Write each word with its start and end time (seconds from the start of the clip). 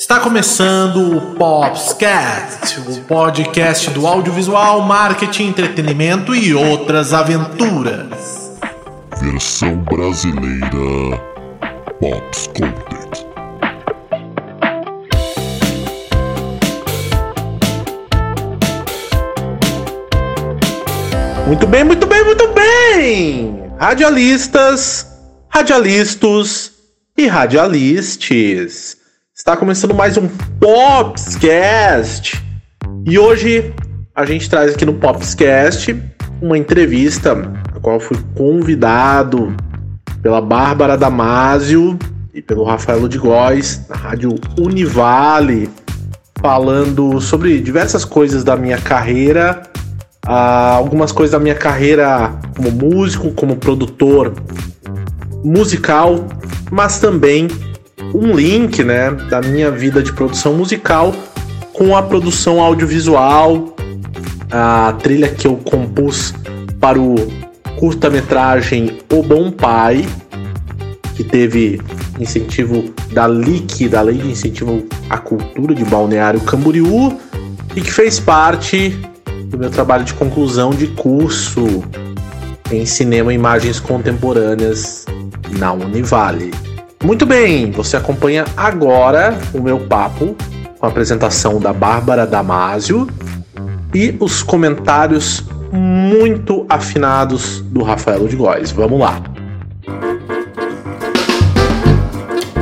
Está 0.00 0.18
começando 0.18 1.14
o 1.14 1.34
Popscast, 1.34 2.80
o 2.80 3.02
podcast 3.02 3.90
do 3.90 4.06
audiovisual, 4.06 4.80
marketing, 4.80 5.48
entretenimento 5.48 6.34
e 6.34 6.54
outras 6.54 7.12
aventuras. 7.12 8.50
Versão 9.20 9.76
brasileira 9.76 11.18
Pops 12.00 12.46
Content. 12.46 13.26
Muito 21.46 21.66
bem, 21.66 21.84
muito 21.84 22.06
bem, 22.06 22.24
muito 22.24 22.48
bem! 22.54 23.70
Radialistas, 23.78 25.06
radialistas 25.50 26.72
e 27.18 27.26
radialistes. 27.26 28.99
Está 29.40 29.56
começando 29.56 29.94
mais 29.94 30.18
um 30.18 30.28
Popscast. 30.60 32.44
E 33.06 33.18
hoje 33.18 33.72
a 34.14 34.26
gente 34.26 34.50
traz 34.50 34.74
aqui 34.74 34.84
no 34.84 34.92
Popscast 34.92 35.96
uma 36.42 36.58
entrevista 36.58 37.32
a 37.74 37.80
qual 37.80 37.98
fui 37.98 38.18
convidado 38.36 39.56
pela 40.20 40.42
Bárbara 40.42 40.94
Damasio 40.94 41.98
e 42.34 42.42
pelo 42.42 42.64
Rafael 42.64 43.08
de 43.08 43.16
Góes 43.16 43.80
na 43.88 43.96
rádio 43.96 44.34
Univale, 44.58 45.70
falando 46.38 47.18
sobre 47.18 47.62
diversas 47.62 48.04
coisas 48.04 48.44
da 48.44 48.56
minha 48.56 48.76
carreira, 48.76 49.62
uh, 50.26 50.76
algumas 50.76 51.12
coisas 51.12 51.32
da 51.32 51.38
minha 51.38 51.54
carreira 51.54 52.38
como 52.54 52.70
músico, 52.70 53.32
como 53.32 53.56
produtor 53.56 54.34
musical, 55.42 56.26
mas 56.70 57.00
também 57.00 57.48
um 58.14 58.34
link, 58.34 58.82
né, 58.82 59.10
da 59.30 59.40
minha 59.40 59.70
vida 59.70 60.02
de 60.02 60.12
produção 60.12 60.54
musical 60.54 61.14
com 61.72 61.96
a 61.96 62.02
produção 62.02 62.60
audiovisual, 62.60 63.74
a 64.50 64.92
trilha 65.02 65.28
que 65.28 65.46
eu 65.46 65.56
compus 65.56 66.34
para 66.78 67.00
o 67.00 67.14
curta-metragem 67.76 68.98
O 69.10 69.22
Bom 69.22 69.50
Pai, 69.50 70.06
que 71.14 71.24
teve 71.24 71.80
incentivo 72.18 72.92
da 73.12 73.26
LIC, 73.26 73.88
da 73.88 74.02
Lei 74.02 74.18
de 74.18 74.30
Incentivo 74.30 74.86
à 75.08 75.16
Cultura 75.16 75.74
de 75.74 75.84
Balneário 75.84 76.40
Camboriú, 76.40 77.18
e 77.74 77.80
que 77.80 77.90
fez 77.90 78.20
parte 78.20 78.90
do 79.46 79.56
meu 79.56 79.70
trabalho 79.70 80.04
de 80.04 80.12
conclusão 80.14 80.70
de 80.70 80.88
curso 80.88 81.82
em 82.70 82.84
cinema 82.84 83.32
e 83.32 83.36
imagens 83.36 83.80
contemporâneas 83.80 85.06
na 85.58 85.72
Univale. 85.72 86.50
Muito 87.02 87.24
bem, 87.24 87.70
você 87.70 87.96
acompanha 87.96 88.44
agora 88.54 89.38
o 89.54 89.60
meu 89.60 89.80
papo 89.80 90.36
com 90.78 90.84
a 90.84 90.88
apresentação 90.90 91.58
da 91.58 91.72
Bárbara 91.72 92.26
Damasio 92.26 93.08
e 93.94 94.14
os 94.20 94.42
comentários 94.42 95.42
muito 95.72 96.66
afinados 96.68 97.62
do 97.62 97.82
Rafael 97.82 98.28
de 98.28 98.36
Góes. 98.36 98.70
Vamos 98.70 99.00
lá. 99.00 99.22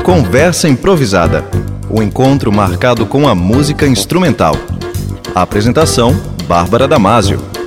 Conversa 0.05 0.69
improvisada. 0.69 1.45
O 1.91 2.01
encontro 2.01 2.53
marcado 2.53 3.07
com 3.07 3.27
a 3.27 3.35
música 3.35 3.89
instrumental. 3.89 4.55
A 5.35 5.43
apresentação: 5.43 6.15
Bárbara 6.47 6.87
Damasio. 6.87 7.58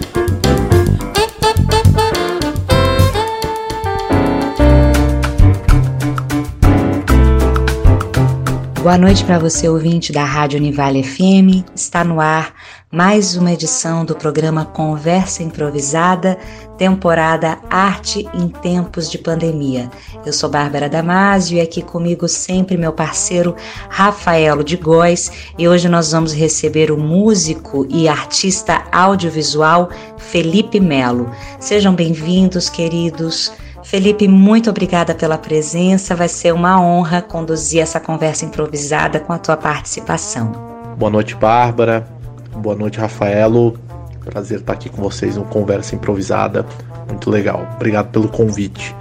Boa 8.82 8.98
noite 8.98 9.24
para 9.24 9.38
você, 9.38 9.70
ouvinte 9.70 10.12
da 10.12 10.24
Rádio 10.24 10.58
Univale 10.58 11.04
FM. 11.04 11.64
Está 11.76 12.04
no 12.04 12.20
ar 12.20 12.52
mais 12.92 13.36
uma 13.36 13.54
edição 13.54 14.04
do 14.04 14.16
programa 14.16 14.66
Conversa 14.66 15.44
Improvisada, 15.44 16.36
temporada 16.80 17.60
Arte 17.70 18.28
em 18.34 18.48
Tempos 18.50 19.08
de 19.08 19.20
Pandemia. 19.20 19.88
Eu 20.26 20.34
sou 20.34 20.50
Bárbara 20.50 20.90
Damasio 20.90 21.60
e 21.60 21.62
aqui 21.62 21.84
comigo 21.84 22.28
sempre 22.28 22.76
meu 22.76 22.92
parceiro 22.92 23.56
Rafaelo 23.88 24.64
de 24.64 24.78
Góes 24.78 25.32
e 25.60 25.68
hoje 25.68 25.88
nós 25.88 26.12
vamos 26.12 26.34
receber 26.34 26.92
o 26.92 26.98
músico 26.98 27.86
e 27.88 28.10
artista 28.10 28.84
audiovisual 28.92 29.92
Felipe 30.18 30.80
Melo. 30.80 31.30
Sejam 31.60 31.94
bem-vindos, 31.94 32.68
queridos. 32.68 33.52
Felipe, 33.92 34.26
muito 34.26 34.70
obrigada 34.70 35.14
pela 35.14 35.38
presença. 35.38 36.16
Vai 36.16 36.30
ser 36.30 36.54
uma 36.54 36.80
honra 36.80 37.22
conduzir 37.22 37.82
essa 37.82 38.00
conversa 38.00 38.46
improvisada 38.46 39.20
com 39.20 39.34
a 39.34 39.38
tua 39.38 39.58
participação. 39.58 40.54
Boa 40.98 41.12
noite, 41.12 41.36
Bárbara. 41.36 42.08
Boa 42.56 42.74
noite, 42.74 42.98
Rafaelo. 42.98 43.78
Prazer 44.24 44.60
estar 44.60 44.72
aqui 44.72 44.88
com 44.88 45.02
vocês 45.02 45.36
no 45.36 45.44
Conversa 45.44 45.94
Improvisada. 45.94 46.66
Muito 47.10 47.30
legal. 47.30 47.68
Obrigado 47.76 48.12
pelo 48.12 48.30
convite. 48.30 48.96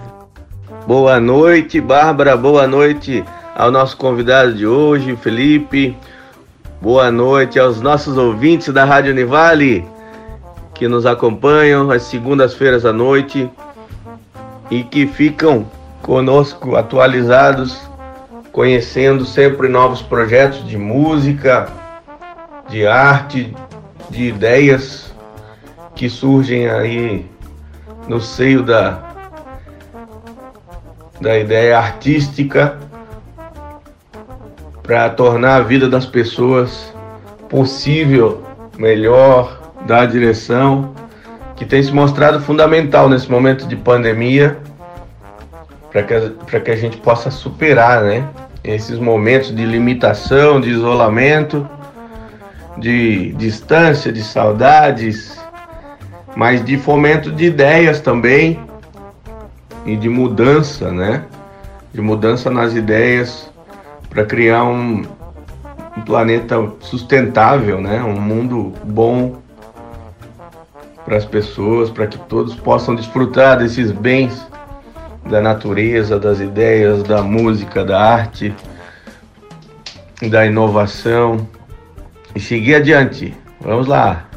Boa 0.88 1.20
noite, 1.20 1.80
Bárbara. 1.80 2.36
Boa 2.36 2.66
noite 2.66 3.22
ao 3.54 3.70
nosso 3.70 3.96
convidado 3.96 4.54
de 4.54 4.66
hoje, 4.66 5.14
Felipe. 5.14 5.96
Boa 6.82 7.12
noite 7.12 7.60
aos 7.60 7.80
nossos 7.80 8.18
ouvintes 8.18 8.74
da 8.74 8.84
Rádio 8.84 9.12
Univale 9.12 9.86
que 10.74 10.88
nos 10.88 11.06
acompanham 11.06 11.90
às 11.90 12.04
segundas-feiras 12.04 12.84
à 12.84 12.92
noite 12.92 13.48
e 14.70 14.84
que 14.84 15.06
ficam 15.06 15.66
conosco 16.02 16.76
atualizados, 16.76 17.80
conhecendo 18.52 19.24
sempre 19.24 19.68
novos 19.68 20.00
projetos 20.00 20.66
de 20.66 20.76
música, 20.76 21.68
de 22.68 22.86
arte, 22.86 23.54
de 24.08 24.28
ideias 24.28 25.12
que 25.94 26.08
surgem 26.08 26.68
aí 26.68 27.26
no 28.08 28.20
seio 28.20 28.62
da, 28.62 28.98
da 31.20 31.38
ideia 31.38 31.78
artística 31.78 32.78
para 34.82 35.10
tornar 35.10 35.56
a 35.56 35.60
vida 35.60 35.88
das 35.88 36.06
pessoas 36.06 36.92
possível, 37.48 38.42
melhor, 38.76 39.60
dar 39.86 40.06
direção 40.06 40.94
que 41.60 41.66
tem 41.66 41.82
se 41.82 41.92
mostrado 41.92 42.40
fundamental 42.40 43.06
nesse 43.06 43.30
momento 43.30 43.68
de 43.68 43.76
pandemia 43.76 44.56
para 45.92 46.02
que, 46.02 46.60
que 46.60 46.70
a 46.70 46.76
gente 46.76 46.96
possa 46.96 47.30
superar 47.30 48.02
né, 48.02 48.26
esses 48.64 48.98
momentos 48.98 49.54
de 49.54 49.66
limitação, 49.66 50.58
de 50.58 50.70
isolamento, 50.70 51.68
de 52.78 53.32
distância, 53.32 54.10
de 54.10 54.22
saudades, 54.22 55.38
mas 56.34 56.64
de 56.64 56.78
fomento 56.78 57.30
de 57.30 57.44
ideias 57.44 58.00
também 58.00 58.58
e 59.84 59.96
de 59.96 60.08
mudança, 60.08 60.90
né? 60.90 61.26
De 61.92 62.00
mudança 62.00 62.50
nas 62.50 62.74
ideias 62.74 63.52
para 64.08 64.24
criar 64.24 64.64
um, 64.64 65.02
um 65.94 66.00
planeta 66.06 66.56
sustentável, 66.80 67.82
né? 67.82 68.02
Um 68.02 68.18
mundo 68.18 68.72
bom 68.82 69.36
para 71.10 71.18
as 71.18 71.24
pessoas, 71.24 71.90
para 71.90 72.06
que 72.06 72.16
todos 72.16 72.54
possam 72.54 72.94
desfrutar 72.94 73.58
desses 73.58 73.90
bens 73.90 74.46
da 75.28 75.40
natureza, 75.40 76.20
das 76.20 76.38
ideias, 76.38 77.02
da 77.02 77.20
música, 77.20 77.84
da 77.84 78.00
arte, 78.00 78.54
da 80.30 80.46
inovação 80.46 81.48
e 82.32 82.38
seguir 82.38 82.76
adiante. 82.76 83.34
Vamos 83.60 83.88
lá. 83.88 84.28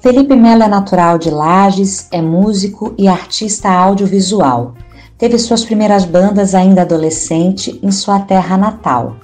Felipe 0.00 0.34
Melo 0.34 0.62
é 0.62 0.68
natural 0.68 1.18
de 1.18 1.28
Lages, 1.28 2.08
é 2.10 2.22
músico 2.22 2.94
e 2.96 3.06
artista 3.06 3.68
audiovisual. 3.68 4.74
Teve 5.18 5.38
suas 5.38 5.62
primeiras 5.62 6.06
bandas 6.06 6.54
ainda 6.54 6.80
adolescente 6.80 7.78
em 7.82 7.90
sua 7.90 8.18
terra 8.20 8.56
natal. 8.56 9.16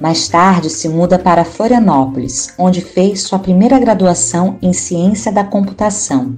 Mais 0.00 0.28
tarde 0.28 0.68
se 0.70 0.88
muda 0.88 1.18
para 1.18 1.44
Florianópolis, 1.44 2.52
onde 2.58 2.80
fez 2.80 3.22
sua 3.22 3.38
primeira 3.38 3.78
graduação 3.78 4.58
em 4.60 4.72
Ciência 4.72 5.30
da 5.30 5.44
Computação. 5.44 6.36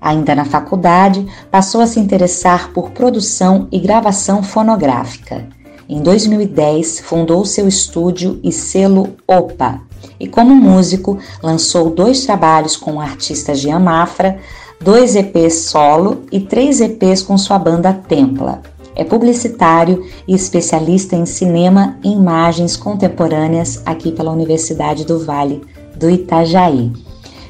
Ainda 0.00 0.34
na 0.34 0.44
faculdade, 0.44 1.26
passou 1.50 1.80
a 1.80 1.86
se 1.86 2.00
interessar 2.00 2.72
por 2.72 2.90
produção 2.90 3.68
e 3.70 3.78
gravação 3.78 4.42
fonográfica. 4.42 5.48
Em 5.88 6.00
2010, 6.00 7.00
fundou 7.00 7.44
seu 7.44 7.68
estúdio 7.68 8.40
e 8.42 8.50
selo 8.50 9.16
Opa, 9.26 9.80
e 10.18 10.26
como 10.26 10.54
músico, 10.54 11.18
lançou 11.42 11.90
dois 11.90 12.24
trabalhos 12.24 12.76
com 12.76 12.94
o 12.94 13.00
artista 13.00 13.54
Gian 13.54 13.80
Mafra, 13.80 14.38
dois 14.80 15.14
EPs 15.14 15.66
solo 15.66 16.22
e 16.30 16.40
três 16.40 16.80
EPs 16.80 17.22
com 17.22 17.36
sua 17.38 17.58
banda 17.58 17.92
Templa. 17.92 18.62
É 18.94 19.04
publicitário 19.04 20.04
e 20.26 20.34
especialista 20.34 21.16
em 21.16 21.24
cinema 21.24 21.96
e 22.04 22.12
imagens 22.12 22.76
contemporâneas 22.76 23.82
aqui 23.86 24.12
pela 24.12 24.32
Universidade 24.32 25.04
do 25.04 25.24
Vale 25.24 25.62
do 25.96 26.10
Itajaí. 26.10 26.92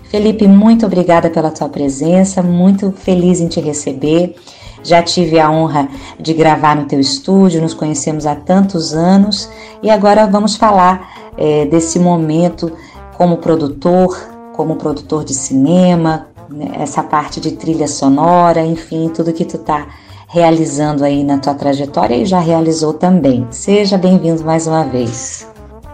Felipe, 0.04 0.46
muito 0.46 0.84
obrigada 0.84 1.30
pela 1.30 1.50
tua 1.50 1.68
presença, 1.68 2.42
muito 2.42 2.92
feliz 2.92 3.40
em 3.40 3.48
te 3.48 3.60
receber. 3.60 4.36
Já 4.84 5.02
tive 5.02 5.38
a 5.40 5.50
honra 5.50 5.88
de 6.18 6.34
gravar 6.34 6.76
no 6.76 6.84
teu 6.84 7.00
estúdio, 7.00 7.62
nos 7.62 7.72
conhecemos 7.72 8.26
há 8.26 8.34
tantos 8.34 8.92
anos 8.92 9.48
e 9.82 9.88
agora 9.88 10.26
vamos 10.26 10.56
falar 10.56 11.32
é, 11.38 11.64
desse 11.66 11.98
momento 11.98 12.72
como 13.16 13.38
produtor, 13.38 14.18
como 14.52 14.76
produtor 14.76 15.24
de 15.24 15.34
cinema, 15.34 16.26
né, 16.48 16.72
essa 16.80 17.02
parte 17.02 17.40
de 17.40 17.52
trilha 17.52 17.88
sonora, 17.88 18.64
enfim, 18.64 19.08
tudo 19.08 19.32
que 19.32 19.44
tu 19.44 19.58
tá 19.58 19.86
realizando 20.32 21.05
aí 21.05 21.23
na 21.23 21.37
tua 21.37 21.52
trajetória 21.52 22.17
e 22.17 22.25
já 22.25 22.40
realizou 22.40 22.94
também. 22.94 23.46
Seja 23.50 23.99
bem-vindo 23.99 24.43
mais 24.43 24.67
uma 24.67 24.82
vez. 24.82 25.46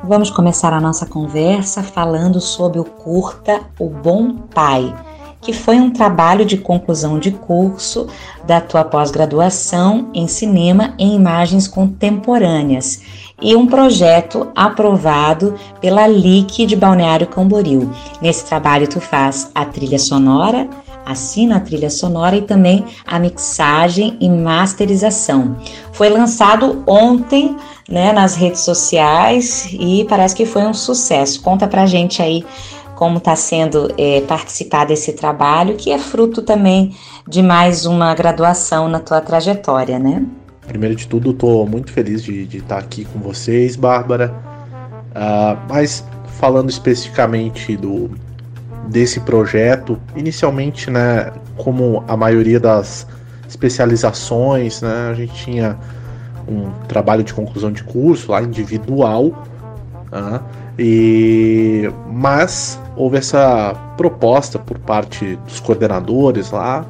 Vamos 0.05 0.31
começar 0.31 0.73
a 0.73 0.81
nossa 0.81 1.05
conversa 1.05 1.83
falando 1.83 2.41
sobre 2.41 2.79
o 2.79 2.85
curta 2.85 3.63
O 3.81 3.89
Bom 3.89 4.37
Pai, 4.55 4.95
que 5.41 5.53
foi 5.53 5.81
um 5.81 5.91
trabalho 5.91 6.45
de 6.45 6.57
conclusão 6.57 7.19
de 7.19 7.33
curso 7.33 8.07
da 8.47 8.61
tua 8.61 8.85
pós-graduação 8.85 10.09
em 10.15 10.29
cinema 10.29 10.95
em 11.01 11.17
imagens 11.17 11.67
contemporâneas 11.67 13.01
e 13.43 13.57
um 13.57 13.67
projeto 13.67 14.53
aprovado 14.55 15.57
pela 15.81 16.07
LIC 16.07 16.65
de 16.65 16.77
Balneário 16.77 17.27
Camboriú. 17.27 17.91
Nesse 18.23 18.45
trabalho 18.45 18.87
tu 18.87 19.01
faz 19.01 19.51
a 19.53 19.65
trilha 19.65 19.99
sonora, 19.99 20.71
assina 21.09 21.57
a 21.57 21.61
trilha 21.61 21.89
sonora 21.89 22.37
e 22.37 22.43
também 22.43 22.85
a 23.07 23.19
mixagem 23.19 24.17
e 24.21 24.29
masterização. 24.29 25.57
Foi 25.93 26.11
lançado 26.11 26.83
ontem 26.87 27.57
né, 27.89 28.13
nas 28.13 28.37
redes 28.37 28.61
sociais 28.61 29.69
e 29.73 30.05
parece 30.07 30.37
que 30.37 30.45
foi 30.45 30.67
um 30.67 30.75
sucesso. 30.75 31.41
Conta 31.41 31.67
pra 31.67 31.87
gente 31.87 32.21
aí 32.21 32.45
como 32.95 33.19
está 33.19 33.35
sendo 33.35 33.91
é, 33.97 34.21
participar 34.23 34.85
desse 34.85 35.13
trabalho, 35.13 35.77
que 35.77 35.91
é 35.91 35.99
fruto 35.99 36.43
também 36.43 36.95
de 37.27 37.41
mais 37.43 37.87
uma 37.87 38.15
graduação 38.15 38.89
na 38.89 38.99
tua 38.99 39.21
trajetória, 39.21 39.99
né? 39.99 40.27
Primeiro 40.67 40.97
de 40.97 41.07
tudo, 41.07 41.31
estou 41.31 41.67
muito 41.67 41.91
feliz 41.91 42.23
de, 42.23 42.43
estar 42.55 42.77
aqui 42.77 43.07
com 43.07 43.21
vocês, 43.21 43.77
Bárbara. 43.77 44.35
Uh, 45.11 45.59
mas 45.69 46.05
falando 46.39 46.69
especificamente 46.69 47.77
do, 47.77 48.11
desse 48.89 49.21
projeto, 49.21 49.99
inicialmente, 50.17 50.91
né, 50.91 51.31
como 51.57 52.03
a 52.09 52.17
maioria 52.17 52.59
das 52.59 53.07
especializações, 53.49 54.83
né, 54.83 55.11
a 55.11 55.15
gente 55.15 55.33
tinha 55.35 55.77
um 56.49 56.71
trabalho 56.89 57.23
de 57.23 57.35
conclusão 57.35 57.71
de 57.71 57.85
curso 57.85 58.33
lá 58.33 58.43
individual, 58.43 59.27
uh, 59.27 60.41
e 60.79 61.91
mas 62.11 62.81
houve 62.97 63.19
essa 63.19 63.75
proposta 63.97 64.59
por 64.59 64.79
parte 64.79 65.37
dos 65.47 65.61
coordenadores 65.61 66.51
lá, 66.51 66.87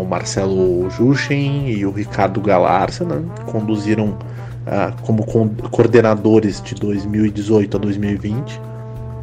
o 0.00 0.04
Marcelo 0.04 0.88
Juchen 0.90 1.68
e 1.68 1.84
o 1.84 1.90
Ricardo 1.90 2.40
Galarza, 2.40 3.04
né, 3.04 3.20
conduziram 3.46 4.10
uh, 4.10 5.02
como 5.02 5.24
coordenadores 5.24 6.62
de 6.62 6.76
2018 6.76 7.76
a 7.76 7.80
2020 7.80 8.60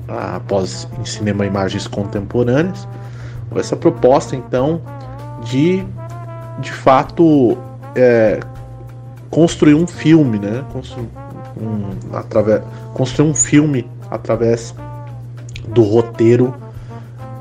após 0.08 0.88
em 1.00 1.06
cinema 1.06 1.46
imagens 1.46 1.88
contemporâneas. 1.88 2.88
Essa 3.56 3.76
proposta, 3.76 4.36
então, 4.36 4.82
de 5.44 5.86
de 6.60 6.72
fato 6.72 7.58
é, 7.96 8.40
construir 9.30 9.74
um 9.74 9.88
filme, 9.88 10.40
né? 10.40 10.64
Construir 10.72 11.08
um, 11.60 12.16
através, 12.16 12.62
construir 12.94 13.30
um 13.30 13.36
filme 13.36 13.90
através 14.10 14.76
do 15.68 15.84
roteiro 15.84 16.54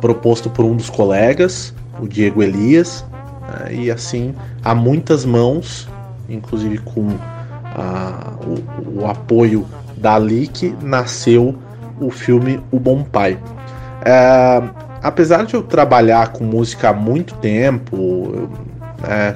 proposto 0.01 0.51
por 0.51 0.65
um 0.65 0.75
dos 0.75 0.91
colegas, 0.91 1.75
o 2.01 2.09
Diego 2.09 2.43
Elias, 2.43 3.05
né? 3.43 3.75
e 3.75 3.91
assim 3.91 4.35
há 4.65 4.75
muitas 4.75 5.25
mãos, 5.25 5.89
inclusive 6.29 6.79
com 6.79 7.09
o, 8.45 9.01
o 9.01 9.07
apoio 9.07 9.67
da 9.97 10.19
LIC, 10.19 10.75
nasceu 10.83 11.57
o 12.03 12.11
filme 12.11 12.61
O 12.71 12.79
Bom 12.79 13.03
Pai. 13.03 13.39
É, 14.05 14.63
apesar 15.03 15.45
de 15.47 15.55
eu 15.55 15.63
trabalhar 15.63 16.29
com 16.29 16.45
música 16.45 16.91
há 16.91 16.93
muito 16.93 17.35
tempo, 17.35 18.49
é, 19.05 19.35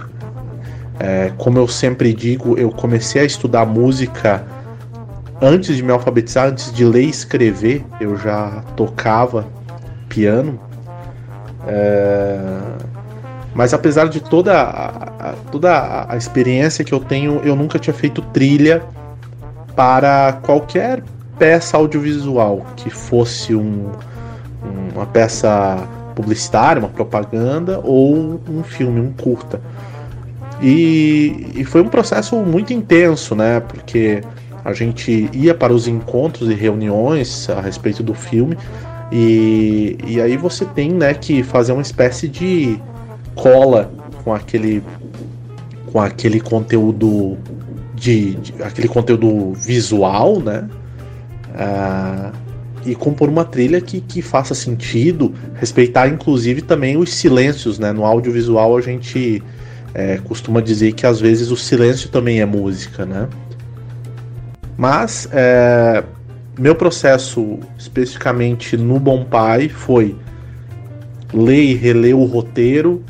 é, 0.98 1.32
como 1.36 1.58
eu 1.58 1.68
sempre 1.68 2.12
digo, 2.12 2.58
eu 2.58 2.70
comecei 2.70 3.22
a 3.22 3.24
estudar 3.24 3.66
música 3.66 4.44
antes 5.40 5.76
de 5.76 5.82
me 5.82 5.92
alfabetizar, 5.92 6.48
antes 6.48 6.72
de 6.72 6.84
ler 6.84 7.04
e 7.04 7.10
escrever, 7.10 7.84
eu 8.00 8.16
já 8.16 8.62
tocava 8.74 9.46
piano. 10.08 10.58
É, 11.66 12.38
mas 13.54 13.72
apesar 13.72 14.08
de 14.08 14.20
toda 14.20 14.60
a, 14.60 15.34
toda 15.50 16.06
a 16.08 16.16
experiência 16.16 16.84
que 16.84 16.92
eu 16.92 17.00
tenho, 17.00 17.40
eu 17.44 17.56
nunca 17.56 17.78
tinha 17.78 17.94
feito 17.94 18.22
trilha 18.22 18.82
para 19.74 20.34
qualquer 20.42 21.02
peça 21.38 21.76
audiovisual, 21.76 22.66
que 22.76 22.90
fosse 22.90 23.54
um, 23.54 23.92
uma 24.94 25.06
peça 25.06 25.86
publicitária, 26.14 26.80
uma 26.80 26.88
propaganda 26.88 27.80
ou 27.82 28.40
um 28.48 28.62
filme, 28.62 29.00
um 29.00 29.12
curta. 29.12 29.60
E, 30.60 31.52
e, 31.54 31.64
foi 31.64 31.82
um 31.82 31.88
processo 31.88 32.36
muito 32.36 32.72
intenso, 32.72 33.34
né? 33.34 33.60
Porque 33.60 34.22
a 34.64 34.72
gente 34.72 35.28
ia 35.32 35.54
para 35.54 35.72
os 35.72 35.86
encontros 35.86 36.48
e 36.50 36.54
reuniões 36.54 37.48
a 37.50 37.60
respeito 37.60 38.02
do 38.02 38.14
filme 38.14 38.56
e, 39.12 39.98
e 40.04 40.20
aí 40.20 40.36
você 40.36 40.64
tem, 40.64 40.90
né, 40.90 41.14
que 41.14 41.42
fazer 41.42 41.72
uma 41.72 41.82
espécie 41.82 42.26
de 42.26 42.80
cola 43.34 43.92
com 44.24 44.34
aquele 44.34 44.82
com 45.92 46.00
aquele 46.00 46.40
conteúdo 46.40 47.36
de, 47.94 48.34
de 48.34 48.62
aquele 48.62 48.88
conteúdo 48.88 49.52
visual, 49.52 50.40
né? 50.40 50.68
Uh, 51.56 52.46
e 52.86 52.94
compor 52.94 53.28
uma 53.28 53.44
trilha 53.44 53.80
que, 53.80 54.00
que 54.00 54.22
faça 54.22 54.54
sentido, 54.54 55.34
respeitar 55.54 56.08
inclusive 56.08 56.62
também 56.62 56.96
os 56.96 57.12
silêncios, 57.12 57.78
né? 57.78 57.92
No 57.92 58.04
audiovisual 58.04 58.76
a 58.76 58.80
gente 58.80 59.42
é, 59.92 60.18
costuma 60.18 60.60
dizer 60.60 60.92
que 60.92 61.04
às 61.04 61.20
vezes 61.20 61.50
o 61.50 61.56
silêncio 61.56 62.08
também 62.08 62.40
é 62.40 62.46
música, 62.46 63.04
né? 63.04 63.28
Mas 64.76 65.28
é, 65.32 66.04
meu 66.58 66.74
processo 66.74 67.58
especificamente 67.78 68.76
no 68.76 69.00
Bom 69.00 69.24
Pai 69.24 69.68
foi 69.68 70.14
ler 71.32 71.62
e 71.62 71.74
reler 71.74 72.16
o 72.16 72.24
roteiro. 72.24 73.02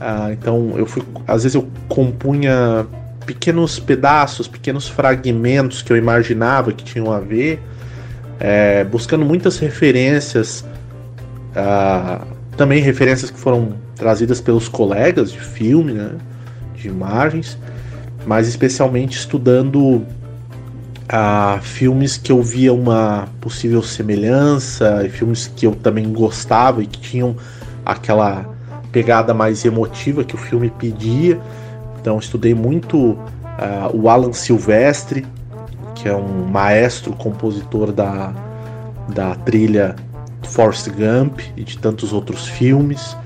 Ah, 0.00 0.28
então 0.30 0.74
eu 0.76 0.86
fui, 0.86 1.02
às 1.26 1.42
vezes 1.42 1.56
eu 1.56 1.66
compunha 1.88 2.86
pequenos 3.26 3.80
pedaços, 3.80 4.46
pequenos 4.46 4.88
fragmentos 4.88 5.82
que 5.82 5.92
eu 5.92 5.96
imaginava 5.96 6.72
que 6.72 6.84
tinham 6.84 7.10
a 7.10 7.18
ver 7.18 7.60
é, 8.38 8.84
buscando 8.84 9.24
muitas 9.24 9.58
referências, 9.58 10.64
uh, 11.54 12.24
também 12.56 12.82
referências 12.82 13.30
que 13.30 13.38
foram 13.38 13.74
trazidas 13.96 14.40
pelos 14.40 14.68
colegas 14.68 15.32
de 15.32 15.40
filme, 15.40 15.92
né, 15.92 16.12
de 16.74 16.88
imagens, 16.88 17.58
mas 18.26 18.46
especialmente 18.46 19.16
estudando 19.16 19.78
uh, 21.08 21.60
filmes 21.62 22.16
que 22.16 22.30
eu 22.30 22.42
via 22.42 22.72
uma 22.72 23.28
possível 23.40 23.82
semelhança, 23.82 25.02
e 25.04 25.08
filmes 25.08 25.50
que 25.54 25.66
eu 25.66 25.74
também 25.74 26.12
gostava 26.12 26.82
e 26.82 26.86
que 26.86 27.00
tinham 27.00 27.36
aquela 27.84 28.46
pegada 28.92 29.34
mais 29.34 29.64
emotiva 29.64 30.24
que 30.24 30.34
o 30.34 30.38
filme 30.38 30.70
pedia. 30.70 31.40
Então 32.00 32.18
estudei 32.18 32.54
muito 32.54 32.96
uh, 32.96 33.18
o 33.92 34.08
Alan 34.08 34.32
Silvestre, 34.32 35.26
que 35.98 36.08
é 36.08 36.14
um 36.14 36.46
maestro 36.46 37.12
compositor 37.12 37.92
da, 37.92 38.32
da 39.08 39.34
trilha 39.34 39.96
Forrest 40.42 40.88
Gump 40.90 41.40
e 41.56 41.64
de 41.64 41.76
tantos 41.78 42.12
outros 42.12 42.46
filmes. 42.46 43.16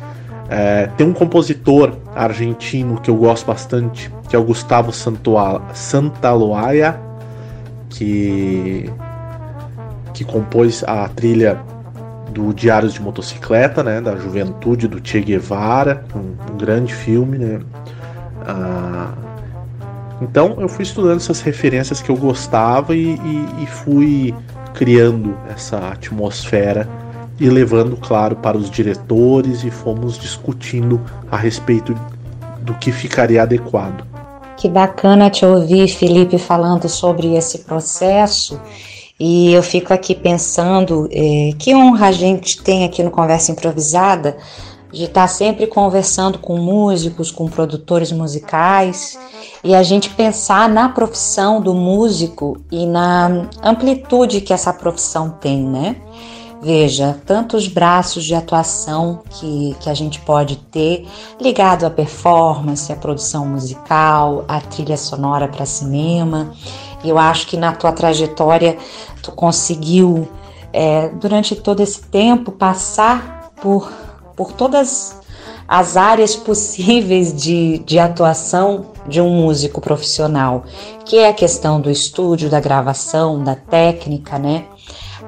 É, 0.49 0.87
tem 0.97 1.07
um 1.07 1.13
compositor 1.13 1.97
argentino 2.15 3.01
que 3.01 3.11
eu 3.11 3.17
gosto 3.17 3.47
bastante, 3.47 4.11
que 4.29 4.35
é 4.35 4.39
o 4.39 4.43
Gustavo 4.43 4.91
Santaloaya, 4.93 6.99
que, 7.91 8.91
que 10.15 10.25
compôs 10.25 10.83
a 10.85 11.09
trilha 11.09 11.61
do 12.31 12.55
Diários 12.55 12.95
de 12.95 13.03
Motocicleta, 13.03 13.83
né, 13.83 14.01
da 14.01 14.17
juventude 14.17 14.89
do 14.89 15.07
Che 15.07 15.21
Guevara, 15.21 16.05
um, 16.15 16.53
um 16.53 16.57
grande 16.57 16.95
filme, 16.95 17.37
né, 17.37 17.61
ah, 18.47 19.13
então 20.23 20.57
eu 20.59 20.69
fui 20.69 20.85
estudando 20.85 21.17
essas 21.17 21.41
referências 21.41 22.01
que 22.01 22.11
eu 22.11 22.17
gostava 22.17 22.95
e, 22.95 23.15
e, 23.15 23.63
e 23.63 23.67
fui 23.67 24.35
criando 24.73 25.37
essa 25.51 25.79
atmosfera 25.89 26.89
e 27.41 27.49
levando, 27.49 27.97
claro, 27.97 28.37
para 28.37 28.57
os 28.57 28.71
diretores 28.71 29.65
e 29.65 29.71
fomos 29.71 30.19
discutindo 30.19 31.01
a 31.31 31.37
respeito 31.37 31.95
do 32.61 32.75
que 32.75 32.93
ficaria 32.93 33.43
adequado. 33.43 34.07
Que 34.57 34.69
bacana 34.69 35.29
te 35.29 35.45
ouvir, 35.45 35.89
Felipe, 35.89 36.39
falando 36.39 36.89
sobre 36.89 37.35
esse 37.35 37.61
processo. 37.61 38.61
E 39.19 39.53
eu 39.53 39.63
fico 39.63 39.93
aqui 39.93 40.15
pensando 40.15 41.09
é, 41.11 41.53
que 41.59 41.75
honra 41.75 42.09
a 42.09 42.13
gente 42.13 42.63
tem 42.63 42.85
aqui 42.85 43.03
no 43.03 43.11
Conversa 43.11 43.51
Improvisada 43.51 44.37
de 44.93 45.05
estar 45.05 45.27
sempre 45.27 45.67
conversando 45.67 46.39
com 46.39 46.59
músicos, 46.59 47.31
com 47.31 47.49
produtores 47.49 48.13
musicais 48.13 49.19
e 49.65 49.75
a 49.75 49.83
gente 49.83 50.11
pensar 50.11 50.69
na 50.69 50.89
profissão 50.91 51.61
do 51.61 51.75
músico 51.75 52.61
e 52.71 52.85
na 52.85 53.49
amplitude 53.63 54.43
que 54.43 54.53
essa 54.53 54.73
profissão 54.73 55.31
tem, 55.31 55.63
né? 55.63 55.97
Veja, 56.65 57.21
tantos 57.27 57.67
braços 57.67 58.23
de 58.23 58.37
atuação 58.37 59.23
que, 59.31 59.75
que 59.81 59.91
a 59.91 59.95
gente 59.95 60.21
pode 60.21 60.57
ter 60.57 61.09
ligado 61.41 61.85
à 61.85 61.91
performance, 61.91 62.93
à 62.93 62.95
produção 62.95 63.47
musical, 63.47 64.45
à 64.47 64.61
trilha 64.61 64.97
sonora 64.97 65.49
para 65.49 65.67
cinema. 65.67 66.53
Eu 67.05 67.19
acho 67.19 67.49
que 67.49 67.57
na 67.57 67.73
tua 67.73 67.91
trajetória 67.91 68.79
tu 69.25 69.33
conseguiu, 69.33 70.29
é, 70.73 71.09
durante 71.09 71.57
todo 71.57 71.81
esse 71.81 72.03
tempo, 72.03 72.53
passar 72.53 73.51
por 73.61 73.91
por 74.37 74.53
todas 74.53 75.21
as 75.67 75.97
áreas 75.97 76.37
possíveis 76.37 77.33
de, 77.33 77.79
de 77.79 77.99
atuação 77.99 78.87
de 79.07 79.21
um 79.21 79.31
músico 79.31 79.81
profissional, 79.81 80.65
que 81.05 81.17
é 81.17 81.29
a 81.29 81.33
questão 81.33 81.81
do 81.81 81.91
estúdio, 81.91 82.51
da 82.51 82.61
gravação, 82.61 83.43
da 83.43 83.55
técnica, 83.55 84.39
né? 84.39 84.67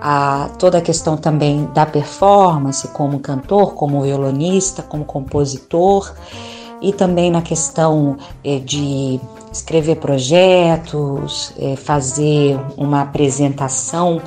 A, 0.00 0.50
toda 0.58 0.78
a 0.78 0.80
questão 0.82 1.16
também 1.16 1.66
da 1.72 1.86
performance 1.86 2.86
como 2.88 3.20
cantor, 3.20 3.74
como 3.74 4.02
violonista, 4.02 4.82
como 4.82 5.04
compositor, 5.04 6.12
e 6.82 6.92
também 6.92 7.30
na 7.30 7.40
questão 7.40 8.18
eh, 8.44 8.58
de 8.58 9.18
escrever 9.50 9.96
projetos, 9.96 11.52
eh, 11.58 11.76
fazer 11.76 12.60
uma 12.76 13.00
apresentação 13.00 14.20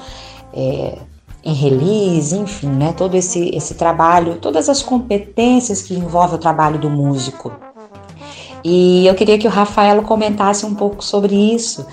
eh, 0.54 0.98
em 1.48 1.54
release, 1.54 2.36
enfim, 2.36 2.68
né? 2.68 2.94
Todo 2.96 3.16
esse, 3.16 3.56
esse 3.56 3.76
trabalho, 3.76 4.36
todas 4.36 4.68
as 4.68 4.84
competências 4.84 5.82
que 5.82 5.94
envolvem 5.94 6.36
o 6.36 6.38
trabalho 6.38 6.78
do 6.78 6.90
músico. 6.90 7.54
E 8.62 9.08
eu 9.08 9.16
queria 9.16 9.38
que 9.38 9.48
o 9.48 9.50
Rafaelo 9.50 10.02
comentasse 10.02 10.66
um 10.66 10.76
pouco 10.76 11.02
sobre 11.02 11.34
isso, 11.34 11.88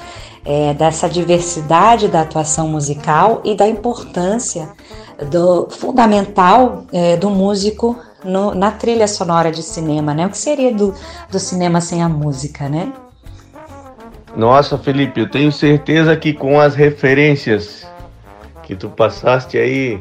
é, 0.44 0.74
dessa 0.74 1.08
diversidade 1.08 2.08
da 2.08 2.22
atuação 2.22 2.66
musical 2.66 3.42
e 3.44 3.54
da 3.54 3.68
importância 3.68 4.70
do 5.30 5.68
fundamental 5.70 6.84
é, 6.92 7.16
do 7.16 7.30
músico 7.30 7.96
no, 8.24 8.56
na 8.56 8.72
trilha 8.72 9.06
sonora 9.06 9.52
de 9.52 9.62
cinema, 9.62 10.12
né? 10.12 10.26
O 10.26 10.30
que 10.30 10.38
seria 10.38 10.74
do, 10.74 10.92
do 11.30 11.38
cinema 11.38 11.80
sem 11.80 12.02
a 12.02 12.08
música, 12.08 12.68
né? 12.68 12.92
Nossa, 14.36 14.76
Felipe, 14.76 15.20
eu 15.20 15.30
tenho 15.30 15.52
certeza 15.52 16.16
que 16.16 16.32
com 16.32 16.60
as 16.60 16.74
referências 16.74 17.86
que 18.66 18.74
tu 18.74 18.88
passaste 18.88 19.58
aí 19.58 20.00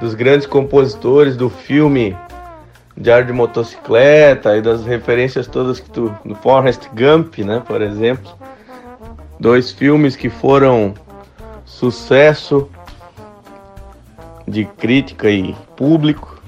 dos 0.00 0.14
grandes 0.14 0.46
compositores 0.46 1.36
do 1.36 1.48
filme 1.48 2.16
Diário 2.96 3.26
de 3.26 3.32
Motocicleta 3.32 4.56
e 4.56 4.62
das 4.62 4.84
referências 4.84 5.46
todas 5.46 5.80
que 5.80 5.90
tu 5.90 6.14
no 6.24 6.34
Forrest 6.36 6.88
Gump, 6.94 7.38
né, 7.38 7.62
por 7.66 7.82
exemplo, 7.82 8.32
dois 9.40 9.72
filmes 9.72 10.14
que 10.14 10.28
foram 10.28 10.94
sucesso 11.64 12.68
de 14.46 14.64
crítica 14.64 15.28
e 15.28 15.54
público. 15.76 16.40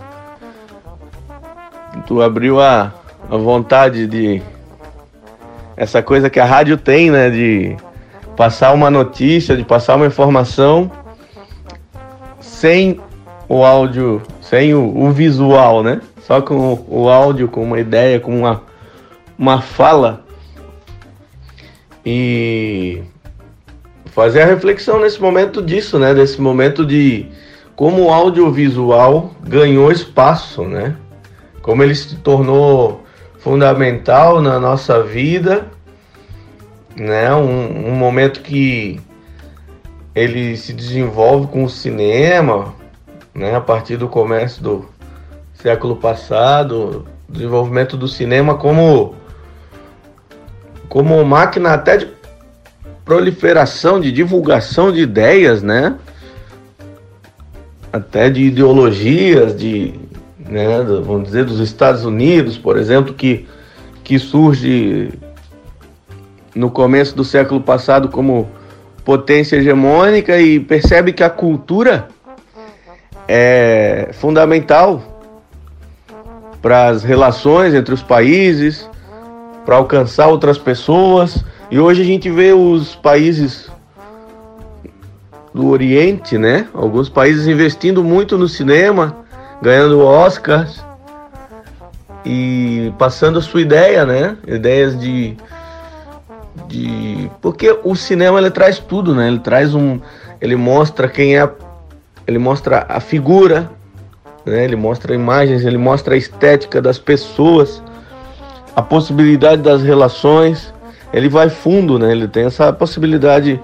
Tu 2.06 2.23
abriu 2.23 2.61
a, 2.61 2.92
a 3.28 3.37
vontade 3.37 4.06
de 4.06 4.40
essa 5.76 6.02
coisa 6.02 6.30
que 6.30 6.38
a 6.38 6.45
rádio 6.45 6.76
tem, 6.76 7.11
né, 7.11 7.28
de 7.28 7.76
passar 8.37 8.73
uma 8.73 8.90
notícia, 8.90 9.56
de 9.56 9.64
passar 9.64 9.97
uma 9.97 10.06
informação 10.06 10.90
sem 12.47 13.00
o 13.49 13.65
áudio, 13.65 14.23
sem 14.41 14.75
o, 14.75 14.97
o 14.97 15.11
visual, 15.11 15.83
né? 15.83 16.00
Só 16.23 16.41
com 16.41 16.55
o, 16.55 17.03
o, 17.03 17.09
áudio, 17.09 17.49
com 17.49 17.62
uma 17.62 17.79
ideia, 17.79 18.19
com 18.19 18.38
uma, 18.38 18.62
uma 19.38 19.61
fala. 19.61 20.25
E 22.05 23.03
fazer 24.07 24.43
a 24.43 24.47
reflexão 24.47 25.00
nesse 25.00 25.21
momento 25.21 25.61
disso, 25.61 25.99
né? 25.99 26.15
Desse 26.15 26.41
momento 26.41 26.85
de 26.85 27.26
como 27.75 28.05
o 28.05 28.12
audiovisual 28.12 29.33
ganhou 29.43 29.93
espaço, 29.93 30.62
né? 30.62 30.97
Como 31.62 31.83
ele 31.83 31.95
se 31.95 32.17
tornou 32.17 33.05
fundamental 33.38 34.41
na 34.41 34.59
nossa 34.59 35.03
vida, 35.03 35.67
né? 36.97 37.33
Um, 37.35 37.91
um 37.91 37.95
momento 37.95 38.41
que 38.41 39.00
ele 40.16 40.56
se 40.56 40.73
desenvolve 40.73 41.49
com 41.49 41.62
o 41.62 41.68
cinema, 41.68 42.75
né, 43.35 43.54
a 43.54 43.61
partir 43.61 43.99
do 43.99 44.08
comércio 44.08 44.62
do 44.62 44.88
século 45.52 45.96
passado, 45.96 47.06
desenvolvimento 47.28 47.99
do 47.99 48.08
cinema 48.08 48.54
como 48.54 49.14
como 50.88 51.23
máquina 51.23 51.75
até 51.75 51.99
de 51.99 52.08
proliferação, 53.04 54.00
de 54.00 54.11
divulgação 54.11 54.90
de 54.90 55.00
ideias, 55.00 55.62
né? 55.62 55.96
Até 57.92 58.30
de 58.30 58.42
ideologias, 58.42 59.54
de, 59.54 59.94
né, 60.38 60.82
vamos 61.04 61.25
dizer, 61.25 61.44
dos 61.44 61.61
Estados 61.61 62.04
Unidos, 62.04 62.56
por 62.56 62.78
exemplo, 62.78 63.12
que, 63.12 63.46
que 64.02 64.18
surge 64.18 65.12
no 66.54 66.70
começo 66.70 67.14
do 67.14 67.25
século 67.25 67.61
passado 67.61 68.08
como 68.08 68.49
potência 69.06 69.56
hegemônica 69.56 70.36
e 70.36 70.58
percebe 70.58 71.12
que 71.12 71.22
a 71.22 71.30
cultura 71.30 72.08
é 73.28 74.10
fundamental 74.14 75.00
para 76.60 76.88
as 76.88 77.04
relações 77.04 77.72
entre 77.72 77.94
os 77.94 78.02
países, 78.02 78.90
para 79.64 79.76
alcançar 79.76 80.26
outras 80.26 80.58
pessoas. 80.58 81.44
E 81.70 81.78
hoje 81.78 82.02
a 82.02 82.04
gente 82.04 82.28
vê 82.28 82.52
os 82.52 82.96
países 82.96 83.70
do 85.54 85.68
Oriente, 85.68 86.36
né? 86.36 86.66
Alguns 86.75 87.08
países 87.08 87.46
investindo 87.46 88.02
muito 88.02 88.36
no 88.36 88.48
cinema, 88.48 89.18
ganhando 89.62 90.00
Oscars 90.00 90.84
e 92.25 92.92
passando 92.98 93.38
a 93.38 93.42
sua 93.42 93.60
ideia, 93.60 94.04
né? 94.04 94.36
Ideias 94.48 94.98
de 94.98 95.36
de 96.68 97.30
porque 97.40 97.78
o 97.84 97.94
cinema 97.94 98.38
ele 98.38 98.50
traz 98.50 98.78
tudo, 98.78 99.14
né? 99.14 99.28
Ele 99.28 99.38
traz 99.38 99.75
um, 99.75 100.00
ele 100.40 100.56
mostra 100.56 101.08
quem 101.08 101.38
é, 101.38 101.48
ele 102.26 102.38
mostra 102.38 102.86
a 102.88 103.00
figura, 103.00 103.70
né? 104.44 104.64
Ele 104.64 104.76
mostra 104.76 105.14
imagens, 105.14 105.64
ele 105.64 105.78
mostra 105.78 106.14
a 106.14 106.18
estética 106.18 106.80
das 106.80 106.98
pessoas, 106.98 107.82
a 108.75 108.82
possibilidade 108.82 109.62
das 109.62 109.82
relações. 109.82 110.72
Ele 111.12 111.28
vai 111.28 111.48
fundo, 111.48 111.98
né? 111.98 112.10
Ele 112.10 112.28
tem 112.28 112.46
essa 112.46 112.72
possibilidade 112.72 113.60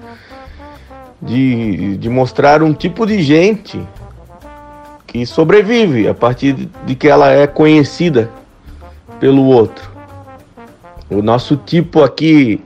de, 1.21 1.97
de 1.97 2.09
mostrar 2.09 2.63
um 2.63 2.73
tipo 2.73 3.05
de 3.05 3.21
gente 3.21 3.81
que 5.05 5.25
sobrevive 5.25 6.07
a 6.07 6.13
partir 6.13 6.69
de 6.85 6.95
que 6.95 7.07
ela 7.07 7.29
é 7.29 7.45
conhecida 7.45 8.29
pelo 9.19 9.45
outro. 9.45 9.91
O 11.09 11.21
nosso 11.21 11.55
tipo 11.55 12.01
aqui 12.01 12.63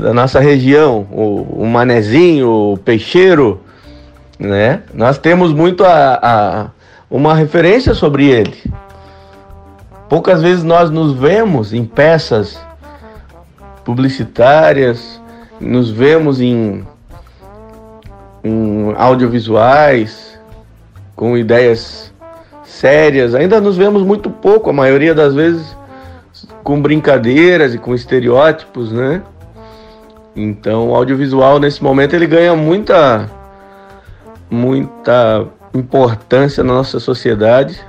da 0.00 0.14
nossa 0.14 0.40
região, 0.40 1.06
o, 1.12 1.62
o 1.62 1.66
manezinho, 1.66 2.48
o 2.48 2.76
peixeiro, 2.78 3.60
né? 4.38 4.82
Nós 4.94 5.18
temos 5.18 5.52
muito 5.52 5.84
a, 5.84 6.18
a, 6.22 6.66
uma 7.10 7.34
referência 7.34 7.94
sobre 7.94 8.26
ele. 8.26 8.56
Poucas 10.08 10.42
vezes 10.42 10.64
nós 10.64 10.90
nos 10.90 11.12
vemos 11.12 11.72
em 11.72 11.84
peças 11.84 12.58
publicitárias, 13.84 15.20
nos 15.60 15.90
vemos 15.90 16.40
em, 16.40 16.84
em 18.42 18.94
audiovisuais 18.96 20.38
com 21.14 21.36
ideias 21.36 22.12
sérias. 22.64 23.34
Ainda 23.34 23.60
nos 23.60 23.76
vemos 23.76 24.02
muito 24.02 24.30
pouco, 24.30 24.70
a 24.70 24.72
maioria 24.72 25.14
das 25.14 25.34
vezes 25.34 25.76
com 26.64 26.80
brincadeiras 26.80 27.74
e 27.74 27.78
com 27.78 27.94
estereótipos, 27.94 28.90
né? 28.90 29.22
Então, 30.34 30.90
o 30.90 30.94
audiovisual 30.94 31.58
nesse 31.58 31.82
momento 31.82 32.14
ele 32.14 32.26
ganha 32.26 32.54
muita 32.54 33.28
muita 34.50 35.46
importância 35.72 36.64
na 36.64 36.72
nossa 36.72 36.98
sociedade 36.98 37.80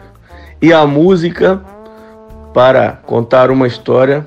e 0.62 0.72
a 0.72 0.86
música 0.86 1.62
para 2.54 3.00
contar 3.06 3.50
uma 3.50 3.66
história 3.66 4.26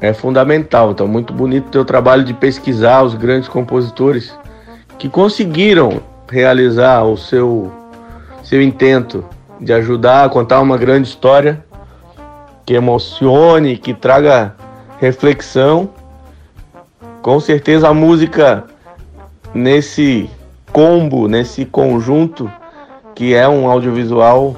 é 0.00 0.12
fundamental. 0.12 0.90
Então, 0.90 1.06
muito 1.06 1.32
bonito 1.32 1.66
o 1.66 1.70
teu 1.70 1.84
trabalho 1.84 2.24
de 2.24 2.32
pesquisar 2.32 3.02
os 3.02 3.14
grandes 3.14 3.48
compositores 3.48 4.34
que 4.98 5.08
conseguiram 5.08 6.00
realizar 6.30 7.02
o 7.04 7.16
seu 7.16 7.70
seu 8.42 8.60
intento 8.60 9.24
de 9.60 9.72
ajudar 9.72 10.24
a 10.24 10.28
contar 10.28 10.60
uma 10.60 10.76
grande 10.76 11.08
história 11.08 11.64
que 12.66 12.74
emocione, 12.74 13.76
que 13.76 13.94
traga 13.94 14.54
reflexão 14.98 15.90
com 17.24 17.40
certeza 17.40 17.88
a 17.88 17.94
música 17.94 18.64
nesse 19.54 20.28
combo, 20.70 21.26
nesse 21.26 21.64
conjunto 21.64 22.52
que 23.14 23.32
é 23.32 23.48
um 23.48 23.66
audiovisual 23.66 24.54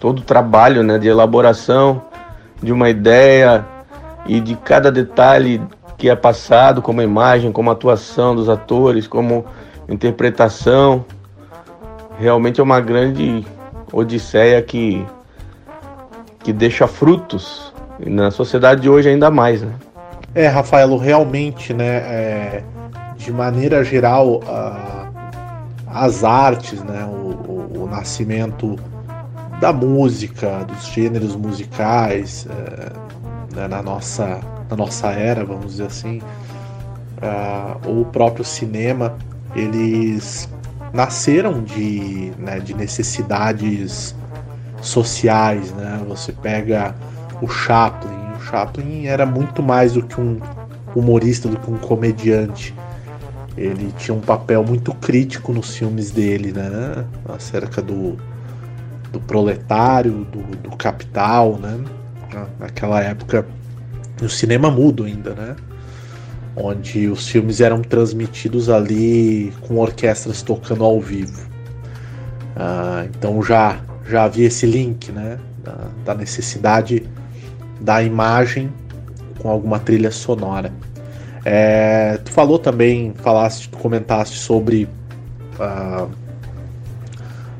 todo 0.00 0.20
o 0.20 0.22
trabalho 0.22 0.82
né, 0.82 0.96
de 0.96 1.08
elaboração 1.08 2.00
de 2.62 2.72
uma 2.72 2.88
ideia 2.88 3.66
e 4.24 4.40
de 4.40 4.56
cada 4.56 4.90
detalhe 4.90 5.60
que 5.98 6.08
é 6.08 6.16
passado, 6.16 6.80
como 6.80 7.02
imagem, 7.02 7.52
como 7.52 7.70
atuação 7.70 8.34
dos 8.34 8.48
atores, 8.48 9.06
como 9.06 9.44
interpretação. 9.86 11.04
Realmente 12.18 12.60
é 12.60 12.64
uma 12.64 12.80
grande 12.80 13.44
odisseia 13.92 14.62
que, 14.62 15.04
que 16.38 16.50
deixa 16.50 16.86
frutos. 16.86 17.74
E 18.00 18.08
na 18.08 18.30
sociedade 18.30 18.80
de 18.80 18.88
hoje 18.88 19.10
ainda 19.10 19.30
mais, 19.30 19.60
né? 19.60 19.74
É, 20.36 20.48
Rafaelo, 20.48 20.98
realmente, 20.98 21.72
né, 21.72 21.96
é, 21.96 22.62
de 23.16 23.32
maneira 23.32 23.82
geral, 23.82 24.42
a, 24.46 25.08
as 25.86 26.24
artes, 26.24 26.82
né, 26.82 27.06
o, 27.06 27.30
o, 27.50 27.84
o, 27.84 27.88
nascimento 27.88 28.78
da 29.58 29.72
música, 29.72 30.62
dos 30.64 30.88
gêneros 30.88 31.34
musicais, 31.34 32.46
é, 32.50 33.56
né, 33.56 33.66
na, 33.66 33.82
nossa, 33.82 34.40
na 34.68 34.76
nossa 34.76 35.06
era, 35.06 35.42
vamos 35.42 35.68
dizer 35.68 35.86
assim, 35.86 36.20
ou 37.86 38.02
o 38.02 38.04
próprio 38.04 38.44
cinema, 38.44 39.16
eles 39.54 40.50
nasceram 40.92 41.62
de, 41.62 42.30
né, 42.38 42.60
de 42.60 42.74
necessidades 42.74 44.14
sociais, 44.82 45.72
né? 45.72 45.98
Você 46.06 46.30
pega 46.30 46.94
o 47.40 47.48
Chaplin, 47.48 48.25
Chaplin 48.56 49.06
era 49.06 49.26
muito 49.26 49.62
mais 49.62 49.92
do 49.92 50.02
que 50.02 50.18
um 50.18 50.40
humorista, 50.94 51.46
do 51.46 51.58
que 51.58 51.70
um 51.70 51.76
comediante. 51.76 52.74
Ele 53.56 53.92
tinha 53.98 54.14
um 54.14 54.20
papel 54.20 54.64
muito 54.64 54.94
crítico 54.94 55.52
nos 55.52 55.76
filmes 55.76 56.10
dele, 56.10 56.52
né? 56.52 57.04
Acerca 57.28 57.82
do, 57.82 58.16
do 59.12 59.20
proletário, 59.20 60.26
do, 60.32 60.42
do 60.56 60.76
capital, 60.76 61.58
né? 61.58 61.78
Naquela 62.58 63.02
época, 63.02 63.46
o 64.22 64.28
cinema 64.28 64.70
mudo 64.70 65.04
ainda, 65.04 65.34
né? 65.34 65.56
Onde 66.54 67.08
os 67.08 67.28
filmes 67.28 67.60
eram 67.60 67.82
transmitidos 67.82 68.70
ali 68.70 69.52
com 69.60 69.76
orquestras 69.76 70.42
tocando 70.42 70.82
ao 70.82 70.98
vivo. 70.98 71.46
Ah, 72.54 73.04
então 73.10 73.42
já, 73.42 73.80
já 74.08 74.24
havia 74.24 74.46
esse 74.46 74.64
link, 74.64 75.12
né? 75.12 75.38
Da, 75.62 75.76
da 76.06 76.14
necessidade 76.14 77.06
da 77.80 78.02
imagem 78.02 78.72
com 79.38 79.50
alguma 79.50 79.78
trilha 79.78 80.10
sonora. 80.10 80.72
É, 81.44 82.18
tu 82.24 82.32
falou 82.32 82.58
também, 82.58 83.14
falaste, 83.22 83.68
tu 83.68 83.78
comentaste 83.78 84.38
sobre 84.38 84.88
uh, 85.60 86.10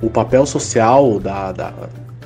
o 0.02 0.11
papel 0.11 0.44
social 0.44 1.20
da, 1.20 1.52
da, 1.52 1.73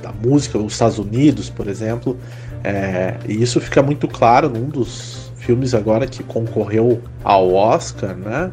da, 0.01 0.11
música 0.11 0.57
nos 0.57 0.73
Estados 0.73 0.97
Unidos, 0.97 1.49
por 1.49 1.67
exemplo, 1.67 2.17
é, 2.63 3.15
e 3.27 3.41
isso 3.41 3.61
fica 3.61 3.83
muito 3.83 4.07
claro 4.07 4.49
num 4.49 4.69
dos 4.69 5.31
filmes 5.35 5.73
agora 5.73 6.07
que 6.07 6.23
concorreu 6.23 7.01
ao 7.23 7.53
Oscar, 7.53 8.15
né? 8.15 8.51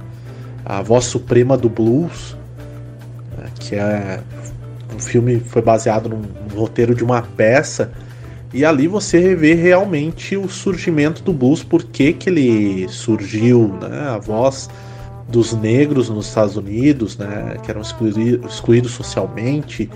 A 0.64 0.82
Voz 0.82 1.06
Suprema 1.06 1.56
do 1.56 1.68
Blues, 1.68 2.36
né? 3.36 3.46
que 3.58 3.74
é 3.74 4.20
um 4.94 4.98
filme 4.98 5.40
foi 5.40 5.62
baseado 5.62 6.08
num, 6.10 6.20
num 6.20 6.60
roteiro 6.60 6.94
de 6.94 7.02
uma 7.02 7.22
peça 7.22 7.90
e 8.52 8.64
ali 8.64 8.88
você 8.88 9.18
revê 9.18 9.54
realmente 9.54 10.36
o 10.36 10.48
surgimento 10.48 11.22
do 11.22 11.32
blues, 11.32 11.62
por 11.62 11.84
que, 11.84 12.12
que 12.12 12.30
ele 12.30 12.88
surgiu, 12.88 13.76
né? 13.80 14.08
A 14.08 14.18
voz 14.18 14.70
dos 15.28 15.52
negros 15.52 16.08
nos 16.08 16.28
Estados 16.28 16.56
Unidos, 16.56 17.18
né? 17.18 17.56
Que 17.62 17.70
eram 17.70 17.82
excluídos, 17.82 18.52
excluídos 18.52 18.92
socialmente. 18.92 19.90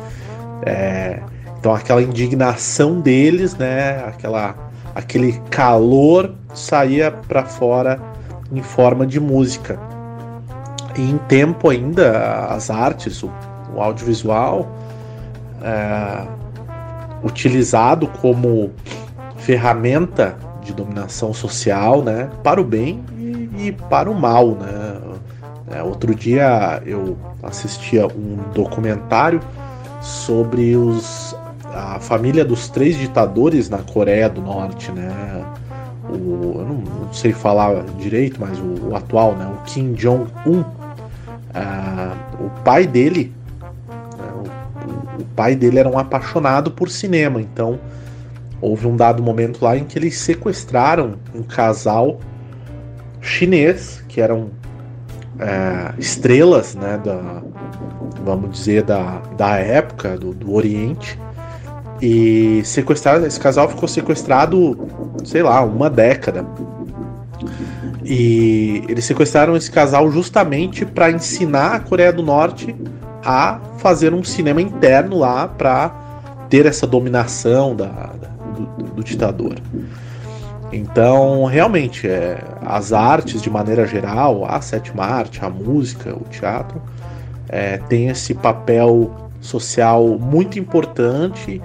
É, 0.66 1.21
então 1.59 1.75
aquela 1.75 2.02
indignação 2.02 3.00
deles, 3.00 3.54
né? 3.56 4.04
Aquela, 4.06 4.54
aquele 4.94 5.32
calor 5.49 6.35
saía 6.54 7.11
para 7.11 7.44
fora 7.44 7.99
em 8.52 8.62
forma 8.62 9.06
de 9.06 9.18
música. 9.18 9.78
E 10.94 11.00
em 11.00 11.16
tempo 11.16 11.71
ainda, 11.71 12.47
as 12.50 12.68
artes, 12.68 13.23
o, 13.23 13.30
o 13.75 13.80
audiovisual, 13.80 14.70
é, 15.62 16.41
utilizado 17.22 18.06
como 18.20 18.70
ferramenta 19.37 20.37
de 20.62 20.72
dominação 20.72 21.32
social, 21.35 22.02
né, 22.02 22.30
para 22.42 22.61
o 22.61 22.64
bem 22.64 23.02
e, 23.18 23.68
e 23.68 23.72
para 23.72 24.11
o 24.11 24.14
mal, 24.14 24.52
né. 24.52 25.00
É, 25.74 25.82
outro 25.82 26.14
dia 26.14 26.82
eu 26.85 27.16
assistia 27.42 28.06
um 28.06 28.37
documentário 28.52 29.40
sobre 30.02 30.76
os, 30.76 31.35
a 31.74 31.98
família 31.98 32.44
dos 32.44 32.68
três 32.68 32.96
ditadores 32.98 33.70
na 33.70 33.78
Coreia 33.78 34.28
do 34.28 34.42
Norte, 34.42 34.92
né. 34.92 35.11
O, 36.11 36.58
eu 36.58 36.66
não, 36.66 36.74
não 37.04 37.12
sei 37.12 37.32
falar 37.32 37.85
direito, 37.98 38.38
mas 38.38 38.58
o, 38.58 38.90
o, 38.90 38.96
atual, 38.96 39.35
né, 39.35 39.46
o 39.46 39.64
Kim 39.64 39.94
Jong-un, 39.94 40.61
uh, 40.61 42.44
o 42.44 42.50
pai 42.62 42.87
dele 42.87 43.32
pai 45.35 45.55
dele 45.55 45.79
era 45.79 45.88
um 45.88 45.99
apaixonado 45.99 46.71
por 46.71 46.88
cinema, 46.88 47.40
então 47.40 47.79
houve 48.61 48.87
um 48.87 48.97
dado 48.97 49.23
momento 49.23 49.64
lá 49.64 49.77
em 49.77 49.85
que 49.85 49.99
eles 49.99 50.18
sequestraram 50.18 51.16
um 51.35 51.42
casal 51.42 52.21
chinês 53.21 54.05
que 54.09 54.21
eram 54.21 54.51
é, 55.38 55.92
estrelas, 55.99 56.75
né, 56.75 57.01
da, 57.03 57.42
vamos 58.25 58.51
dizer 58.51 58.83
da, 58.83 59.18
da 59.37 59.57
época 59.57 60.16
do, 60.16 60.33
do 60.33 60.53
Oriente 60.55 61.18
e 62.03 62.62
sequestraram 62.64 63.25
esse 63.25 63.38
casal 63.38 63.68
ficou 63.68 63.88
sequestrado, 63.88 64.77
sei 65.25 65.40
lá, 65.40 65.62
uma 65.62 65.88
década. 65.88 66.45
E 68.05 68.83
eles 68.88 69.05
sequestraram 69.05 69.57
esse 69.57 69.71
casal 69.71 70.11
justamente 70.11 70.85
para 70.85 71.12
ensinar 71.12 71.77
a 71.77 71.81
Coreia 71.81 72.12
do 72.12 72.23
Norte 72.23 72.75
a 73.24 73.61
fazer 73.78 74.12
um 74.12 74.24
cinema 74.24 74.61
interno 74.61 75.18
lá 75.18 75.46
para 75.46 75.90
ter 76.48 76.66
essa 76.66 76.87
dominação 76.87 77.74
da, 77.74 77.87
da 77.87 78.28
do, 78.52 78.85
do, 78.94 79.04
ditador. 79.04 79.54
Então, 80.72 81.44
realmente, 81.44 82.06
é, 82.06 82.42
as 82.64 82.92
artes 82.92 83.42
de 83.42 83.50
maneira 83.50 83.87
geral, 83.87 84.44
a 84.44 84.61
sétima 84.61 85.04
arte, 85.04 85.44
a 85.44 85.50
música, 85.50 86.14
o 86.14 86.24
teatro, 86.30 86.80
é, 87.48 87.76
tem 87.76 88.08
esse 88.08 88.35
papel 88.35 89.11
social 89.40 90.18
muito 90.18 90.58
importante 90.58 91.61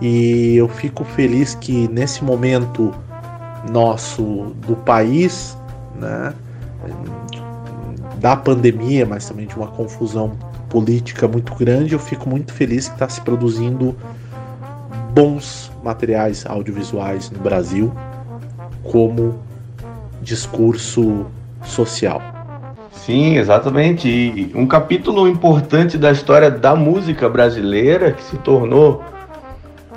e 0.00 0.56
eu 0.56 0.68
fico 0.68 1.04
feliz 1.04 1.54
que 1.54 1.88
nesse 1.88 2.22
momento 2.22 2.94
nosso 3.70 4.22
do 4.66 4.76
país, 4.76 5.56
né, 5.98 6.32
da 8.18 8.36
pandemia, 8.36 9.04
mas 9.04 9.28
também 9.28 9.46
de 9.46 9.56
uma 9.56 9.66
confusão 9.68 10.32
política 10.76 11.26
muito 11.26 11.54
grande, 11.54 11.94
eu 11.94 11.98
fico 11.98 12.28
muito 12.28 12.52
feliz 12.52 12.86
que 12.86 12.92
está 12.96 13.08
se 13.08 13.18
produzindo 13.22 13.96
bons 15.14 15.72
materiais 15.82 16.44
audiovisuais 16.44 17.30
no 17.30 17.38
Brasil 17.38 17.90
como 18.82 19.40
discurso 20.20 21.24
social. 21.64 22.20
Sim, 22.92 23.36
exatamente. 23.36 24.06
E 24.06 24.52
um 24.54 24.66
capítulo 24.66 25.26
importante 25.26 25.96
da 25.96 26.12
história 26.12 26.50
da 26.50 26.76
música 26.76 27.26
brasileira 27.26 28.12
que 28.12 28.22
se 28.22 28.36
tornou 28.36 29.02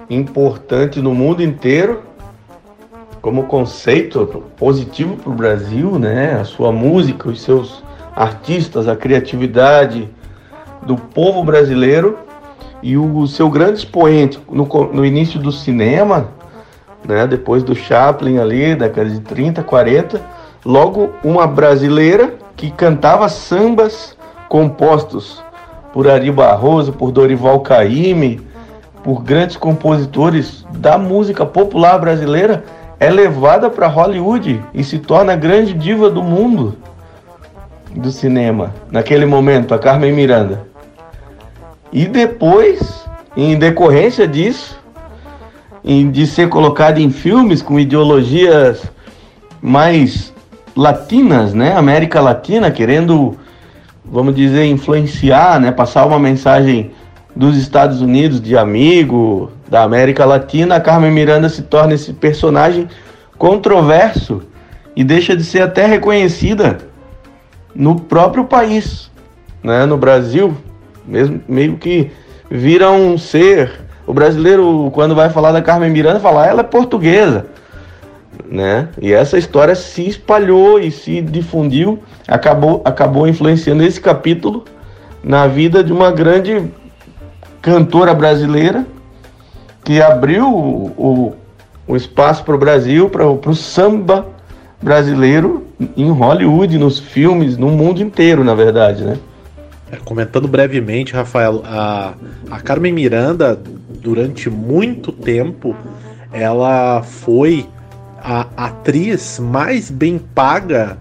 importante 0.10 1.02
no 1.02 1.14
mundo 1.14 1.44
inteiro 1.44 2.04
como 3.22 3.48
conceito 3.48 4.46
positivo 4.56 5.18
para 5.18 5.30
o 5.30 5.36
Brasil, 5.36 6.00
né? 6.00 6.40
A 6.40 6.46
sua 6.46 6.72
música, 6.72 7.28
os 7.28 7.42
seus 7.42 7.84
artistas, 8.16 8.88
a 8.88 8.96
criatividade, 8.96 10.10
do 10.82 10.96
povo 10.96 11.44
brasileiro 11.44 12.18
e 12.82 12.98
o 12.98 13.28
seu 13.28 13.50
grande 13.50 13.80
expoente 13.80 14.40
no, 14.50 14.66
no 14.94 15.06
início 15.06 15.40
do 15.40 15.52
cinema, 15.52 16.30
né, 17.06 17.28
depois 17.28 17.64
do 17.64 17.76
Chaplin 17.76 18.40
ali, 18.40 18.76
década 18.76 19.10
de 19.10 19.20
30, 19.20 19.64
40, 19.64 20.22
logo 20.66 21.10
uma 21.24 21.46
brasileira 21.46 22.34
que 22.56 22.72
cantava 22.72 23.28
sambas 23.30 24.18
compostos 24.48 25.44
por 25.94 26.08
Ari 26.08 26.32
Barroso, 26.32 26.94
por 26.94 27.12
Dorival 27.12 27.60
Caymmi, 27.62 28.42
por 29.04 29.24
grandes 29.24 29.58
compositores 29.58 30.66
da 30.78 30.98
música 30.98 31.46
popular 31.46 31.98
brasileira, 32.00 32.64
é 33.00 33.10
levada 33.10 33.70
para 33.70 33.88
Hollywood 33.88 34.62
e 34.74 34.84
se 34.84 35.00
torna 35.00 35.34
a 35.34 35.38
grande 35.38 35.74
diva 35.74 36.10
do 36.10 36.22
mundo 36.22 36.76
do 37.96 38.12
cinema. 38.12 38.74
Naquele 38.92 39.26
momento, 39.26 39.74
a 39.74 39.80
Carmen 39.80 40.14
Miranda. 40.14 40.68
E 41.92 42.06
depois, 42.06 43.06
em 43.36 43.58
decorrência 43.58 44.28
disso, 44.28 44.80
de 45.84 46.28
ser 46.28 46.50
colocado 46.50 47.00
em 47.00 47.10
filmes 47.10 47.62
com 47.62 47.80
ideologias 47.80 48.84
mais 49.62 50.34
latinas, 50.76 51.54
né? 51.54 51.76
América 51.76 52.22
Latina, 52.22 52.70
querendo, 52.70 53.38
vamos 54.06 54.36
dizer, 54.36 54.66
influenciar, 54.66 55.60
né? 55.60 55.72
Passar 55.72 56.06
uma 56.06 56.20
mensagem 56.20 56.92
dos 57.36 57.58
Estados 57.58 58.02
Unidos, 58.02 58.42
de 58.42 58.58
amigo 58.58 59.52
da 59.68 59.84
América 59.84 60.26
Latina, 60.26 60.76
a 60.76 60.82
Carmen 60.82 61.12
Miranda 61.12 61.48
se 61.48 61.62
torna 61.64 61.94
esse 61.94 62.14
personagem 62.14 62.88
controverso 63.38 64.44
e 64.96 65.04
deixa 65.04 65.36
de 65.36 65.44
ser 65.44 65.62
até 65.62 65.86
reconhecida 65.86 66.89
no 67.74 68.00
próprio 68.00 68.46
país, 68.46 69.10
né? 69.64 69.86
No 69.86 69.98
Brasil, 69.98 70.56
mesmo 71.06 71.42
meio 71.48 71.78
que 71.78 72.12
vira 72.50 72.90
um 72.92 73.18
ser. 73.18 73.72
O 74.06 74.14
brasileiro, 74.14 74.90
quando 74.94 75.14
vai 75.14 75.30
falar 75.30 75.52
da 75.52 75.62
Carmen 75.62 75.92
Miranda, 75.92 76.20
fala, 76.20 76.46
ela 76.46 76.62
é 76.62 76.64
portuguesa, 76.64 77.46
né? 78.50 78.90
E 79.00 79.14
essa 79.14 79.38
história 79.38 79.76
se 79.76 80.08
espalhou 80.08 80.80
e 80.80 80.90
se 80.90 81.22
difundiu, 81.22 82.00
acabou, 82.28 82.82
acabou 82.84 83.28
influenciando 83.28 83.84
esse 83.84 84.02
capítulo 84.02 84.66
na 85.24 85.46
vida 85.46 85.84
de 85.84 85.94
uma 85.94 86.12
grande 86.12 86.72
cantora 87.62 88.14
brasileira 88.14 88.86
que 89.84 90.02
abriu 90.02 90.48
o, 90.48 90.86
o, 90.98 91.36
o 91.88 91.96
espaço 91.96 92.44
para 92.44 92.56
o 92.56 92.58
Brasil, 92.58 93.10
para 93.10 93.28
o 93.28 93.56
samba 93.56 94.26
brasileiro 94.82 95.68
em 95.96 96.10
Hollywood, 96.10 96.78
nos 96.78 97.00
filmes, 97.00 97.58
no 97.58 97.70
mundo 97.70 98.02
inteiro, 98.02 98.44
na 98.44 98.54
verdade, 98.54 99.04
né? 99.04 99.18
É, 99.92 99.98
comentando 99.98 100.48
brevemente, 100.48 101.14
Rafael, 101.14 101.64
a, 101.66 102.14
a 102.52 102.60
Carmen 102.60 102.94
Miranda, 102.94 103.60
durante 104.02 104.50
muito 104.50 105.12
tempo, 105.12 105.76
ela 106.32 107.02
foi 107.02 107.68
a 108.22 108.46
atriz 108.56 109.40
mais 109.40 109.90
bem 109.90 110.20
paga 110.20 110.98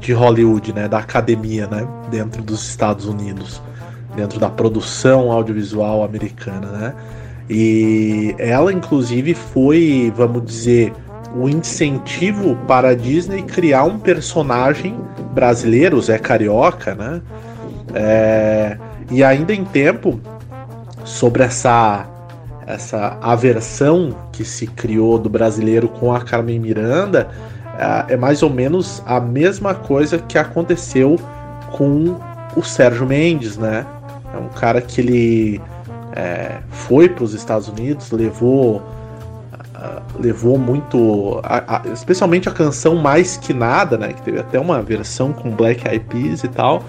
de 0.00 0.12
Hollywood, 0.12 0.72
né, 0.72 0.86
da 0.86 0.98
academia, 0.98 1.66
né, 1.66 1.86
dentro 2.10 2.42
dos 2.42 2.68
Estados 2.68 3.06
Unidos, 3.06 3.62
dentro 4.14 4.38
da 4.38 4.50
produção 4.50 5.32
audiovisual 5.32 6.04
americana, 6.04 6.66
né? 6.66 6.94
E 7.48 8.34
ela 8.38 8.72
inclusive 8.72 9.34
foi, 9.34 10.12
vamos 10.16 10.44
dizer, 10.44 10.92
o 11.34 11.48
incentivo 11.48 12.56
para 12.66 12.90
a 12.90 12.94
Disney 12.94 13.42
criar 13.42 13.84
um 13.84 13.98
personagem 13.98 14.96
brasileiro, 15.32 16.00
Zé 16.00 16.18
Carioca, 16.18 16.94
né? 16.94 17.20
É, 17.92 18.78
e 19.10 19.22
ainda 19.22 19.52
em 19.52 19.64
tempo, 19.64 20.20
sobre 21.04 21.42
essa, 21.42 22.06
essa 22.66 23.18
aversão 23.20 24.16
que 24.32 24.44
se 24.44 24.66
criou 24.66 25.18
do 25.18 25.28
brasileiro 25.28 25.88
com 25.88 26.14
a 26.14 26.20
Carmen 26.20 26.58
Miranda, 26.58 27.28
é, 27.78 28.14
é 28.14 28.16
mais 28.16 28.42
ou 28.42 28.50
menos 28.50 29.02
a 29.04 29.20
mesma 29.20 29.74
coisa 29.74 30.18
que 30.18 30.38
aconteceu 30.38 31.18
com 31.72 32.16
o 32.56 32.62
Sérgio 32.62 33.06
Mendes, 33.06 33.58
né? 33.58 33.84
É 34.32 34.38
um 34.38 34.48
cara 34.48 34.80
que 34.80 35.00
ele 35.00 35.60
é, 36.14 36.58
foi 36.70 37.08
para 37.08 37.24
os 37.24 37.34
Estados 37.34 37.68
Unidos, 37.68 38.10
levou 38.12 38.82
levou 40.18 40.58
muito, 40.58 41.40
a, 41.42 41.76
a, 41.76 41.88
especialmente 41.88 42.48
a 42.48 42.52
canção 42.52 42.96
Mais 42.96 43.36
Que 43.36 43.52
Nada, 43.52 43.96
né? 43.96 44.12
Que 44.12 44.22
teve 44.22 44.38
até 44.38 44.58
uma 44.58 44.82
versão 44.82 45.32
com 45.32 45.50
Black 45.50 45.86
Eyed 45.88 46.04
Peas 46.06 46.44
e 46.44 46.48
tal. 46.48 46.84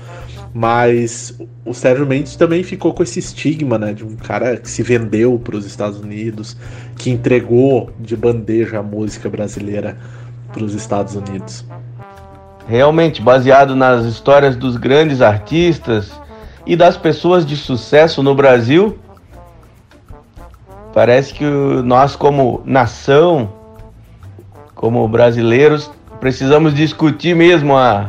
Mas 0.54 1.38
o 1.66 1.74
Sérgio 1.74 2.06
Mendes 2.06 2.36
também 2.36 2.64
ficou 2.64 2.94
com 2.94 3.04
esse 3.04 3.20
estigma, 3.20 3.78
né? 3.78 3.94
De 3.94 4.06
um 4.06 4.16
cara 4.16 4.58
que 4.58 4.70
se 4.70 4.82
vendeu 4.82 5.38
para 5.38 5.58
os 5.58 5.66
Estados 5.66 6.00
Unidos, 6.00 6.56
que 6.98 7.10
entregou 7.10 7.92
de 8.00 8.16
bandeja 8.16 8.80
a 8.80 8.84
música 8.84 9.30
brasileira 9.30 9.98
para 10.54 10.64
os 10.64 10.74
Estados 10.74 11.16
Unidos. 11.16 11.66
Realmente, 12.68 13.22
baseado 13.22 13.76
nas 13.76 14.06
histórias 14.06 14.56
dos 14.56 14.78
grandes 14.78 15.22
artistas 15.22 16.12
e 16.66 16.76
das 16.76 16.98
pessoas 16.98 17.46
de 17.46 17.56
sucesso 17.56 18.24
no 18.24 18.34
Brasil, 18.34 18.98
Parece 20.96 21.34
que 21.34 21.44
nós, 21.44 22.16
como 22.16 22.62
nação, 22.64 23.50
como 24.74 25.06
brasileiros, 25.10 25.92
precisamos 26.22 26.74
discutir 26.74 27.36
mesmo 27.36 27.76
a, 27.76 28.08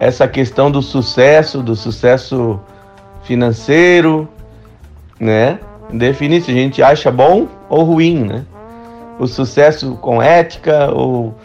essa 0.00 0.26
questão 0.26 0.68
do 0.68 0.82
sucesso, 0.82 1.62
do 1.62 1.76
sucesso 1.76 2.58
financeiro, 3.22 4.28
né? 5.20 5.60
Definir 5.92 6.42
se 6.42 6.50
a 6.50 6.54
gente 6.54 6.82
acha 6.82 7.08
bom 7.08 7.46
ou 7.68 7.84
ruim, 7.84 8.24
né? 8.24 8.44
O 9.16 9.28
sucesso 9.28 9.94
com 10.00 10.20
ética 10.20 10.90
ou 10.92 11.36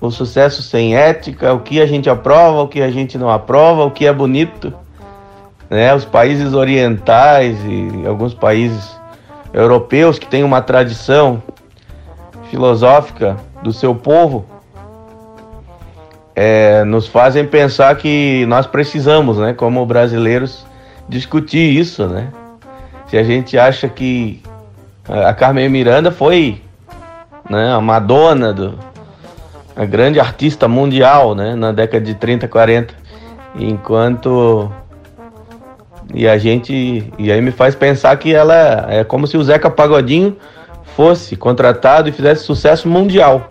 o 0.00 0.10
sucesso 0.10 0.60
sem 0.60 0.96
ética, 0.96 1.54
o 1.54 1.60
que 1.60 1.80
a 1.80 1.86
gente 1.86 2.10
aprova, 2.10 2.62
o 2.62 2.66
que 2.66 2.82
a 2.82 2.90
gente 2.90 3.16
não 3.16 3.30
aprova, 3.30 3.84
o 3.84 3.92
que 3.92 4.08
é 4.08 4.12
bonito, 4.12 4.74
né? 5.70 5.94
Os 5.94 6.04
países 6.04 6.52
orientais 6.52 7.56
e 7.64 8.04
alguns 8.08 8.34
países 8.34 9.00
europeus 9.52 10.18
que 10.18 10.26
têm 10.26 10.42
uma 10.42 10.60
tradição 10.60 11.42
filosófica 12.50 13.36
do 13.62 13.72
seu 13.72 13.94
povo 13.94 14.46
é, 16.34 16.84
nos 16.84 17.06
fazem 17.06 17.46
pensar 17.46 17.94
que 17.96 18.44
nós 18.46 18.66
precisamos, 18.66 19.38
né, 19.38 19.52
como 19.52 19.84
brasileiros, 19.84 20.66
discutir 21.08 21.78
isso, 21.78 22.06
né? 22.06 22.28
Se 23.06 23.18
a 23.18 23.22
gente 23.22 23.58
acha 23.58 23.88
que 23.88 24.42
a 25.06 25.34
Carmen 25.34 25.68
Miranda 25.68 26.10
foi 26.10 26.62
né, 27.48 27.72
a 27.74 27.80
Madonna, 27.80 28.52
do, 28.52 28.78
a 29.76 29.84
grande 29.84 30.18
artista 30.18 30.66
mundial 30.66 31.34
né, 31.34 31.54
na 31.54 31.72
década 31.72 32.04
de 32.04 32.14
30, 32.14 32.48
40, 32.48 32.94
enquanto 33.56 34.72
e 36.14 36.28
a 36.28 36.36
gente. 36.38 37.12
E 37.18 37.32
aí 37.32 37.40
me 37.40 37.50
faz 37.50 37.74
pensar 37.74 38.16
que 38.16 38.34
ela 38.34 38.86
é 38.88 39.04
como 39.04 39.26
se 39.26 39.36
o 39.36 39.42
Zeca 39.42 39.70
Pagodinho 39.70 40.36
fosse 40.96 41.36
contratado 41.36 42.08
e 42.08 42.12
fizesse 42.12 42.44
sucesso 42.44 42.88
mundial. 42.88 43.50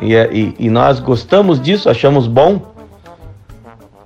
E, 0.00 0.14
é, 0.14 0.28
e, 0.32 0.54
e 0.58 0.70
nós 0.70 0.98
gostamos 0.98 1.60
disso, 1.60 1.88
achamos 1.88 2.26
bom. 2.26 2.72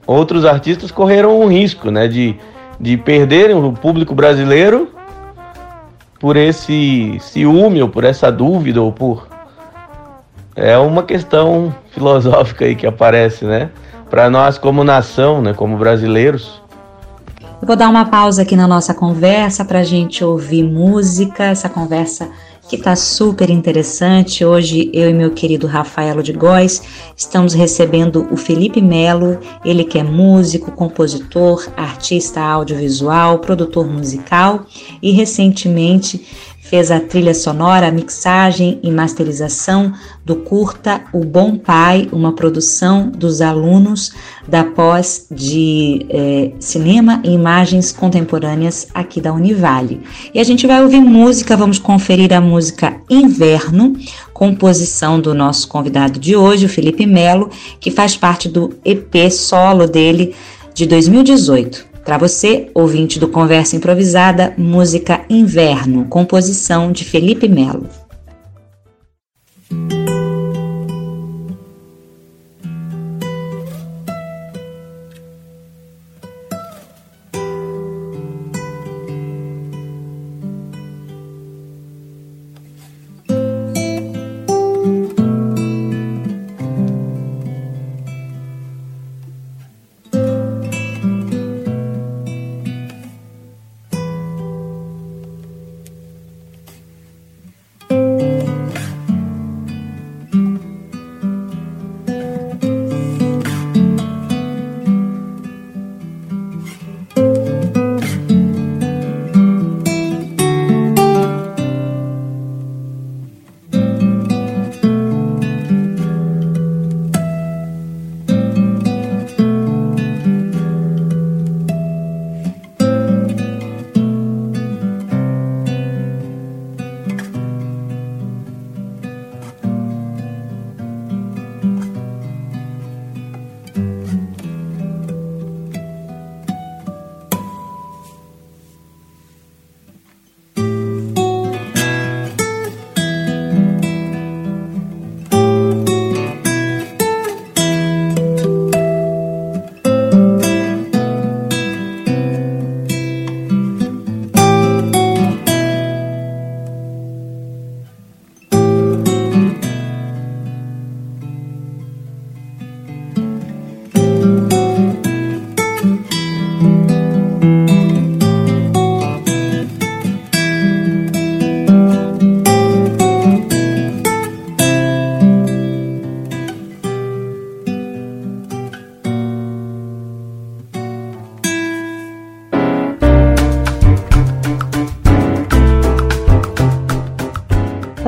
Outros 0.06 0.44
artistas 0.44 0.90
correram 0.90 1.40
um 1.40 1.48
risco, 1.48 1.90
né? 1.90 2.06
De, 2.06 2.36
de 2.78 2.96
perderem 2.96 3.56
o 3.56 3.72
público 3.72 4.14
brasileiro 4.14 4.90
por 6.20 6.36
esse 6.36 7.18
ciúme 7.20 7.82
ou 7.82 7.88
por 7.88 8.04
essa 8.04 8.30
dúvida 8.30 8.80
ou 8.80 8.92
por 8.92 9.28
é 10.54 10.76
uma 10.78 11.02
questão 11.02 11.74
filosófica 11.92 12.64
aí 12.64 12.74
que 12.74 12.86
aparece, 12.86 13.44
né? 13.44 13.70
Para 14.10 14.30
nós 14.30 14.58
como 14.58 14.84
nação, 14.84 15.42
né, 15.42 15.52
como 15.52 15.76
brasileiros. 15.76 16.62
Eu 17.60 17.66
vou 17.66 17.76
dar 17.76 17.88
uma 17.88 18.04
pausa 18.04 18.42
aqui 18.42 18.54
na 18.54 18.68
nossa 18.68 18.94
conversa 18.94 19.64
para 19.64 19.80
a 19.80 19.84
gente 19.84 20.22
ouvir 20.22 20.62
música, 20.62 21.44
essa 21.44 21.68
conversa 21.68 22.28
que 22.68 22.76
está 22.76 22.96
super 22.96 23.48
interessante. 23.48 24.44
Hoje 24.44 24.90
eu 24.92 25.08
e 25.08 25.14
meu 25.14 25.30
querido 25.30 25.66
Rafaelo 25.66 26.22
de 26.22 26.32
Góes 26.32 26.82
estamos 27.16 27.54
recebendo 27.54 28.26
o 28.30 28.36
Felipe 28.36 28.82
Melo, 28.82 29.38
ele 29.64 29.84
que 29.84 29.98
é 29.98 30.02
músico, 30.02 30.72
compositor, 30.72 31.66
artista 31.76 32.40
audiovisual, 32.40 33.38
produtor 33.38 33.86
musical 33.86 34.66
e 35.00 35.12
recentemente 35.12 36.26
fez 36.68 36.90
a 36.90 36.98
trilha 36.98 37.32
sonora, 37.32 37.88
a 37.88 37.92
mixagem 37.92 38.80
e 38.82 38.90
masterização 38.90 39.92
do 40.24 40.36
curta 40.36 41.02
O 41.12 41.24
Bom 41.24 41.56
Pai, 41.56 42.08
uma 42.12 42.32
produção 42.32 43.08
dos 43.08 43.40
alunos 43.40 44.12
da 44.48 44.64
pós 44.64 45.26
de 45.30 46.06
é, 46.10 46.52
Cinema 46.58 47.20
e 47.24 47.30
Imagens 47.30 47.92
Contemporâneas 47.92 48.88
aqui 48.92 49.20
da 49.20 49.32
Univale. 49.32 50.00
E 50.34 50.40
a 50.40 50.44
gente 50.44 50.66
vai 50.66 50.82
ouvir 50.82 51.00
música, 51.00 51.56
vamos 51.56 51.78
conferir 51.78 52.32
a 52.32 52.40
música 52.40 52.96
Inverno, 53.08 53.96
composição 54.34 55.20
do 55.20 55.34
nosso 55.34 55.68
convidado 55.68 56.18
de 56.18 56.34
hoje, 56.34 56.66
o 56.66 56.68
Felipe 56.68 57.06
Melo, 57.06 57.48
que 57.78 57.90
faz 57.90 58.16
parte 58.16 58.48
do 58.48 58.74
EP 58.84 59.30
solo 59.30 59.86
dele 59.86 60.34
de 60.74 60.84
2018. 60.86 61.95
Para 62.06 62.18
você, 62.18 62.70
ouvinte 62.72 63.18
do 63.18 63.26
Conversa 63.26 63.74
Improvisada, 63.74 64.54
música 64.56 65.22
Inverno, 65.28 66.04
composição 66.04 66.92
de 66.92 67.04
Felipe 67.04 67.48
Melo. 67.48 67.88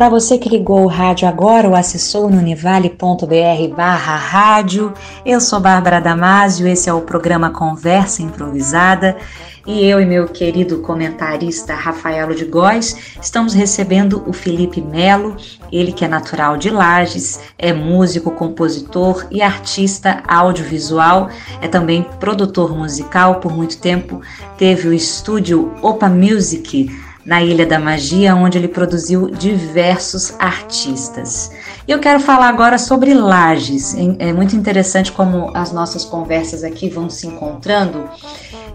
Para 0.09 0.19
você 0.19 0.39
que 0.39 0.49
ligou 0.49 0.85
o 0.85 0.87
rádio 0.87 1.29
agora 1.29 1.69
ou 1.69 1.77
acessou 1.77 2.31
no 2.31 2.39
univale.br 2.39 3.75
barra 3.77 4.17
rádio, 4.17 4.95
eu 5.23 5.39
sou 5.39 5.61
Bárbara 5.61 6.01
Damasio, 6.01 6.67
esse 6.67 6.89
é 6.89 6.93
o 6.95 7.03
programa 7.03 7.51
Conversa 7.51 8.23
Improvisada. 8.23 9.19
E 9.67 9.85
eu 9.85 10.01
e 10.01 10.07
meu 10.07 10.27
querido 10.27 10.79
comentarista 10.79 11.75
Rafaelo 11.75 12.35
de 12.35 12.47
Góes 12.47 13.19
estamos 13.21 13.53
recebendo 13.53 14.25
o 14.27 14.33
Felipe 14.33 14.81
Melo, 14.81 15.37
ele 15.71 15.93
que 15.93 16.07
é 16.07 16.09
natural 16.09 16.57
de 16.57 16.71
Lages, 16.71 17.39
é 17.59 17.71
músico, 17.75 18.31
compositor 18.31 19.27
e 19.31 19.43
artista 19.43 20.23
audiovisual, 20.27 21.29
é 21.61 21.69
também 21.69 22.03
produtor 22.19 22.75
musical, 22.75 23.41
por 23.41 23.55
muito 23.55 23.79
tempo 23.79 24.23
teve 24.57 24.89
o 24.89 24.95
estúdio 24.95 25.71
Opa 25.83 26.09
Music 26.09 26.89
na 27.29 27.43
Ilha 27.43 27.67
da 27.67 27.79
Magia, 27.79 28.35
onde 28.35 28.57
ele 28.57 28.69
produziu 28.69 29.29
diversos 29.29 30.35
artistas. 30.39 31.51
Eu 31.87 31.99
quero 31.99 32.21
falar 32.21 32.49
agora 32.49 32.79
sobre 32.79 33.13
Lages. 33.13 33.95
É 34.19 34.33
muito 34.33 34.57
interessante 34.57 35.13
como 35.13 35.51
as 35.55 35.71
nossas 35.71 36.07
conversas 36.07 36.65
aqui 36.65 36.89
vão 36.89 37.11
se 37.11 37.27
encontrando. 37.27 38.09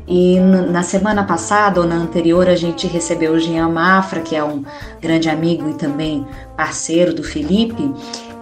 E 0.07 0.39
na 0.39 0.83
semana 0.83 1.23
passada 1.23 1.81
ou 1.81 1.87
na 1.87 1.95
anterior 1.95 2.47
a 2.47 2.55
gente 2.55 2.85
recebeu 2.85 3.31
o 3.33 3.39
Jean 3.39 3.69
Mafra, 3.69 4.21
que 4.21 4.35
é 4.35 4.43
um 4.43 4.63
grande 5.01 5.29
amigo 5.29 5.67
e 5.67 5.73
também 5.73 6.23
parceiro 6.55 7.11
do 7.11 7.23
Felipe, 7.23 7.91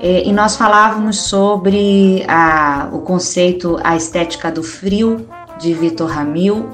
é, 0.02 0.28
e 0.28 0.34
nós 0.34 0.58
falávamos 0.58 1.22
sobre 1.22 2.26
a, 2.28 2.90
o 2.92 3.00
conceito, 3.00 3.80
a 3.82 3.96
estética 3.96 4.52
do 4.52 4.62
frio 4.62 5.26
de 5.58 5.74
Vitor 5.74 6.10
Ramil 6.10 6.70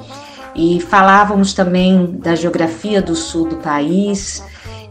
e 0.58 0.82
falávamos 0.82 1.54
também 1.54 2.17
da 2.20 2.36
geografia 2.36 3.02
do 3.02 3.15
sul 3.15 3.48
do 3.48 3.58
país 3.58 4.43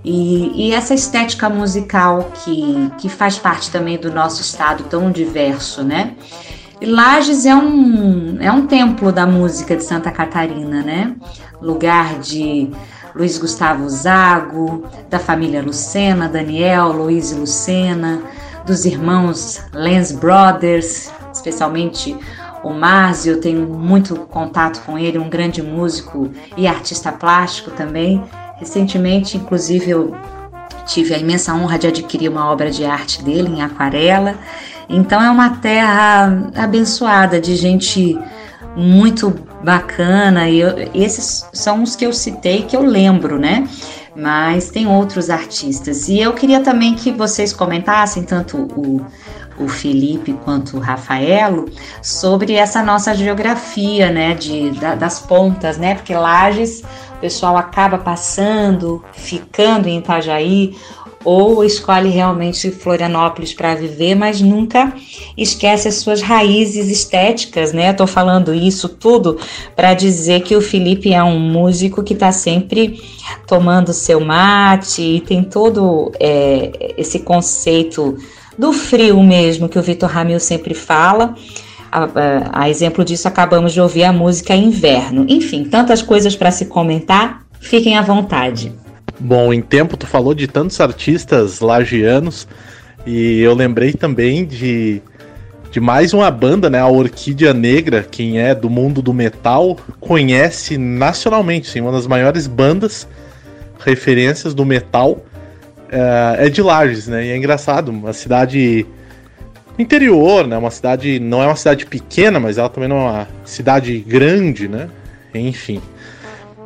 e, 0.04 0.68
e, 0.68 0.72
essa 0.72 0.94
estética 0.94 1.50
musical 1.50 2.30
que, 2.44 2.92
que 2.98 3.08
faz 3.08 3.36
parte 3.36 3.72
também 3.72 3.98
do 3.98 4.12
nosso 4.12 4.40
estado 4.40 4.84
tão 4.84 5.10
diverso, 5.10 5.82
né? 5.82 6.14
E 6.80 6.86
Lages 6.86 7.44
é 7.44 7.56
um, 7.56 8.36
é 8.40 8.52
um 8.52 8.68
templo 8.68 9.10
da 9.10 9.26
música 9.26 9.74
de 9.74 9.82
Santa 9.82 10.12
Catarina, 10.12 10.80
né? 10.82 11.16
Lugar 11.60 12.20
de 12.20 12.70
Luiz 13.16 13.36
Gustavo 13.36 13.88
Zago, 13.88 14.84
da 15.10 15.18
família 15.18 15.60
Lucena, 15.60 16.28
Daniel, 16.28 16.92
Luiz 16.92 17.32
e 17.32 17.34
Lucena, 17.34 18.22
dos 18.64 18.84
irmãos 18.84 19.60
Lens 19.72 20.12
Brothers, 20.12 21.10
especialmente 21.32 22.16
o 22.66 22.74
Márcio, 22.74 23.32
eu 23.32 23.40
tenho 23.40 23.66
muito 23.68 24.16
contato 24.16 24.84
com 24.84 24.98
ele, 24.98 25.18
um 25.18 25.28
grande 25.28 25.62
músico 25.62 26.30
e 26.56 26.66
artista 26.66 27.12
plástico 27.12 27.70
também. 27.70 28.22
Recentemente, 28.56 29.36
inclusive, 29.36 29.90
eu 29.90 30.16
tive 30.84 31.14
a 31.14 31.18
imensa 31.18 31.54
honra 31.54 31.78
de 31.78 31.86
adquirir 31.86 32.28
uma 32.28 32.50
obra 32.50 32.70
de 32.70 32.84
arte 32.84 33.22
dele 33.22 33.48
em 33.48 33.62
aquarela. 33.62 34.34
Então 34.88 35.22
é 35.22 35.30
uma 35.30 35.50
terra 35.58 36.50
abençoada 36.56 37.40
de 37.40 37.54
gente 37.54 38.18
muito 38.76 39.32
bacana 39.62 40.48
e 40.48 40.60
eu, 40.60 40.74
esses 40.92 41.48
são 41.52 41.82
os 41.82 41.96
que 41.96 42.04
eu 42.04 42.12
citei 42.12 42.62
que 42.62 42.76
eu 42.76 42.82
lembro, 42.82 43.38
né? 43.38 43.66
Mas 44.14 44.70
tem 44.70 44.86
outros 44.86 45.30
artistas 45.30 46.08
e 46.08 46.18
eu 46.18 46.32
queria 46.32 46.60
também 46.60 46.94
que 46.94 47.12
vocês 47.12 47.52
comentassem 47.52 48.22
tanto 48.22 48.56
o 48.56 49.04
o 49.58 49.68
Felipe 49.68 50.32
quanto 50.44 50.76
o 50.76 50.80
Rafaelo 50.80 51.66
sobre 52.02 52.54
essa 52.54 52.82
nossa 52.82 53.14
geografia, 53.14 54.10
né, 54.10 54.34
de, 54.34 54.70
da, 54.70 54.94
das 54.94 55.20
pontas, 55.20 55.78
né, 55.78 55.94
porque 55.94 56.14
Lages 56.14 56.82
o 57.16 57.20
pessoal 57.20 57.56
acaba 57.56 57.98
passando, 57.98 59.02
ficando 59.12 59.88
em 59.88 59.98
Itajaí 59.98 60.76
ou 61.26 61.64
escolhe 61.64 62.08
realmente 62.08 62.70
Florianópolis 62.70 63.52
para 63.52 63.74
viver, 63.74 64.14
mas 64.14 64.40
nunca 64.40 64.94
esquece 65.36 65.88
as 65.88 65.96
suas 65.96 66.22
raízes 66.22 66.88
estéticas, 66.88 67.72
né? 67.72 67.92
Tô 67.92 68.06
falando 68.06 68.54
isso 68.54 68.88
tudo 68.88 69.36
para 69.74 69.92
dizer 69.92 70.42
que 70.42 70.54
o 70.54 70.60
Felipe 70.60 71.12
é 71.12 71.20
um 71.24 71.40
músico 71.40 72.04
que 72.04 72.14
está 72.14 72.30
sempre 72.30 73.02
tomando 73.44 73.92
seu 73.92 74.20
mate 74.20 75.02
e 75.02 75.20
tem 75.20 75.42
todo 75.42 76.12
é, 76.20 76.94
esse 76.96 77.18
conceito 77.18 78.16
do 78.58 78.72
frio 78.72 79.22
mesmo 79.22 79.68
que 79.68 79.78
o 79.78 79.82
Vitor 79.82 80.08
Ramil 80.08 80.40
sempre 80.40 80.74
fala. 80.74 81.34
A, 81.90 82.04
a, 82.04 82.62
a, 82.62 82.70
exemplo 82.70 83.04
disso, 83.04 83.28
acabamos 83.28 83.72
de 83.72 83.80
ouvir 83.80 84.04
a 84.04 84.12
música 84.12 84.54
Inverno. 84.54 85.24
Enfim, 85.28 85.64
tantas 85.64 86.02
coisas 86.02 86.34
para 86.34 86.50
se 86.50 86.66
comentar, 86.66 87.42
fiquem 87.60 87.96
à 87.96 88.02
vontade. 88.02 88.72
Bom, 89.18 89.52
em 89.52 89.62
tempo 89.62 89.96
tu 89.96 90.06
falou 90.06 90.34
de 90.34 90.46
tantos 90.46 90.80
artistas 90.80 91.60
lagianos 91.60 92.46
e 93.06 93.40
eu 93.40 93.54
lembrei 93.54 93.92
também 93.92 94.44
de, 94.44 95.00
de 95.70 95.80
mais 95.80 96.12
uma 96.12 96.30
banda, 96.30 96.68
né, 96.68 96.80
a 96.80 96.88
Orquídea 96.88 97.54
Negra, 97.54 98.02
quem 98.02 98.40
é 98.40 98.54
do 98.54 98.68
mundo 98.68 99.00
do 99.00 99.14
metal 99.14 99.78
conhece 100.00 100.76
nacionalmente, 100.76 101.68
sim, 101.70 101.80
uma 101.80 101.92
das 101.92 102.06
maiores 102.06 102.46
bandas 102.46 103.08
referências 103.78 104.52
do 104.52 104.64
metal 104.66 105.24
é, 105.90 106.46
é 106.46 106.48
de 106.48 106.62
Lages, 106.62 107.08
né? 107.08 107.26
E 107.26 107.30
é 107.30 107.36
engraçado, 107.36 107.88
uma 107.88 108.12
cidade 108.12 108.86
interior, 109.78 110.46
né? 110.46 110.56
Uma 110.56 110.70
cidade 110.70 111.18
não 111.20 111.42
é 111.42 111.46
uma 111.46 111.56
cidade 111.56 111.86
pequena, 111.86 112.40
mas 112.40 112.58
ela 112.58 112.68
também 112.68 112.88
não 112.88 112.96
é 112.96 113.10
uma 113.10 113.28
cidade 113.44 113.98
grande, 113.98 114.68
né? 114.68 114.88
Enfim. 115.34 115.80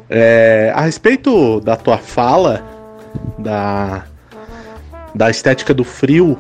É, 0.09 0.73
a 0.75 0.83
respeito 0.83 1.61
da 1.61 1.77
tua 1.77 1.99
fala 1.99 2.65
da 3.39 4.05
da 5.15 5.29
estética 5.29 5.75
do 5.75 5.83
frio 5.83 6.39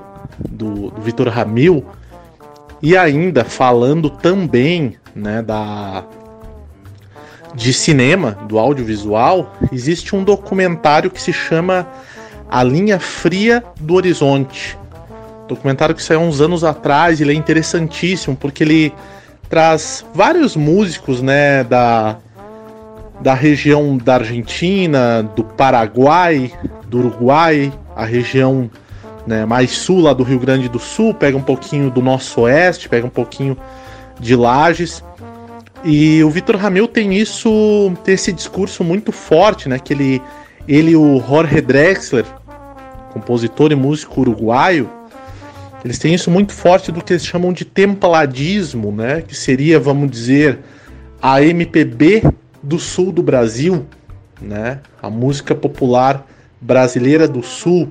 do, 0.48 0.90
do 0.90 1.00
Vitor 1.00 1.28
Ramil 1.28 1.84
e 2.82 2.96
ainda 2.96 3.44
falando 3.44 4.08
também, 4.08 4.96
né, 5.14 5.42
da 5.42 6.04
de 7.52 7.72
cinema, 7.72 8.38
do 8.46 8.58
audiovisual, 8.60 9.52
existe 9.72 10.14
um 10.14 10.22
documentário 10.22 11.10
que 11.10 11.20
se 11.20 11.32
chama 11.32 11.86
a 12.50 12.62
Linha 12.62 12.98
Fria 12.98 13.62
do 13.78 13.94
Horizonte. 13.94 14.76
Documentário 15.48 15.94
que 15.94 16.02
saiu 16.02 16.20
uns 16.20 16.40
anos 16.40 16.64
atrás, 16.64 17.20
ele 17.20 17.32
é 17.32 17.34
interessantíssimo 17.34 18.36
porque 18.36 18.62
ele 18.62 18.92
traz 19.48 20.04
vários 20.14 20.54
músicos, 20.54 21.20
né, 21.20 21.64
da, 21.64 22.18
da 23.20 23.34
região 23.34 23.96
da 23.96 24.14
Argentina, 24.14 25.22
do 25.34 25.42
Paraguai, 25.42 26.52
do 26.86 26.98
Uruguai, 26.98 27.72
a 27.96 28.04
região 28.04 28.70
né, 29.26 29.44
mais 29.44 29.72
sul 29.72 30.00
lá 30.00 30.12
do 30.12 30.22
Rio 30.22 30.38
Grande 30.38 30.68
do 30.68 30.78
Sul, 30.78 31.12
pega 31.12 31.36
um 31.36 31.42
pouquinho 31.42 31.90
do 31.90 32.00
nosso 32.00 32.42
oeste, 32.42 32.88
pega 32.88 33.06
um 33.06 33.10
pouquinho 33.10 33.56
de 34.18 34.36
Lages. 34.36 35.02
E 35.82 36.22
o 36.22 36.30
Vitor 36.30 36.56
Ramil 36.56 36.86
tem 36.86 37.14
isso, 37.14 37.92
tem 38.04 38.14
esse 38.14 38.32
discurso 38.32 38.84
muito 38.84 39.12
forte, 39.12 39.68
né? 39.68 39.78
Que 39.78 39.94
ele, 39.94 40.22
ele 40.68 40.92
e 40.92 40.96
o 40.96 41.22
Jorge 41.26 41.60
Drexler, 41.60 42.24
compositor 43.12 43.72
e 43.72 43.74
músico 43.74 44.20
uruguaio, 44.20 44.90
eles 45.84 45.98
têm 45.98 46.14
isso 46.14 46.30
muito 46.30 46.52
forte 46.52 46.92
do 46.92 47.02
que 47.02 47.12
eles 47.12 47.24
chamam 47.24 47.52
de 47.52 47.64
templadismo, 47.64 48.92
né? 48.92 49.22
Que 49.22 49.34
seria, 49.34 49.78
vamos 49.80 50.10
dizer, 50.10 50.58
a 51.20 51.42
MPB 51.42 52.22
do 52.62 52.78
sul 52.78 53.12
do 53.12 53.22
Brasil, 53.22 53.86
né? 54.40 54.80
A 55.02 55.08
música 55.08 55.54
popular 55.54 56.26
brasileira 56.60 57.26
do 57.26 57.42
sul, 57.42 57.90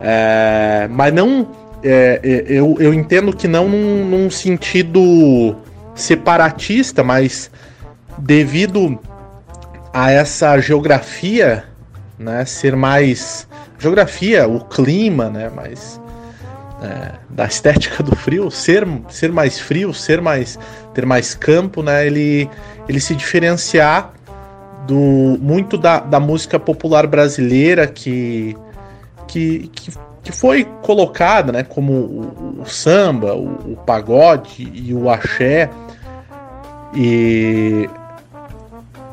é, 0.00 0.88
mas 0.90 1.14
não, 1.14 1.48
é, 1.82 2.20
é, 2.22 2.44
eu, 2.48 2.76
eu 2.80 2.92
entendo 2.92 3.34
que 3.34 3.46
não 3.46 3.68
num, 3.68 4.04
num 4.04 4.30
sentido 4.30 5.56
separatista, 5.94 7.04
mas 7.04 7.50
devido 8.18 8.98
a 9.92 10.10
essa 10.10 10.58
geografia, 10.58 11.64
né, 12.18 12.44
ser 12.44 12.74
mais 12.74 13.46
geografia, 13.80 14.46
o 14.46 14.60
clima, 14.60 15.28
né? 15.30 15.50
Mas 15.54 16.00
é, 16.82 17.12
da 17.28 17.46
estética 17.46 18.02
do 18.02 18.14
frio, 18.14 18.50
ser, 18.50 18.86
ser 19.08 19.32
mais 19.32 19.58
frio, 19.58 19.92
ser 19.92 20.20
mais 20.20 20.58
ter 20.94 21.06
mais 21.06 21.34
campo, 21.34 21.82
né? 21.82 22.06
Ele, 22.06 22.48
ele 22.88 23.00
se 23.00 23.14
diferenciar 23.14 24.12
do 24.86 25.38
muito 25.40 25.76
da, 25.76 26.00
da 26.00 26.18
música 26.20 26.58
popular 26.58 27.06
brasileira 27.06 27.86
que, 27.86 28.56
que, 29.26 29.70
que, 29.72 29.92
que 30.22 30.32
foi 30.32 30.64
colocada, 30.82 31.52
né? 31.52 31.62
Como 31.62 31.92
o, 31.92 32.60
o 32.62 32.66
samba, 32.66 33.34
o, 33.34 33.72
o 33.72 33.76
pagode 33.86 34.70
e 34.74 34.92
o 34.92 35.08
axé. 35.08 35.70
E 36.94 37.88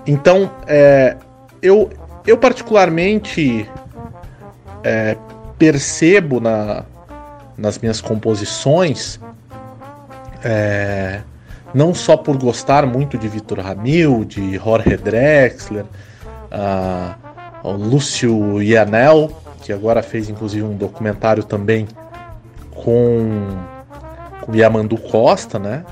então 0.05 0.49
é, 0.65 1.15
eu, 1.61 1.89
eu 2.25 2.37
particularmente 2.37 3.69
é, 4.87 5.17
percebo 5.59 6.39
na, 6.39 6.85
nas 7.57 7.77
minhas 7.77 7.99
composições, 7.99 9.19
é, 10.41 11.19
não 11.73 11.93
só 11.93 12.15
por 12.15 12.37
gostar 12.37 12.85
muito 12.85 13.17
de 13.17 13.27
Vitor 13.27 13.59
Ramil, 13.59 14.23
de 14.23 14.55
Jorge 14.55 14.95
Drexler, 14.95 15.83
Lúcio 17.65 18.61
Ianel, 18.61 19.29
que 19.61 19.73
agora 19.73 20.01
fez 20.01 20.29
inclusive 20.29 20.63
um 20.63 20.77
documentário 20.77 21.43
também 21.43 21.85
com, 22.71 23.57
com 24.39 24.55
Yamandu 24.55 24.97
Costa, 24.97 25.59
né? 25.59 25.83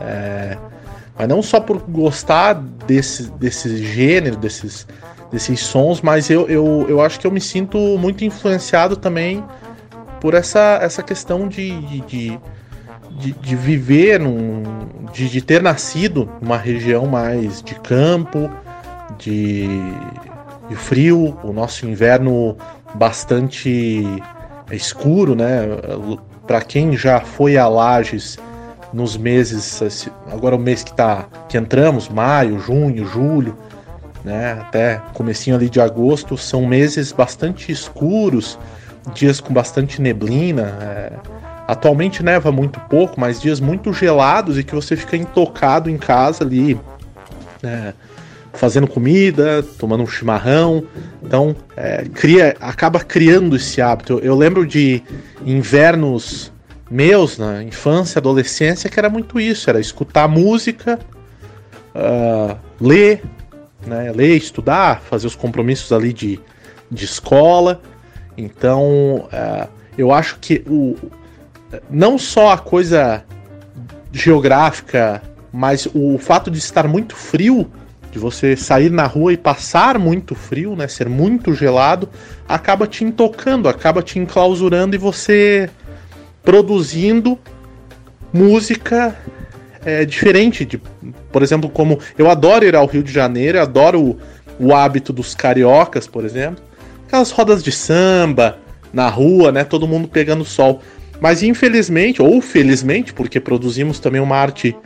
É, 0.00 0.56
mas 1.18 1.26
não 1.26 1.42
só 1.42 1.58
por 1.58 1.78
gostar 1.88 2.52
desse, 2.54 3.28
desse 3.32 3.84
gênero, 3.84 4.36
desses, 4.36 4.86
desses 5.30 5.60
sons, 5.60 6.00
mas 6.00 6.30
eu, 6.30 6.48
eu, 6.48 6.86
eu 6.88 7.00
acho 7.00 7.20
que 7.20 7.26
eu 7.26 7.30
me 7.30 7.40
sinto 7.40 7.78
muito 7.98 8.24
influenciado 8.24 8.96
também 8.96 9.44
por 10.20 10.34
essa, 10.34 10.78
essa 10.82 11.02
questão 11.02 11.46
de, 11.48 11.78
de, 11.80 12.38
de, 13.10 13.32
de 13.32 13.56
viver, 13.56 14.18
num, 14.18 14.62
de, 15.12 15.28
de 15.28 15.40
ter 15.40 15.62
nascido 15.62 16.28
numa 16.40 16.56
região 16.56 17.06
mais 17.06 17.62
de 17.62 17.74
campo, 17.76 18.50
de, 19.18 19.68
de 20.68 20.76
frio, 20.76 21.38
o 21.42 21.52
nosso 21.52 21.86
inverno 21.86 22.56
bastante 22.94 24.04
escuro, 24.70 25.34
né? 25.34 25.62
Para 26.46 26.60
quem 26.62 26.96
já 26.96 27.20
foi 27.20 27.56
a 27.56 27.68
Lages 27.68 28.38
nos 28.92 29.16
meses, 29.16 30.08
agora 30.32 30.56
o 30.56 30.58
mês 30.58 30.82
que 30.82 30.94
tá 30.94 31.26
que 31.48 31.58
entramos, 31.58 32.08
maio, 32.08 32.58
junho, 32.58 33.04
julho, 33.04 33.56
né? 34.28 34.58
Até 34.60 35.00
comecinho 35.14 35.56
ali 35.56 35.70
de 35.70 35.80
agosto, 35.80 36.36
são 36.36 36.66
meses 36.66 37.10
bastante 37.10 37.72
escuros, 37.72 38.58
dias 39.14 39.40
com 39.40 39.54
bastante 39.54 40.02
neblina. 40.02 40.76
É... 40.80 41.12
Atualmente 41.66 42.22
neva 42.22 42.52
muito 42.52 42.78
pouco, 42.80 43.18
mas 43.18 43.40
dias 43.40 43.58
muito 43.58 43.92
gelados 43.92 44.58
e 44.58 44.64
que 44.64 44.74
você 44.74 44.96
fica 44.96 45.16
intocado 45.16 45.90
em 45.90 45.98
casa 45.98 46.44
ali, 46.44 46.78
né? 47.62 47.94
fazendo 48.52 48.86
comida, 48.86 49.62
tomando 49.78 50.02
um 50.02 50.06
chimarrão. 50.06 50.84
Então, 51.22 51.54
é, 51.76 52.04
cria, 52.12 52.56
acaba 52.60 53.00
criando 53.00 53.56
esse 53.56 53.80
hábito. 53.80 54.14
Eu, 54.14 54.20
eu, 54.20 54.36
lembro 54.36 54.66
de 54.66 55.02
invernos 55.44 56.52
meus 56.90 57.38
na 57.38 57.62
infância, 57.62 58.18
adolescência, 58.18 58.88
que 58.88 58.98
era 58.98 59.10
muito 59.10 59.38
isso: 59.38 59.68
era 59.68 59.78
escutar 59.78 60.26
música, 60.26 60.98
uh, 61.94 62.56
ler, 62.80 63.22
né, 63.88 64.12
ler, 64.14 64.36
estudar, 64.36 65.00
fazer 65.00 65.26
os 65.26 65.34
compromissos 65.34 65.92
ali 65.92 66.12
de, 66.12 66.38
de 66.90 67.04
escola. 67.04 67.80
Então, 68.36 69.28
uh, 69.32 69.68
eu 69.96 70.12
acho 70.12 70.38
que 70.38 70.62
o, 70.66 70.96
não 71.90 72.16
só 72.18 72.52
a 72.52 72.58
coisa 72.58 73.24
geográfica, 74.12 75.22
mas 75.52 75.88
o 75.92 76.18
fato 76.18 76.50
de 76.50 76.58
estar 76.58 76.86
muito 76.86 77.16
frio, 77.16 77.70
de 78.10 78.18
você 78.18 78.56
sair 78.56 78.90
na 78.90 79.06
rua 79.06 79.32
e 79.32 79.36
passar 79.36 79.98
muito 79.98 80.34
frio, 80.34 80.74
né, 80.74 80.88
ser 80.88 81.08
muito 81.08 81.54
gelado, 81.54 82.08
acaba 82.48 82.86
te 82.86 83.04
intocando, 83.04 83.68
acaba 83.68 84.02
te 84.02 84.18
enclausurando 84.18 84.94
e 84.94 84.98
você 84.98 85.68
produzindo 86.42 87.38
música 88.32 89.14
é, 89.84 90.04
diferente 90.04 90.64
de, 90.64 90.80
por 91.32 91.42
exemplo, 91.42 91.68
como 91.68 91.98
eu 92.16 92.30
adoro 92.30 92.64
ir 92.64 92.74
ao 92.74 92.86
Rio 92.86 93.02
de 93.02 93.12
Janeiro, 93.12 93.60
adoro 93.60 94.00
o, 94.00 94.18
o 94.58 94.74
hábito 94.74 95.12
dos 95.12 95.34
cariocas, 95.34 96.06
por 96.06 96.24
exemplo, 96.24 96.62
aquelas 97.06 97.30
rodas 97.30 97.62
de 97.62 97.72
samba 97.72 98.58
na 98.92 99.08
rua, 99.08 99.52
né, 99.52 99.64
todo 99.64 99.86
mundo 99.86 100.08
pegando 100.08 100.44
sol. 100.44 100.80
Mas 101.20 101.42
infelizmente, 101.42 102.22
ou 102.22 102.40
felizmente, 102.40 103.12
porque 103.12 103.40
produzimos 103.40 103.98
também 103.98 104.20
uma 104.20 104.36
arte 104.36 104.76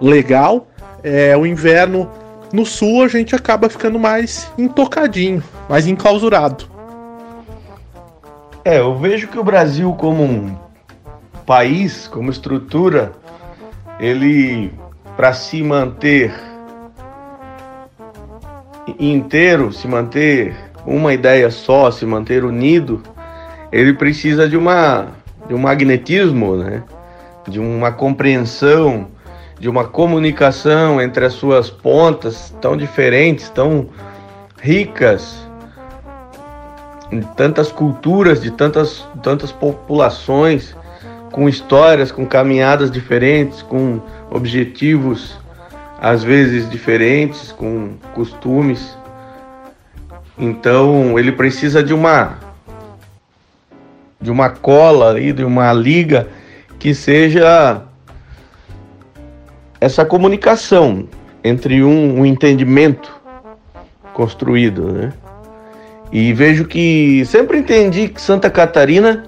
legal, 0.00 0.68
é, 1.02 1.36
o 1.36 1.44
inverno 1.44 2.08
no 2.52 2.64
sul 2.64 3.02
a 3.02 3.08
gente 3.08 3.34
acaba 3.34 3.68
ficando 3.68 3.98
mais 3.98 4.50
intocadinho, 4.56 5.42
mais 5.68 5.86
enclausurado. 5.86 6.70
É, 8.64 8.78
eu 8.78 8.96
vejo 8.96 9.26
que 9.26 9.38
o 9.38 9.44
Brasil 9.44 9.92
como 9.94 10.22
um 10.22 10.56
país, 11.44 12.06
como 12.06 12.30
estrutura, 12.30 13.12
ele 13.98 14.72
para 15.16 15.32
se 15.32 15.62
manter 15.62 16.32
inteiro, 18.98 19.72
se 19.72 19.86
manter 19.86 20.54
uma 20.86 21.12
ideia 21.12 21.50
só, 21.50 21.90
se 21.90 22.04
manter 22.04 22.44
unido, 22.44 23.02
ele 23.70 23.94
precisa 23.94 24.48
de 24.48 24.56
uma 24.56 25.08
de 25.46 25.54
um 25.54 25.58
magnetismo, 25.58 26.56
né? 26.56 26.82
De 27.46 27.58
uma 27.58 27.90
compreensão, 27.90 29.08
de 29.58 29.68
uma 29.68 29.84
comunicação 29.84 31.00
entre 31.00 31.24
as 31.24 31.32
suas 31.32 31.68
pontas 31.68 32.54
tão 32.60 32.76
diferentes, 32.76 33.50
tão 33.50 33.88
ricas, 34.60 35.46
em 37.10 37.20
tantas 37.20 37.70
culturas, 37.70 38.40
de 38.40 38.50
tantas, 38.50 39.06
tantas 39.22 39.52
populações, 39.52 40.74
com 41.30 41.48
histórias, 41.48 42.12
com 42.12 42.24
caminhadas 42.24 42.90
diferentes, 42.90 43.62
com 43.62 44.00
objetivos 44.32 45.38
às 46.00 46.24
vezes 46.24 46.68
diferentes, 46.68 47.52
com 47.52 47.92
costumes. 48.14 48.96
Então 50.36 51.18
ele 51.18 51.30
precisa 51.30 51.82
de 51.82 51.94
uma 51.94 52.38
de 54.20 54.30
uma 54.30 54.50
cola 54.50 55.10
ali, 55.10 55.32
de 55.32 55.44
uma 55.44 55.72
liga 55.72 56.28
que 56.78 56.94
seja 56.94 57.82
essa 59.80 60.04
comunicação 60.04 61.08
entre 61.42 61.82
um, 61.82 62.20
um 62.20 62.26
entendimento 62.26 63.20
construído, 64.14 64.92
né? 64.92 65.12
E 66.12 66.32
vejo 66.32 66.66
que 66.66 67.24
sempre 67.26 67.58
entendi 67.58 68.08
que 68.08 68.20
Santa 68.20 68.48
Catarina 68.48 69.24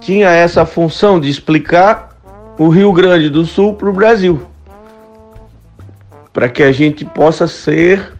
tinha 0.00 0.28
essa 0.30 0.64
função 0.64 1.18
de 1.18 1.28
explicar 1.28 2.13
o 2.58 2.68
Rio 2.68 2.92
Grande 2.92 3.28
do 3.28 3.44
Sul 3.44 3.74
para 3.74 3.90
o 3.90 3.92
Brasil, 3.92 4.40
para 6.32 6.48
que 6.48 6.62
a 6.62 6.70
gente 6.70 7.04
possa 7.04 7.48
ser, 7.48 8.12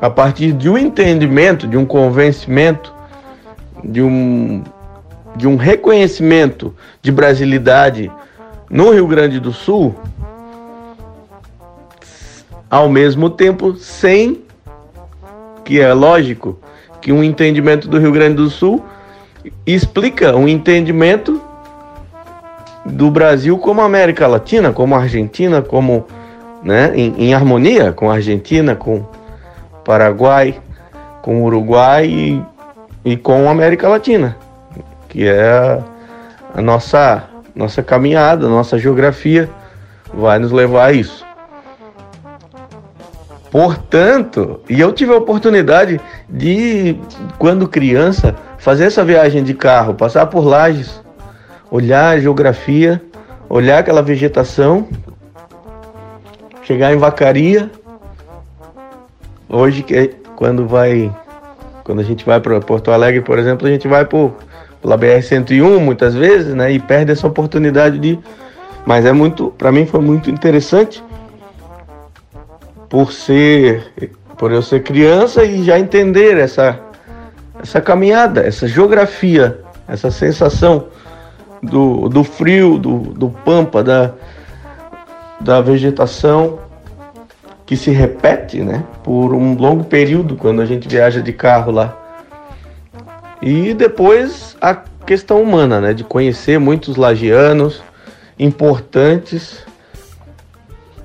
a 0.00 0.10
partir 0.10 0.52
de 0.52 0.68
um 0.68 0.76
entendimento, 0.76 1.66
de 1.66 1.76
um 1.76 1.86
convencimento, 1.86 2.92
de 3.82 4.02
um, 4.02 4.62
de 5.36 5.46
um 5.46 5.56
reconhecimento 5.56 6.74
de 7.00 7.10
brasilidade 7.10 8.10
no 8.68 8.90
Rio 8.90 9.06
Grande 9.06 9.40
do 9.40 9.52
Sul, 9.52 9.94
ao 12.70 12.88
mesmo 12.88 13.30
tempo 13.30 13.74
sem 13.74 14.42
que 15.64 15.80
é 15.80 15.92
lógico 15.92 16.58
que 17.00 17.10
um 17.10 17.24
entendimento 17.24 17.88
do 17.88 17.98
Rio 17.98 18.12
Grande 18.12 18.36
do 18.36 18.50
Sul 18.50 18.84
explica 19.66 20.36
um 20.36 20.46
entendimento 20.46 21.40
do 22.90 23.10
Brasil 23.10 23.56
como 23.58 23.80
América 23.80 24.26
Latina, 24.26 24.72
como 24.72 24.94
Argentina, 24.94 25.62
como 25.62 26.06
né, 26.62 26.92
em, 26.94 27.14
em 27.16 27.34
harmonia 27.34 27.92
com 27.92 28.10
Argentina, 28.10 28.74
com 28.74 29.04
Paraguai, 29.84 30.60
com 31.22 31.42
Uruguai 31.42 32.06
e, 32.06 32.42
e 33.04 33.16
com 33.16 33.48
América 33.48 33.88
Latina, 33.88 34.36
que 35.08 35.26
é 35.26 35.80
a, 36.54 36.60
nossa 36.60 37.24
nossa 37.54 37.82
caminhada, 37.82 38.48
nossa 38.48 38.78
geografia 38.78 39.48
vai 40.14 40.38
nos 40.38 40.52
levar 40.52 40.86
a 40.86 40.92
isso. 40.92 41.26
Portanto, 43.50 44.60
e 44.68 44.80
eu 44.80 44.92
tive 44.92 45.12
a 45.12 45.16
oportunidade 45.16 46.00
de, 46.28 46.96
quando 47.38 47.66
criança, 47.66 48.36
fazer 48.58 48.84
essa 48.84 49.04
viagem 49.04 49.42
de 49.42 49.54
carro, 49.54 49.94
passar 49.94 50.26
por 50.26 50.44
lajes, 50.44 51.02
olhar 51.70 52.16
a 52.16 52.20
geografia, 52.20 53.00
olhar 53.48 53.78
aquela 53.78 54.02
vegetação, 54.02 54.88
chegar 56.62 56.92
em 56.92 56.96
Vacaria. 56.96 57.70
Hoje, 59.48 59.82
que 59.82 60.14
quando 60.36 60.66
vai, 60.66 61.14
quando 61.84 62.00
a 62.00 62.04
gente 62.04 62.24
vai 62.24 62.40
para 62.40 62.60
Porto 62.60 62.90
Alegre, 62.90 63.20
por 63.20 63.38
exemplo, 63.38 63.66
a 63.66 63.70
gente 63.70 63.88
vai 63.88 64.04
por, 64.04 64.34
pela 64.80 64.98
BR-101 64.98 65.78
muitas 65.78 66.14
vezes, 66.14 66.54
né, 66.54 66.72
e 66.72 66.78
perde 66.78 67.12
essa 67.12 67.26
oportunidade 67.26 67.98
de. 67.98 68.18
Mas 68.86 69.04
é 69.04 69.12
muito, 69.12 69.50
para 69.58 69.70
mim 69.70 69.84
foi 69.84 70.00
muito 70.00 70.30
interessante 70.30 71.04
por 72.88 73.12
ser, 73.12 73.92
por 74.38 74.50
eu 74.50 74.62
ser 74.62 74.82
criança 74.82 75.44
e 75.44 75.62
já 75.62 75.78
entender 75.78 76.38
essa 76.38 76.80
essa 77.62 77.80
caminhada, 77.80 78.40
essa 78.40 78.66
geografia, 78.66 79.60
essa 79.86 80.10
sensação 80.10 80.86
do, 81.62 82.08
do 82.08 82.24
frio, 82.24 82.78
do, 82.78 82.98
do 82.98 83.30
pampa, 83.30 83.82
da, 83.82 84.12
da 85.40 85.60
vegetação 85.60 86.58
que 87.66 87.76
se 87.76 87.90
repete 87.90 88.60
né, 88.60 88.84
por 89.04 89.32
um 89.34 89.54
longo 89.54 89.84
período 89.84 90.36
quando 90.36 90.60
a 90.60 90.66
gente 90.66 90.88
viaja 90.88 91.20
de 91.20 91.32
carro 91.32 91.70
lá. 91.70 91.96
E 93.40 93.72
depois 93.74 94.56
a 94.60 94.74
questão 94.74 95.42
humana, 95.42 95.80
né, 95.80 95.94
de 95.94 96.04
conhecer 96.04 96.58
muitos 96.58 96.96
lagianos 96.96 97.82
importantes 98.38 99.64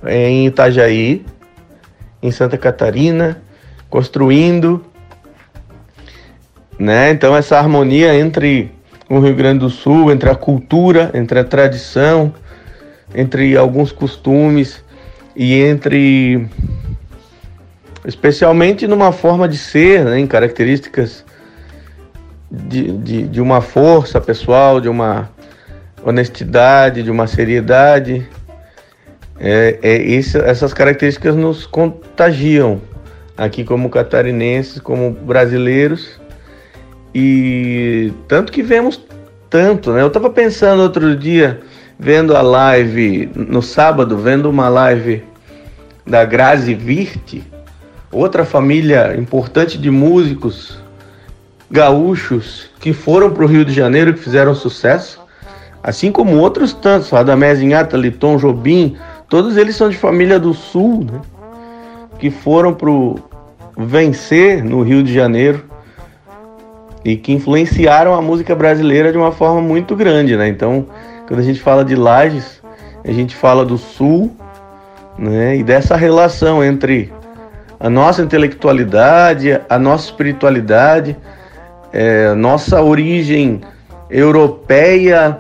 em 0.08 0.48
Itajaí, 0.48 1.26
em 2.22 2.32
Santa 2.32 2.58
Catarina, 2.58 3.42
construindo 3.90 4.84
né? 6.78 7.12
Então 7.12 7.36
essa 7.36 7.58
harmonia 7.58 8.18
entre 8.18 8.72
o 9.10 9.20
Rio 9.20 9.36
Grande 9.36 9.60
do 9.60 9.70
Sul, 9.70 10.12
entre 10.12 10.30
a 10.30 10.36
cultura, 10.36 11.12
entre 11.14 11.40
a 11.40 11.44
tradição, 11.44 12.34
entre 13.14 13.56
alguns 13.56 13.92
costumes 13.92 14.84
e 15.36 15.62
entre 15.62 16.48
especialmente 18.06 18.88
numa 18.88 19.12
forma 19.12 19.48
de 19.48 19.58
ser, 19.58 20.06
né, 20.06 20.20
em 20.20 20.28
características 20.28 21.26
de, 22.52 22.92
de, 22.98 23.28
de 23.28 23.42
uma 23.42 23.62
força 23.62 24.22
pessoal, 24.22 24.80
de 24.80 24.88
uma 24.88 25.30
honestidade, 26.04 27.02
de 27.02 27.10
uma 27.10 27.28
seriedade. 27.28 28.28
É, 29.40 29.80
é 29.82 30.16
essas 30.16 30.74
características 30.74 31.36
nos 31.36 31.66
contagiam 31.66 32.80
aqui 33.36 33.64
como 33.64 33.90
catarinenses, 33.90 34.80
como 34.80 35.12
brasileiros. 35.12 36.22
E 37.18 38.12
tanto 38.28 38.52
que 38.52 38.62
vemos 38.62 39.02
tanto, 39.50 39.94
né? 39.94 40.02
Eu 40.02 40.08
estava 40.08 40.30
pensando 40.30 40.82
outro 40.82 41.16
dia, 41.16 41.62
vendo 41.98 42.36
a 42.36 42.42
live 42.42 43.30
no 43.34 43.62
sábado, 43.62 44.18
vendo 44.18 44.50
uma 44.50 44.68
live 44.68 45.24
da 46.06 46.26
Grazi 46.26 46.74
Virte, 46.74 47.42
outra 48.12 48.44
família 48.44 49.16
importante 49.18 49.78
de 49.78 49.90
músicos 49.90 50.78
gaúchos 51.72 52.70
que 52.82 52.92
foram 52.92 53.32
para 53.32 53.46
o 53.46 53.48
Rio 53.48 53.64
de 53.64 53.74
Janeiro 53.74 54.12
e 54.12 54.18
fizeram 54.18 54.54
sucesso, 54.54 55.22
assim 55.82 56.12
como 56.12 56.36
outros 56.36 56.74
tantos, 56.74 57.12
Radamés 57.12 57.62
Inhata, 57.62 57.96
Liton, 57.96 58.36
Jobim, 58.36 58.98
todos 59.30 59.56
eles 59.56 59.78
são 59.78 59.90
de 59.90 59.96
família 59.96 60.38
do 60.38 60.54
Sul, 60.54 61.06
né? 61.10 61.22
que 62.20 62.30
foram 62.30 62.74
para 62.74 62.90
vencer 63.78 64.62
no 64.62 64.82
Rio 64.82 65.02
de 65.02 65.14
Janeiro 65.14 65.64
e 67.06 67.16
que 67.16 67.32
influenciaram 67.32 68.16
a 68.16 68.22
música 68.22 68.56
brasileira 68.56 69.12
de 69.12 69.18
uma 69.18 69.32
forma 69.32 69.62
muito 69.62 69.96
grande, 69.96 70.36
né? 70.36 70.48
Então, 70.48 70.88
quando 71.28 71.40
a 71.40 71.44
gente 71.44 71.62
fala 71.62 71.86
de 71.86 71.96
Lages, 71.96 72.64
a 73.04 73.12
gente 73.12 73.36
fala 73.36 73.64
do 73.64 73.78
Sul, 73.78 74.36
né? 75.16 75.56
E 75.56 75.64
dessa 75.64 75.96
relação 75.96 76.64
entre 76.64 77.14
a 77.80 77.92
nossa 77.92 78.24
intelectualidade, 78.24 79.62
a 79.70 79.78
nossa 79.78 80.06
espiritualidade, 80.06 81.16
é, 81.94 82.34
nossa 82.34 82.82
origem 82.82 83.62
europeia, 84.10 85.38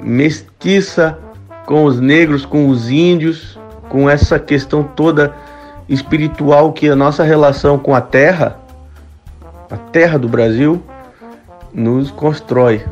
mestiça 0.00 1.18
com 1.66 1.84
os 1.84 1.98
negros, 1.98 2.46
com 2.46 2.68
os 2.68 2.88
índios, 2.88 3.58
com 3.88 4.08
essa 4.08 4.38
questão 4.38 4.84
toda 4.84 5.34
espiritual 5.88 6.72
que 6.72 6.88
a 6.88 6.94
nossa 6.94 7.24
relação 7.24 7.76
com 7.76 7.96
a 7.96 8.00
terra, 8.00 8.56
a 9.68 9.76
terra 9.76 10.16
do 10.16 10.28
Brasil, 10.28 10.80
nos 11.72 12.10
constrói. 12.10 12.84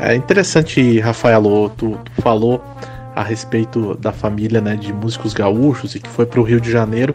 É 0.00 0.14
interessante, 0.14 1.00
Rafael, 1.00 1.42
tu, 1.76 1.98
tu 2.04 2.22
falou 2.22 2.62
a 3.14 3.22
respeito 3.22 3.96
da 3.96 4.12
família 4.12 4.60
né, 4.60 4.76
de 4.76 4.92
músicos 4.92 5.34
gaúchos 5.34 5.94
e 5.96 6.00
que 6.00 6.08
foi 6.08 6.24
para 6.24 6.40
o 6.40 6.44
Rio 6.44 6.60
de 6.60 6.70
Janeiro. 6.70 7.14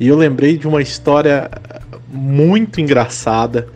E 0.00 0.08
eu 0.08 0.16
lembrei 0.16 0.56
de 0.56 0.66
uma 0.66 0.80
história 0.80 1.50
muito 2.08 2.80
engraçada 2.80 3.68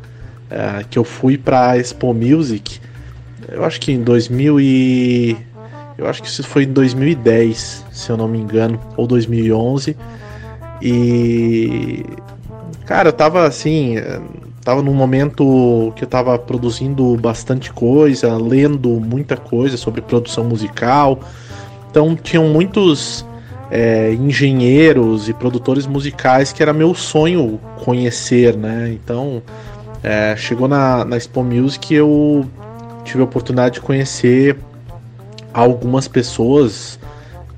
é, 0.51 0.85
que 0.89 0.99
eu 0.99 1.05
fui 1.05 1.37
para 1.37 1.71
a 1.71 1.79
Expo 1.79 2.15
Music. 2.15 2.81
Eu 3.49 3.65
acho 3.65 3.81
que 3.81 3.93
em 3.93 4.03
2000 4.03 4.61
e 4.61 5.37
eu 5.99 6.07
acho 6.09 6.23
que 6.23 6.29
isso 6.29 6.43
foi 6.43 6.65
em 6.65 6.73
2010, 6.73 7.85
se 7.91 8.11
eu 8.11 8.17
não 8.17 8.29
me 8.29 8.39
engano, 8.39 8.81
ou 8.97 9.07
2011. 9.07 9.97
E 10.81 12.05
cara, 12.87 13.11
eu 13.11 13.13
tava 13.13 13.47
assim, 13.47 13.97
tava 14.67 14.83
num 14.83 14.93
momento 14.93 15.93
que 15.95 16.03
eu 16.03 16.09
tava 16.09 16.37
produzindo 16.37 17.17
bastante 17.19 17.73
coisa, 17.73 18.37
lendo 18.37 18.89
muita 19.01 19.37
coisa 19.37 19.77
sobre 19.77 20.01
produção 20.01 20.43
musical, 20.43 21.21
então 21.89 22.17
tinham 22.17 22.49
muitos 22.49 23.25
é, 23.71 24.13
engenheiros 24.15 25.29
e 25.29 25.33
produtores 25.33 25.87
musicais 25.87 26.53
que 26.53 26.65
era 26.65 26.73
meu 26.73 26.97
sonho 26.97 27.61
conhecer, 27.85 28.57
né? 28.57 28.91
Então 28.93 29.41
é, 30.03 30.35
chegou 30.37 30.67
na, 30.67 31.05
na 31.05 31.17
Expo 31.17 31.45
Music 31.45 31.95
eu 31.95 32.45
tive 33.05 33.21
a 33.21 33.25
oportunidade 33.25 33.75
de 33.75 33.81
conhecer 33.83 34.57
algumas 35.55 36.09
pessoas 36.09 36.99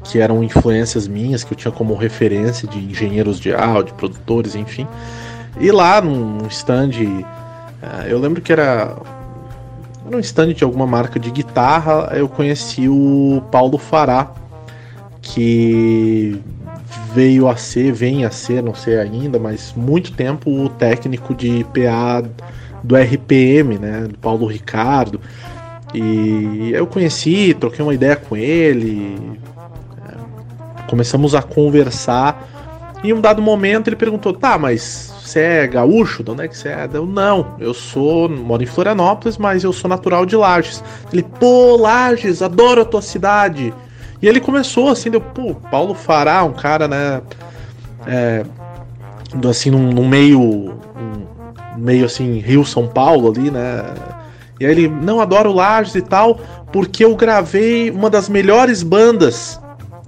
que 0.05 0.19
eram 0.19 0.45
influências 0.45 1.09
minhas, 1.09 1.43
que 1.43 1.55
eu 1.55 1.57
tinha 1.57 1.73
como 1.73 1.95
referência 1.95 2.69
de 2.69 2.79
engenheiros 2.79 3.41
de 3.41 3.55
áudio, 3.55 3.95
produtores, 3.95 4.55
enfim. 4.55 4.87
E 5.61 5.73
lá 5.73 6.01
num 6.01 6.47
stand, 6.49 6.91
é, 7.83 8.13
eu 8.13 8.19
lembro 8.19 8.41
que 8.41 8.53
era 8.53 8.97
num 10.09 10.21
stand 10.21 10.55
de 10.55 10.63
alguma 10.63 10.87
marca 10.87 11.19
de 11.19 11.31
guitarra, 11.31 12.11
eu 12.13 12.29
conheci 12.29 12.89
o 12.89 13.43
Paulo 13.51 13.77
Fará, 13.77 14.31
que 15.21 16.41
veio 17.13 17.49
a 17.49 17.57
ser, 17.57 17.93
vem 17.93 18.25
a 18.25 18.31
ser, 18.31 18.63
não 18.63 18.75
sei 18.75 18.99
ainda, 18.99 19.39
mas 19.39 19.75
muito 19.77 20.13
tempo 20.13 20.51
o 20.51 20.69
técnico 20.69 21.35
de 21.35 21.65
PA 21.65 22.23
do 22.83 22.97
RPM, 22.97 23.79
né, 23.79 24.07
do 24.09 24.19
Paulo 24.19 24.47
Ricardo. 24.47 25.21
E 25.93 26.71
eu 26.73 26.87
conheci, 26.87 27.55
troquei 27.59 27.85
uma 27.85 27.95
ideia 27.95 28.15
com 28.15 28.37
ele, 28.37 29.39
é, 30.07 30.87
começamos 30.89 31.35
a 31.35 31.43
conversar. 31.43 32.47
E 33.03 33.09
em 33.09 33.13
um 33.13 33.21
dado 33.21 33.43
momento 33.43 33.89
ele 33.89 33.97
perguntou: 33.97 34.33
"Tá, 34.33 34.59
mas 34.59 35.18
você 35.29 35.41
é 35.41 35.67
gaúcho? 35.67 36.23
De 36.23 36.31
onde 36.31 36.45
é 36.45 36.49
que 36.49 36.57
você 36.57 36.69
é? 36.69 36.89
Eu, 36.93 37.07
não, 37.07 37.55
eu 37.59 37.75
sou, 37.75 38.29
moro 38.29 38.63
em 38.63 38.67
Florianópolis, 38.67 39.37
mas 39.37 39.65
eu 39.65 39.73
sou 39.73 39.89
natural 39.89 40.25
de 40.25 40.37
Lages. 40.37 40.83
Ele, 41.13 41.23
pô, 41.23 41.77
Lages, 41.77 42.43
adoro 42.43 42.83
a 42.83 42.85
tua 42.85 43.03
cidade. 43.03 43.73
E 44.21 44.27
ele 44.27 44.41
começou 44.41 44.89
assim, 44.89 45.11
deu, 45.11 45.21
pô, 45.21 45.55
Paulo 45.55 45.95
Fará, 45.95 46.43
um 46.43 46.53
cara, 46.53 46.89
né, 46.89 47.23
é, 48.07 48.45
assim, 49.49 49.71
num, 49.71 49.93
num 49.93 50.09
meio, 50.09 50.41
um, 50.41 51.27
meio 51.77 52.05
assim, 52.05 52.39
Rio, 52.39 52.65
São 52.65 52.89
Paulo 52.89 53.31
ali, 53.31 53.49
né, 53.49 53.85
e 54.59 54.67
aí 54.67 54.73
ele, 54.73 54.89
não, 54.89 55.21
adoro 55.21 55.53
Lages 55.53 55.95
e 55.95 56.03
tal, 56.03 56.41
porque 56.73 57.05
eu 57.05 57.15
gravei 57.15 57.91
uma 57.91 58.11
das 58.11 58.29
melhores 58.29 58.83
bandas 58.83 59.61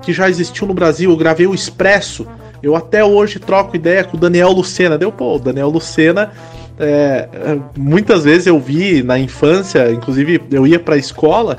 que 0.02 0.12
já 0.12 0.28
existiu 0.28 0.66
no 0.66 0.74
Brasil, 0.74 1.10
eu 1.10 1.16
gravei 1.16 1.46
o 1.46 1.54
Expresso, 1.54 2.26
eu 2.62 2.76
até 2.76 3.04
hoje 3.04 3.38
troco 3.38 3.76
ideia 3.76 4.04
com 4.04 4.16
o 4.16 4.20
Daniel 4.20 4.50
Lucena. 4.50 4.98
Deu, 4.98 5.10
pô, 5.10 5.36
o 5.36 5.38
Daniel 5.38 5.68
Lucena. 5.68 6.30
É, 6.78 7.28
muitas 7.76 8.24
vezes 8.24 8.46
eu 8.46 8.58
vi 8.58 9.02
na 9.02 9.18
infância, 9.18 9.90
inclusive 9.90 10.40
eu 10.50 10.66
ia 10.66 10.78
pra 10.78 10.96
escola 10.96 11.58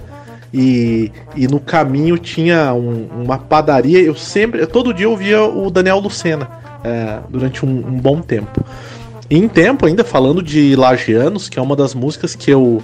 e, 0.53 1.11
e 1.35 1.47
no 1.47 1.59
caminho 1.59 2.17
tinha 2.17 2.73
um, 2.73 3.07
uma 3.23 3.37
padaria. 3.37 4.01
Eu 4.01 4.15
sempre, 4.15 4.65
todo 4.65 4.93
dia 4.93 5.05
eu 5.05 5.15
via 5.15 5.43
o 5.43 5.69
Daniel 5.69 5.99
Lucena 5.99 6.49
é, 6.83 7.19
durante 7.29 7.65
um, 7.65 7.69
um, 7.69 7.99
bom 7.99 8.21
tempo. 8.21 8.63
E 9.29 9.37
em 9.37 9.47
tempo, 9.47 9.85
ainda 9.85 10.03
falando 10.03 10.41
de 10.41 10.75
Lagianos, 10.75 11.47
que 11.47 11.57
é 11.57 11.61
uma 11.61 11.75
das 11.75 11.93
músicas 11.93 12.35
que 12.35 12.51
eu 12.51 12.83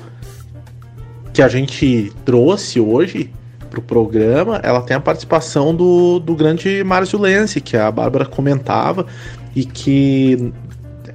que 1.34 1.42
a 1.44 1.48
gente 1.48 2.12
trouxe 2.26 2.80
hoje, 2.80 3.32
pro 3.68 3.82
programa, 3.82 4.60
ela 4.64 4.82
tem 4.82 4.96
a 4.98 5.00
participação 5.00 5.76
do, 5.76 6.20
do 6.20 6.36
grande 6.36 6.84
Márcio 6.84 7.20
Lense, 7.20 7.62
que 7.62 7.78
a 7.78 7.92
Bárbara 7.92 8.26
comentava, 8.26 9.06
e 9.56 9.66
que 9.66 10.54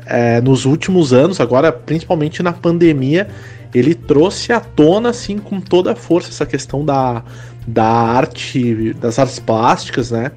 é, 0.06 0.40
nos 0.40 0.64
últimos 0.64 1.12
anos, 1.12 1.40
agora 1.40 1.72
principalmente 1.72 2.42
na 2.42 2.52
pandemia, 2.52 3.28
ele 3.74 3.94
trouxe 3.94 4.52
à 4.52 4.60
tona, 4.60 5.10
assim, 5.10 5.38
com 5.38 5.60
toda 5.60 5.92
a 5.92 5.96
força, 5.96 6.28
essa 6.28 6.44
questão 6.44 6.84
da, 6.84 7.22
da 7.66 7.84
arte, 7.84 8.92
das 8.94 9.18
artes 9.18 9.38
plásticas, 9.38 10.10
né? 10.10 10.32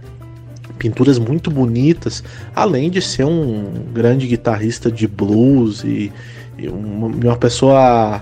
Pinturas 0.78 1.18
muito 1.18 1.49
bonitas, 1.49 2.24
além 2.55 2.89
de 2.89 3.01
ser 3.01 3.26
um 3.26 3.86
grande 3.93 4.28
guitarrista 4.28 4.91
de 4.91 5.07
blues 5.07 5.84
e, 5.84 6.11
e 6.57 6.68
uma, 6.68 7.07
uma 7.07 7.38
pessoa, 7.38 8.22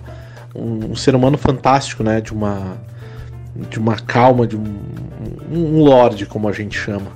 um, 0.56 0.92
um 0.92 0.96
ser 0.96 1.16
humano 1.16 1.38
fantástico, 1.38 2.04
né? 2.04 2.22
De 2.22 2.32
uma 2.32 2.78
de 3.56 3.80
uma 3.80 3.96
calma, 3.96 4.48
de 4.48 4.58
um, 4.58 4.76
um 5.52 5.84
lorde, 5.84 6.26
como 6.26 6.48
a 6.48 6.52
gente 6.52 6.78
chama. 6.78 7.12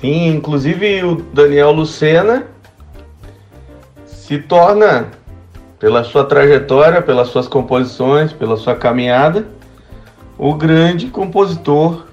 Sim, 0.00 0.28
inclusive 0.28 1.04
o 1.04 1.16
Daniel 1.16 1.72
Lucena 1.72 2.44
se 4.06 4.38
torna, 4.38 5.08
pela 5.78 6.02
sua 6.04 6.24
trajetória, 6.24 7.02
pelas 7.02 7.28
suas 7.28 7.46
composições, 7.46 8.32
pela 8.32 8.56
sua 8.56 8.74
caminhada, 8.74 9.46
o 10.38 10.54
grande 10.54 11.08
compositor, 11.08 12.06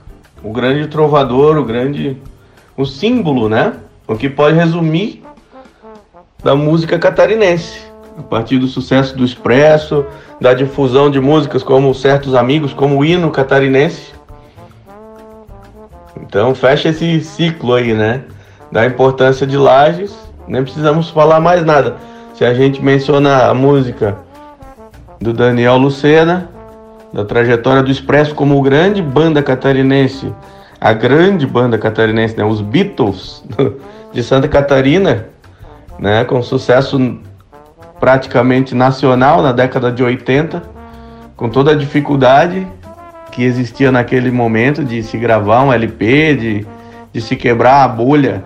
o 0.44 0.52
grande 0.52 0.88
trovador, 0.88 1.58
o 1.58 1.64
grande. 1.64 2.18
o 2.76 2.86
símbolo, 2.86 3.48
né? 3.48 3.74
O 4.08 4.16
que 4.16 4.30
pode 4.30 4.56
resumir 4.56 5.24
da 6.44 6.56
música 6.56 7.00
catarinense 7.00 7.91
a 8.22 8.30
partir 8.30 8.59
do 8.59 8.67
sucesso 8.67 9.17
do 9.17 9.26
Expresso, 9.26 10.05
da 10.39 10.53
difusão 10.53 11.09
de 11.09 11.19
músicas 11.19 11.63
como 11.63 11.93
Certos 11.93 12.36
Amigos, 12.36 12.74
como 12.74 12.99
o 12.99 13.05
hino 13.05 13.30
catarinense. 13.32 14.13
Então 16.22 16.55
fecha 16.55 16.89
esse 16.89 17.22
ciclo 17.22 17.74
aí, 17.74 17.93
né? 17.93 18.24
Da 18.72 18.86
importância 18.86 19.45
de 19.45 19.57
Lages, 19.57 20.15
nem 20.47 20.63
precisamos 20.63 21.09
falar 21.09 21.39
mais 21.39 21.65
nada. 21.65 21.97
Se 22.36 22.45
a 22.45 22.53
gente 22.53 22.82
menciona 22.82 23.47
a 23.49 23.53
música 23.53 24.17
do 25.19 25.34
Daniel 25.34 25.78
Lucena, 25.78 26.49
da 27.11 27.26
trajetória 27.26 27.84
do 27.84 27.91
Expresso 27.91 28.34
como 28.34 28.61
grande 28.61 29.01
banda 29.01 29.43
catarinense, 29.43 30.34
a 30.80 30.93
grande 30.93 31.45
banda 31.45 31.78
catarinense, 31.78 32.38
né, 32.38 32.43
os 32.45 32.61
Beatles 32.61 33.43
de 34.13 34.24
Santa 34.24 34.47
Catarina, 34.47 35.28
né, 35.99 36.24
com 36.24 36.41
sucesso 36.41 37.19
praticamente 38.02 38.74
nacional 38.74 39.43
na 39.43 39.52
década 39.52 39.91
de 39.91 40.04
80, 40.04 40.64
com 41.38 41.47
toda 41.47 41.72
a 41.72 41.76
dificuldade 41.76 42.68
que 43.32 43.43
existia 43.43 43.91
naquele 43.91 44.32
momento 44.32 44.84
de 44.84 45.04
se 45.04 45.20
gravar 45.20 45.64
um 45.64 45.72
LP, 45.72 46.36
de, 46.36 46.68
de 47.14 47.22
se 47.22 47.36
quebrar 47.36 47.84
a 47.84 47.88
bolha 47.88 48.43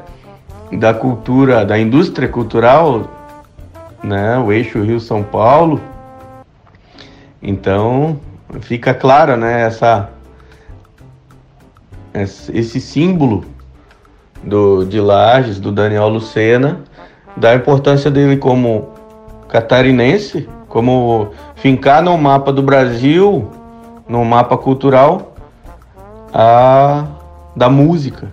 da 0.74 0.94
cultura, 0.94 1.66
da 1.66 1.80
indústria 1.80 2.28
cultural, 2.28 3.10
né, 4.04 4.38
o 4.38 4.52
eixo 4.52 4.84
Rio-São 4.84 5.24
Paulo. 5.24 5.80
Então, 7.42 8.20
fica 8.60 8.94
claro, 8.94 9.38
né, 9.38 9.62
essa 9.62 10.10
esse 12.14 12.80
símbolo 12.80 13.44
do 14.42 14.86
de 14.86 15.00
Lages, 15.02 15.60
do 15.60 15.72
Daniel 15.72 16.08
Lucena, 16.08 16.80
da 17.36 17.54
importância 17.56 18.10
dele 18.10 18.38
como 18.38 18.95
catarinense, 19.56 20.50
como 20.68 21.30
fincar 21.56 22.04
no 22.04 22.18
mapa 22.18 22.52
do 22.52 22.62
Brasil, 22.62 23.50
no 24.06 24.26
mapa 24.26 24.58
cultural, 24.58 25.34
a 26.34 27.06
da 27.56 27.70
música, 27.70 28.28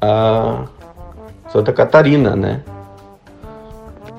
a 0.00 0.64
Santa 1.50 1.74
Catarina, 1.74 2.34
né? 2.34 2.62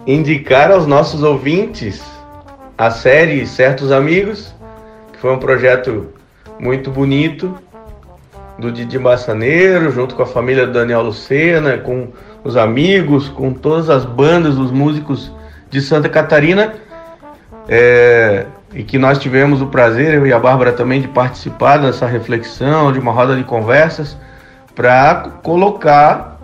Indicar 0.05 0.69
aos 0.69 0.85
nossos 0.85 1.23
ouvintes 1.23 2.03
a 2.77 2.91
série 2.91 3.47
Certos 3.47 3.91
Amigos, 3.91 4.53
que 5.11 5.17
foi 5.17 5.33
um 5.33 5.39
projeto 5.39 6.09
muito 6.59 6.91
bonito 6.91 7.55
do 8.59 8.71
Didi 8.71 8.99
Massaneiro, 8.99 9.89
junto 9.89 10.13
com 10.13 10.21
a 10.21 10.27
família 10.27 10.67
do 10.67 10.73
Daniel 10.73 11.01
Lucena, 11.01 11.79
com 11.79 12.09
os 12.43 12.55
amigos, 12.55 13.27
com 13.27 13.51
todas 13.51 13.89
as 13.89 14.05
bandas, 14.05 14.55
os 14.59 14.69
músicos 14.69 15.33
de 15.75 15.81
Santa 15.81 16.07
Catarina. 16.07 16.73
É, 17.67 18.45
e 18.73 18.83
que 18.83 18.97
nós 18.97 19.17
tivemos 19.17 19.61
o 19.61 19.67
prazer, 19.67 20.13
eu 20.13 20.25
e 20.25 20.31
a 20.31 20.39
Bárbara 20.39 20.71
também, 20.71 21.01
de 21.01 21.07
participar 21.07 21.77
dessa 21.77 22.05
reflexão, 22.05 22.91
de 22.91 22.99
uma 22.99 23.11
roda 23.11 23.35
de 23.35 23.43
conversas, 23.43 24.17
para 24.73 25.29
colocar 25.43 26.39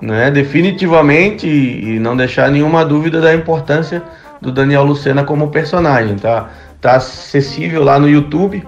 né, 0.00 0.30
definitivamente 0.30 1.46
e 1.48 1.98
não 1.98 2.16
deixar 2.16 2.50
nenhuma 2.50 2.84
dúvida 2.84 3.20
da 3.20 3.34
importância 3.34 4.02
do 4.40 4.52
Daniel 4.52 4.84
Lucena 4.84 5.24
como 5.24 5.48
personagem. 5.48 6.16
Tá, 6.16 6.48
tá 6.80 6.96
acessível 6.96 7.82
lá 7.82 7.98
no 7.98 8.08
YouTube, 8.08 8.66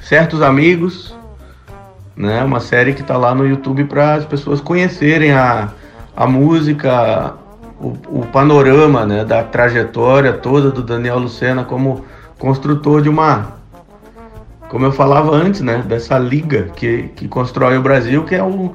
certos 0.00 0.40
amigos, 0.42 1.14
né? 2.16 2.42
Uma 2.44 2.60
série 2.60 2.92
que 2.92 3.00
está 3.00 3.16
lá 3.16 3.34
no 3.34 3.46
YouTube 3.46 3.84
para 3.84 4.14
as 4.14 4.24
pessoas 4.24 4.60
conhecerem 4.60 5.32
a, 5.32 5.70
a 6.16 6.26
música, 6.26 7.34
o, 7.80 8.20
o, 8.20 8.26
panorama, 8.32 9.04
né? 9.04 9.24
Da 9.24 9.42
trajetória 9.42 10.32
toda 10.32 10.70
do 10.70 10.82
Daniel 10.82 11.18
Lucena 11.18 11.64
como 11.64 12.04
construtor 12.38 13.02
de 13.02 13.08
uma, 13.08 13.54
como 14.68 14.84
eu 14.86 14.92
falava 14.92 15.34
antes, 15.34 15.60
né? 15.60 15.82
Dessa 15.86 16.18
liga 16.18 16.70
que, 16.76 17.08
que 17.16 17.28
constrói 17.28 17.76
o 17.76 17.82
Brasil, 17.82 18.24
que 18.24 18.34
é 18.34 18.42
o, 18.42 18.74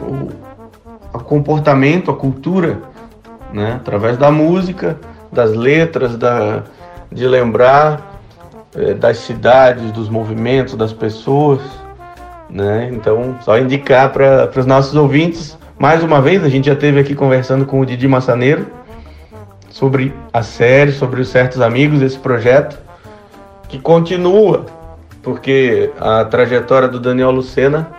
o, 0.00 0.28
o 1.12 1.18
comportamento, 1.20 2.10
a 2.10 2.14
cultura, 2.14 2.80
né? 3.52 3.74
Através 3.76 4.16
da 4.16 4.30
música, 4.30 4.98
das 5.32 5.54
letras, 5.54 6.16
da, 6.16 6.64
de 7.10 7.26
lembrar 7.26 8.20
é, 8.74 8.94
das 8.94 9.18
cidades, 9.18 9.90
dos 9.92 10.08
movimentos, 10.08 10.74
das 10.74 10.92
pessoas 10.92 11.60
né? 12.52 12.90
Então, 12.92 13.36
só 13.42 13.58
indicar 13.58 14.12
para 14.12 14.50
os 14.56 14.66
nossos 14.66 14.94
ouvintes, 14.94 15.56
mais 15.80 16.02
uma 16.02 16.20
vez, 16.20 16.44
a 16.44 16.48
gente 16.50 16.66
já 16.66 16.74
esteve 16.74 17.00
aqui 17.00 17.14
conversando 17.14 17.64
com 17.64 17.80
o 17.80 17.86
Didi 17.86 18.06
Massaneiro 18.06 18.66
sobre 19.70 20.12
a 20.30 20.42
série, 20.42 20.92
sobre 20.92 21.22
os 21.22 21.28
certos 21.28 21.62
amigos, 21.62 22.02
esse 22.02 22.18
projeto 22.18 22.78
que 23.66 23.78
continua, 23.78 24.66
porque 25.22 25.90
a 25.98 26.26
trajetória 26.26 26.86
do 26.86 27.00
Daniel 27.00 27.30
Lucena, 27.30 27.90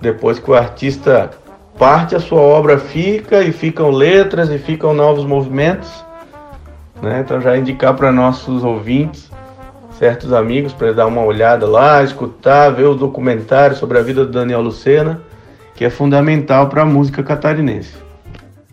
depois 0.00 0.40
que 0.40 0.50
o 0.50 0.54
artista 0.54 1.30
parte, 1.78 2.16
a 2.16 2.20
sua 2.20 2.40
obra 2.40 2.76
fica 2.76 3.44
e 3.44 3.52
ficam 3.52 3.88
letras 3.92 4.50
e 4.50 4.58
ficam 4.58 4.92
novos 4.92 5.24
movimentos. 5.24 6.04
Né? 7.00 7.20
Então 7.24 7.40
já 7.40 7.56
indicar 7.56 7.94
para 7.94 8.10
nossos 8.10 8.64
ouvintes 8.64 9.30
certos 10.00 10.32
amigos 10.32 10.72
para 10.72 10.92
dar 10.92 11.06
uma 11.06 11.22
olhada 11.22 11.64
lá, 11.64 12.02
escutar, 12.02 12.70
ver 12.70 12.86
o 12.86 12.96
documentário 12.96 13.76
sobre 13.76 14.00
a 14.00 14.02
vida 14.02 14.24
do 14.24 14.32
Daniel 14.32 14.62
Lucena, 14.62 15.22
que 15.74 15.84
é 15.84 15.90
fundamental 15.90 16.68
para 16.68 16.82
a 16.82 16.86
música 16.86 17.22
catarinense. 17.22 18.11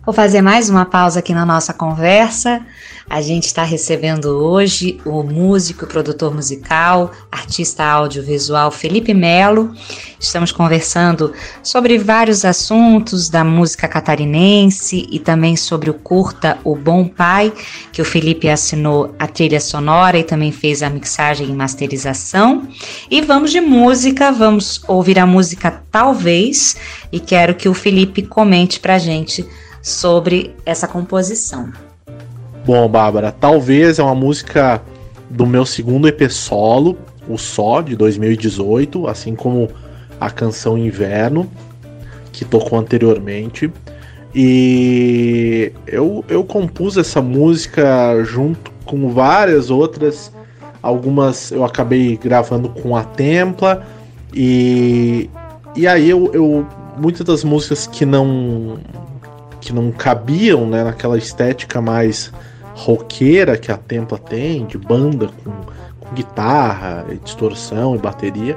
Vou 0.02 0.14
fazer 0.14 0.40
mais 0.40 0.70
uma 0.70 0.86
pausa 0.86 1.18
aqui 1.18 1.34
na 1.34 1.44
nossa 1.44 1.74
conversa. 1.74 2.64
A 3.08 3.20
gente 3.20 3.44
está 3.44 3.62
recebendo 3.62 4.28
hoje 4.28 4.98
o 5.04 5.22
músico 5.22 5.86
produtor 5.86 6.34
musical, 6.34 7.10
artista 7.30 7.84
audiovisual 7.84 8.70
Felipe 8.70 9.12
Melo. 9.12 9.74
Estamos 10.18 10.52
conversando 10.52 11.34
sobre 11.62 11.98
vários 11.98 12.46
assuntos 12.46 13.28
da 13.28 13.44
música 13.44 13.86
catarinense 13.86 15.06
e 15.10 15.18
também 15.18 15.54
sobre 15.54 15.90
o 15.90 15.94
curta 15.94 16.58
O 16.64 16.74
Bom 16.74 17.06
Pai, 17.06 17.52
que 17.92 18.00
o 18.00 18.04
Felipe 18.04 18.48
assinou 18.48 19.14
a 19.18 19.26
trilha 19.26 19.60
sonora 19.60 20.16
e 20.16 20.24
também 20.24 20.50
fez 20.50 20.82
a 20.82 20.88
mixagem 20.88 21.50
e 21.50 21.52
masterização. 21.52 22.66
E 23.10 23.20
vamos 23.20 23.50
de 23.50 23.60
música, 23.60 24.32
vamos 24.32 24.80
ouvir 24.88 25.18
a 25.18 25.26
música 25.26 25.82
Talvez 25.90 26.76
e 27.12 27.20
quero 27.20 27.54
que 27.54 27.68
o 27.68 27.74
Felipe 27.74 28.22
comente 28.22 28.80
pra 28.80 28.96
gente 28.96 29.44
sobre 29.82 30.54
essa 30.64 30.86
composição. 30.86 31.72
Bom, 32.64 32.88
Bárbara, 32.88 33.32
talvez 33.32 33.98
é 33.98 34.02
uma 34.02 34.14
música 34.14 34.82
do 35.28 35.46
meu 35.46 35.64
segundo 35.64 36.08
EP 36.08 36.30
solo, 36.30 36.98
o 37.28 37.38
Só, 37.38 37.80
de 37.80 37.96
2018, 37.96 39.06
assim 39.06 39.34
como 39.34 39.68
a 40.20 40.30
canção 40.30 40.76
Inverno, 40.76 41.50
que 42.32 42.44
tocou 42.44 42.78
anteriormente. 42.78 43.72
E 44.34 45.72
eu, 45.86 46.24
eu 46.28 46.44
compus 46.44 46.96
essa 46.96 47.20
música 47.20 48.22
junto 48.24 48.70
com 48.84 49.10
várias 49.10 49.70
outras. 49.70 50.32
Algumas 50.82 51.50
eu 51.50 51.64
acabei 51.64 52.16
gravando 52.16 52.68
com 52.68 52.96
a 52.96 53.04
Templa. 53.04 53.86
E, 54.34 55.28
e 55.74 55.86
aí 55.86 56.08
eu, 56.08 56.30
eu 56.32 56.66
muitas 56.96 57.26
das 57.26 57.42
músicas 57.42 57.86
que 57.86 58.04
não 58.04 58.78
que 59.60 59.72
não 59.72 59.90
cabiam 59.92 60.66
né, 60.66 60.84
naquela 60.84 61.18
estética 61.18 61.80
mais 61.80 62.32
roqueira 62.74 63.58
que 63.58 63.70
a 63.70 63.76
Templa 63.76 64.18
tem, 64.18 64.64
de 64.66 64.78
banda 64.78 65.28
com, 65.44 65.50
com 66.00 66.14
guitarra, 66.14 67.06
distorção 67.22 67.94
e 67.94 67.98
bateria. 67.98 68.56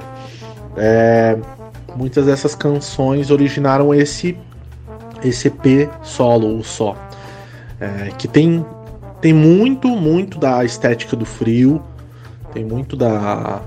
É, 0.78 1.38
muitas 1.96 2.26
dessas 2.26 2.56
canções 2.56 3.30
originaram 3.30 3.94
esse 3.94 4.38
esse 5.24 5.48
EP 5.48 5.90
solo, 6.02 6.58
o 6.58 6.64
só, 6.64 6.98
é, 7.80 8.12
que 8.18 8.28
tem 8.28 8.66
tem 9.22 9.34
muito 9.34 9.88
muito 9.88 10.38
da 10.38 10.66
estética 10.66 11.16
do 11.16 11.26
frio, 11.26 11.82
tem 12.54 12.66
muito 12.66 12.96
da 12.96 13.62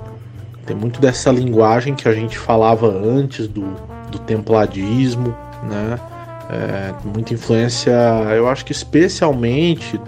tem 0.66 0.76
muito 0.76 1.01
dessa 1.01 1.30
linguagem 1.30 1.95
que 1.95 2.09
a 2.09 2.12
gente 2.12 2.37
falava 2.37 2.89
antes 2.89 3.47
do, 3.47 3.64
do 4.11 4.18
templadismo, 4.18 5.34
né? 5.62 5.99
É, 6.49 6.94
muita 7.05 7.34
influência, 7.34 7.92
eu 8.36 8.49
acho 8.49 8.64
que 8.64 8.72
especialmente 8.72 10.01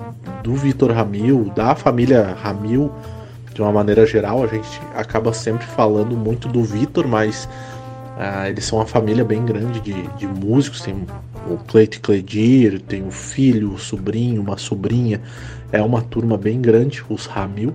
do 0.43 0.55
Vitor 0.55 0.93
Ramil, 0.93 1.51
da 1.55 1.75
família 1.75 2.37
Ramil, 2.41 2.93
de 3.53 3.61
uma 3.61 3.73
maneira 3.73 4.07
geral, 4.07 4.45
a 4.45 4.47
gente 4.47 4.81
acaba 4.95 5.33
sempre 5.33 5.67
falando 5.67 6.17
muito 6.17 6.47
do 6.49 6.63
Vitor, 6.63 7.09
mas 7.09 7.49
uh, 8.17 8.47
eles 8.47 8.65
são 8.65 8.79
uma 8.79 8.87
família 8.87 9.25
bem 9.25 9.45
grande 9.45 9.81
de, 9.81 10.07
de 10.17 10.27
músicos, 10.29 10.81
tem 10.81 10.95
o 11.51 11.57
Cleito 11.57 12.01
Cledir, 12.01 12.81
tem 12.83 13.05
o 13.05 13.11
filho, 13.11 13.75
o 13.75 13.79
sobrinho, 13.79 14.41
uma 14.41 14.57
sobrinha, 14.57 15.21
é 15.73 15.83
uma 15.83 16.03
turma 16.03 16.39
bem 16.39 16.61
grande, 16.61 17.03
os 17.09 17.27
Ramil. 17.27 17.75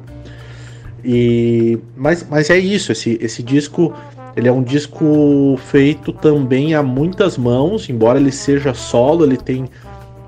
E, 1.04 1.78
mas, 1.98 2.26
mas 2.30 2.50
é 2.50 2.58
isso, 2.58 2.94
esse, 2.94 3.18
esse 3.22 3.44
disco 3.44 3.94
ele 4.36 4.48
é 4.48 4.52
um 4.52 4.64
disco 4.64 5.58
feito 5.66 6.12
também 6.12 6.74
a 6.74 6.82
muitas 6.82 7.38
mãos, 7.38 7.90
embora 7.90 8.20
ele 8.20 8.32
seja 8.32 8.74
solo, 8.74 9.26
ele 9.26 9.38
tem 9.38 9.70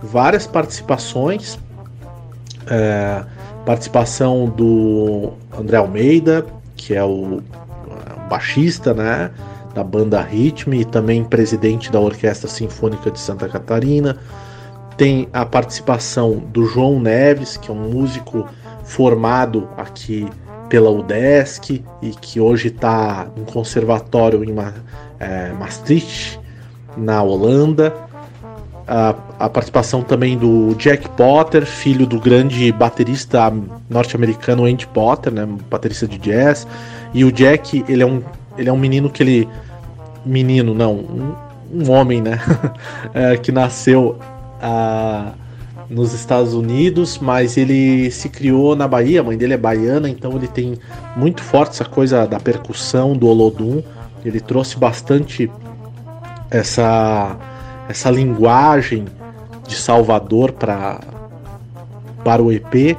várias 0.02 0.46
participações. 0.46 1.58
É, 2.68 3.24
participação 3.66 4.48
do 4.48 5.34
André 5.60 5.78
Almeida, 5.78 6.46
que 6.76 6.94
é 6.94 7.04
o, 7.04 7.40
o 7.40 8.30
baixista, 8.30 8.94
né, 8.94 9.32
da 9.74 9.84
banda 9.84 10.22
Ritme 10.22 10.82
e 10.82 10.86
também 10.86 11.24
presidente 11.24 11.92
da 11.92 12.00
Orquestra 12.00 12.48
Sinfônica 12.48 13.10
de 13.10 13.20
Santa 13.20 13.50
Catarina. 13.50 14.18
tem 14.98 15.28
a 15.34 15.46
participação 15.46 16.38
do 16.38 16.66
João 16.66 17.00
Neves, 17.00 17.58
que 17.58 17.70
é 17.70 17.74
um 17.74 17.90
músico 17.92 18.48
formado 18.84 19.68
aqui 19.76 20.28
pela 20.70 20.90
UDESC 20.90 21.84
e 22.02 22.10
que 22.12 22.40
hoje 22.40 22.68
está 22.68 23.28
no 23.36 23.46
conservatório 23.46 24.44
em 24.44 24.54
é, 25.20 25.52
Maastricht, 25.54 26.40
na 26.98 27.22
Holanda. 27.22 27.94
A, 28.88 29.16
a, 29.40 29.50
participação 29.50 30.04
também 30.04 30.38
do 30.38 30.76
Jack 30.76 31.10
Potter, 31.10 31.66
filho 31.66 32.06
do 32.06 32.20
grande 32.20 32.72
baterista 32.72 33.52
norte-americano 33.90 34.66
Andy 34.66 34.86
Potter, 34.86 35.34
né, 35.34 35.48
baterista 35.72 36.08
de 36.08 36.20
jazz. 36.20 36.68
E 37.12 37.26
o 37.26 37.32
Jack, 37.32 37.84
ele 37.90 38.04
é 38.04 38.06
um, 38.06 38.22
ele 38.58 38.70
é 38.70 38.74
um 38.74 38.78
menino 38.78 39.10
que 39.10 39.24
ele. 39.24 39.50
Menino, 40.24 40.74
não, 40.74 40.94
um, 40.94 41.36
um 41.74 41.92
homem, 41.92 42.22
né? 42.22 42.40
é, 43.14 43.38
que 43.38 43.52
nasceu 43.52 44.18
uh, 44.62 45.32
nos 45.90 46.14
Estados 46.14 46.54
Unidos, 46.54 47.20
mas 47.20 47.58
ele 47.58 48.10
se 48.12 48.30
criou 48.30 48.76
na 48.76 48.88
Bahia, 48.88 49.22
a 49.22 49.24
mãe 49.24 49.38
dele 49.38 49.54
é 49.54 49.58
baiana, 49.58 50.10
então 50.10 50.36
ele 50.36 50.48
tem 50.48 50.78
muito 51.16 51.42
forte 51.42 51.72
essa 51.72 51.86
coisa 51.86 52.26
da 52.26 52.40
percussão, 52.40 53.14
do 53.14 53.28
Olodum. 53.28 53.84
Ele 54.24 54.40
trouxe 54.40 54.78
bastante 54.78 55.50
essa, 56.50 57.38
essa 57.88 58.10
linguagem 58.10 59.06
de 59.68 59.76
Salvador 59.76 60.52
para 60.52 61.00
para 62.24 62.42
o 62.42 62.52
EP 62.52 62.66
uh, 62.66 62.98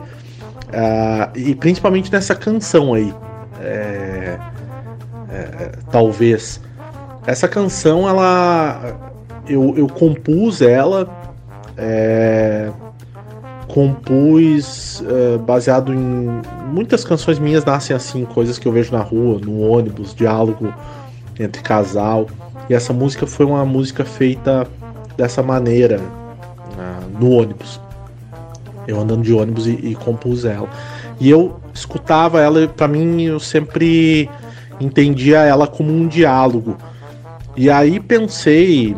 ah, 0.73 1.31
e 1.35 1.53
principalmente 1.57 2.13
nessa 2.13 2.33
canção 2.33 2.95
aí. 2.95 3.13
É, 3.61 4.39
é, 5.29 5.73
talvez. 5.91 6.61
Essa 7.27 7.49
canção 7.49 8.09
ela 8.09 9.13
eu, 9.49 9.75
eu 9.77 9.89
compus 9.89 10.63
ela 10.63 11.26
é, 11.77 12.71
compus 13.69 15.01
uh, 15.01 15.39
baseado 15.41 15.93
em 15.93 16.41
muitas 16.73 17.05
canções 17.05 17.39
minhas 17.39 17.65
nascem 17.65 17.95
assim, 17.95 18.25
coisas 18.25 18.59
que 18.59 18.67
eu 18.67 18.73
vejo 18.73 18.93
na 18.93 19.01
rua, 19.01 19.39
no 19.39 19.61
ônibus, 19.61 20.15
diálogo 20.15 20.73
entre 21.39 21.63
casal. 21.63 22.27
E 22.69 22.75
essa 22.75 22.93
música 22.93 23.27
foi 23.27 23.47
uma 23.47 23.65
música 23.65 24.05
feita 24.05 24.67
dessa 25.17 25.43
maneira 25.43 26.01
no 27.19 27.31
ônibus. 27.31 27.81
Eu 28.87 29.01
andando 29.01 29.23
de 29.23 29.33
ônibus 29.33 29.67
e, 29.67 29.73
e 29.73 29.95
compus 29.95 30.45
ela. 30.45 30.69
E 31.19 31.29
eu 31.29 31.59
escutava 31.75 32.41
ela, 32.41 32.69
para 32.69 32.87
mim 32.87 33.23
eu 33.23 33.41
sempre 33.41 34.31
entendia 34.81 35.39
ela 35.41 35.67
como 35.67 35.91
um 35.91 36.07
diálogo. 36.07 36.77
E 37.57 37.71
aí 37.71 37.99
pensei, 37.99 38.95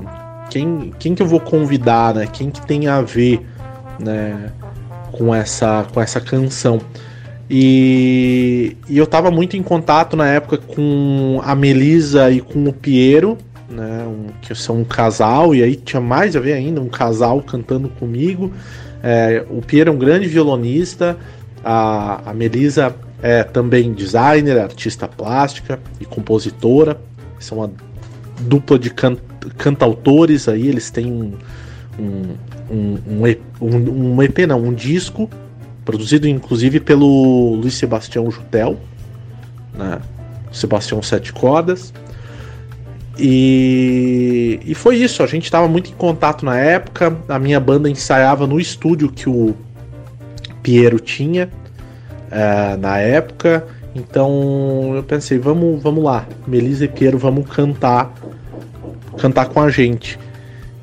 quem, 0.50 0.92
quem 0.98 1.14
que 1.14 1.22
eu 1.22 1.26
vou 1.26 1.40
convidar, 1.40 2.14
né? 2.14 2.26
Quem 2.26 2.50
que 2.50 2.64
tem 2.66 2.86
a 2.88 3.00
ver, 3.00 3.40
né? 3.98 4.52
Com 5.12 5.34
essa, 5.34 5.86
com 5.92 6.00
essa 6.00 6.20
canção. 6.20 6.80
E, 7.50 8.76
e 8.88 8.98
eu 8.98 9.04
estava 9.04 9.30
muito 9.30 9.56
em 9.56 9.62
contato 9.62 10.16
na 10.16 10.28
época 10.28 10.58
com 10.58 11.40
a 11.42 11.54
Melisa 11.54 12.30
e 12.30 12.40
com 12.40 12.64
o 12.64 12.72
Piero, 12.72 13.38
né? 13.68 14.04
Um, 14.06 14.26
que 14.42 14.54
são 14.54 14.80
um 14.80 14.84
casal, 14.84 15.54
e 15.54 15.62
aí 15.62 15.76
tinha 15.76 16.00
mais 16.00 16.36
a 16.36 16.40
ver 16.40 16.54
ainda, 16.54 16.80
um 16.80 16.88
casal 16.88 17.40
cantando 17.42 17.88
comigo. 17.88 18.52
É, 19.02 19.44
o 19.48 19.62
Piero 19.62 19.90
é 19.90 19.92
um 19.92 19.98
grande 19.98 20.28
violonista, 20.28 21.16
a, 21.64 22.30
a 22.30 22.34
Melisa 22.34 22.94
é 23.22 23.42
também 23.42 23.92
designer, 23.92 24.58
artista 24.58 25.08
plástica 25.08 25.80
e 26.00 26.04
compositora. 26.04 26.98
São 27.38 27.58
uma 27.58 27.70
dupla 28.40 28.78
de 28.78 28.90
can 28.90 29.16
cantautores 29.56 30.48
aí, 30.48 30.66
eles 30.68 30.90
têm 30.90 31.12
um, 31.12 31.32
um, 31.98 32.36
um, 32.70 33.36
um, 33.60 34.14
um 34.14 34.22
EP, 34.22 34.38
não, 34.46 34.62
um 34.62 34.72
disco, 34.72 35.28
produzido 35.84 36.28
inclusive 36.28 36.80
pelo 36.80 37.54
Luiz 37.54 37.74
Sebastião 37.74 38.30
Jutel, 38.30 38.78
né? 39.74 40.00
Sebastião 40.52 41.02
Sete 41.02 41.32
Cordas. 41.32 41.92
E, 43.18 44.60
e 44.64 44.74
foi 44.74 44.96
isso, 44.96 45.22
a 45.22 45.26
gente 45.26 45.44
estava 45.44 45.66
muito 45.66 45.90
em 45.90 45.94
contato 45.94 46.44
na 46.44 46.56
época, 46.56 47.16
a 47.28 47.38
minha 47.38 47.58
banda 47.58 47.90
ensaiava 47.90 48.46
no 48.46 48.60
estúdio 48.60 49.10
que 49.10 49.28
o 49.28 49.56
Piero 50.62 51.00
tinha 51.00 51.50
é, 52.30 52.76
na 52.76 52.98
época, 52.98 53.66
então 53.92 54.92
eu 54.94 55.02
pensei, 55.02 55.36
vamos, 55.36 55.82
vamos 55.82 56.04
lá, 56.04 56.28
Melisa 56.46 56.84
e 56.84 56.88
Piero, 56.88 57.18
vamos 57.18 57.50
cantar 57.50 58.14
cantar 59.18 59.46
com 59.46 59.60
a 59.60 59.70
gente. 59.70 60.18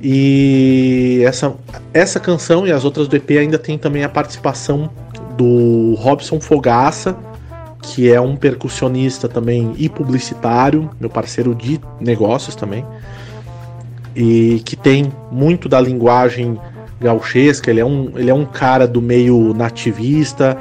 E 0.01 1.23
essa, 1.25 1.55
essa 1.93 2.19
canção 2.19 2.67
e 2.67 2.71
as 2.71 2.83
outras 2.85 3.07
do 3.07 3.15
EP 3.15 3.31
ainda 3.31 3.57
tem 3.57 3.77
também 3.77 4.03
a 4.03 4.09
participação 4.09 4.89
do 5.35 5.95
Robson 5.95 6.39
Fogaça, 6.39 7.15
que 7.81 8.11
é 8.11 8.19
um 8.19 8.35
percussionista 8.35 9.27
também 9.27 9.73
e 9.77 9.87
publicitário, 9.89 10.89
meu 10.99 11.09
parceiro 11.09 11.55
de 11.55 11.79
negócios 11.99 12.55
também, 12.55 12.85
e 14.15 14.61
que 14.65 14.75
tem 14.75 15.11
muito 15.31 15.67
da 15.67 15.79
linguagem 15.79 16.59
gauchesca, 16.99 17.69
ele 17.69 17.79
é 17.79 17.85
um, 17.85 18.11
ele 18.15 18.29
é 18.29 18.33
um 18.33 18.45
cara 18.45 18.87
do 18.87 19.01
meio 19.01 19.53
nativista, 19.53 20.57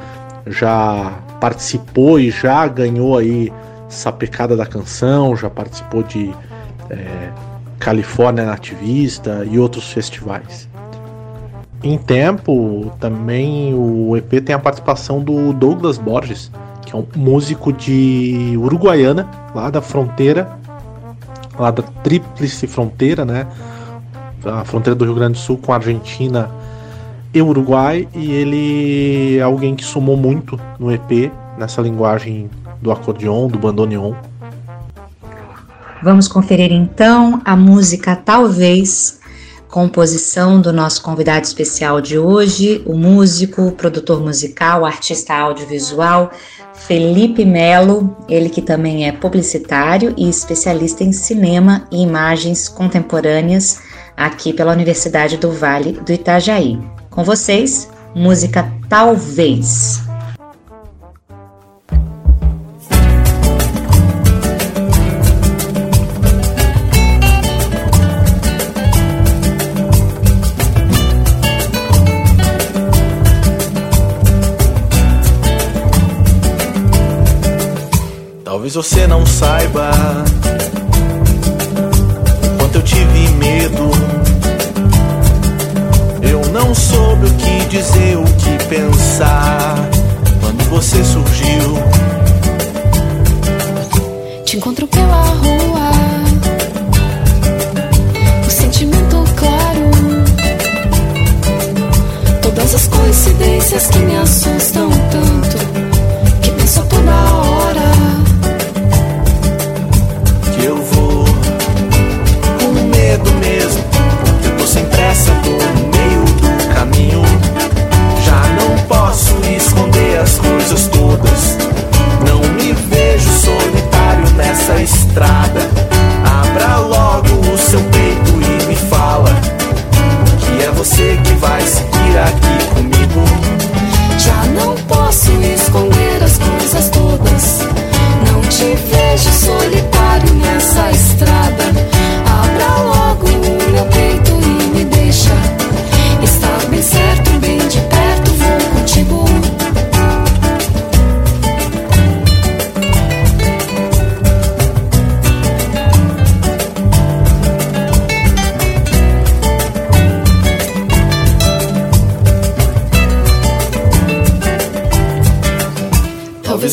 já 0.47 1.19
participou 1.39 2.19
e 2.19 2.29
já 2.29 2.67
ganhou 2.67 3.17
aí 3.17 3.51
essa 3.87 4.11
pecada 4.11 4.55
da 4.55 4.65
canção, 4.65 5.35
já 5.35 5.49
participou 5.49 6.03
de 6.03 6.33
é, 6.89 7.29
Califórnia 7.85 8.43
Nativista 8.47 9.45
e 9.47 9.59
outros 9.59 9.93
festivais. 9.93 10.67
Em 11.83 11.99
tempo, 11.99 12.91
também 12.99 13.75
o 13.75 14.17
EP 14.17 14.43
tem 14.43 14.55
a 14.55 14.57
participação 14.57 15.21
do 15.21 15.53
Douglas 15.53 15.99
Borges, 15.99 16.49
que 16.83 16.95
é 16.95 16.97
um 16.97 17.05
músico 17.15 17.71
de 17.71 18.55
Uruguaiana, 18.57 19.29
lá 19.53 19.69
da 19.69 19.83
fronteira, 19.83 20.49
lá 21.59 21.69
da 21.69 21.83
tríplice 21.83 22.65
fronteira, 22.65 23.23
né? 23.23 23.45
A 24.43 24.65
fronteira 24.65 24.95
do 24.95 25.05
Rio 25.05 25.13
Grande 25.13 25.33
do 25.33 25.37
Sul 25.37 25.59
com 25.59 25.71
a 25.71 25.75
Argentina 25.75 26.49
e 27.31 27.39
Uruguai, 27.39 28.07
e 28.15 28.31
ele 28.31 29.37
é 29.37 29.43
alguém 29.43 29.75
que 29.75 29.83
somou 29.83 30.17
muito 30.17 30.59
no 30.79 30.91
EP, 30.91 31.31
nessa 31.55 31.83
linguagem 31.83 32.49
do 32.81 32.91
acordeon, 32.91 33.47
do 33.47 33.59
bandoneon. 33.59 34.15
Vamos 36.05 36.27
conferir 36.27 36.71
então 36.71 37.41
a 37.43 37.55
música 37.55 38.15
Talvez, 38.15 39.17
composição 39.67 40.61
do 40.61 40.71
nosso 40.71 41.01
convidado 41.01 41.45
especial 41.45 41.99
de 41.99 42.15
hoje, 42.15 42.83
o 42.85 42.95
músico, 42.95 43.71
produtor 43.71 44.21
musical, 44.21 44.85
artista 44.85 45.33
audiovisual 45.33 46.29
Felipe 46.75 47.43
Melo, 47.43 48.15
ele 48.29 48.49
que 48.49 48.61
também 48.61 49.07
é 49.07 49.11
publicitário 49.11 50.13
e 50.15 50.29
especialista 50.29 51.03
em 51.03 51.11
cinema 51.11 51.87
e 51.91 52.03
imagens 52.03 52.69
contemporâneas 52.69 53.79
aqui 54.15 54.53
pela 54.53 54.73
Universidade 54.73 55.37
do 55.37 55.51
Vale 55.51 55.93
do 55.93 56.13
Itajaí. 56.13 56.79
Com 57.09 57.23
vocês, 57.23 57.89
música 58.13 58.71
Talvez. 58.87 60.04
Talvez 78.65 78.73
você 78.73 79.05
não 79.05 79.23
saiba 79.27 79.91
quanto 82.57 82.79
eu 82.79 82.81
tive 82.81 83.29
medo. 83.37 83.91
Eu 86.23 86.43
não 86.51 86.73
soube 86.73 87.27
o 87.27 87.33
que 87.35 87.65
dizer, 87.65 88.17
o 88.17 88.23
que 88.23 88.65
pensar 88.65 89.75
quando 90.41 90.63
você 90.67 91.03
surgiu. 91.03 91.77
Te 94.43 94.57
encontro 94.57 94.87
pela 94.87 95.21
rua, 95.21 95.91
o 98.47 98.49
sentimento 98.49 99.23
claro. 99.35 99.91
Todas 102.41 102.73
as 102.73 102.87
coincidências 102.87 103.85
que 103.85 103.99
me 103.99 104.15
assustam 104.17 104.89
tanto, 105.11 105.64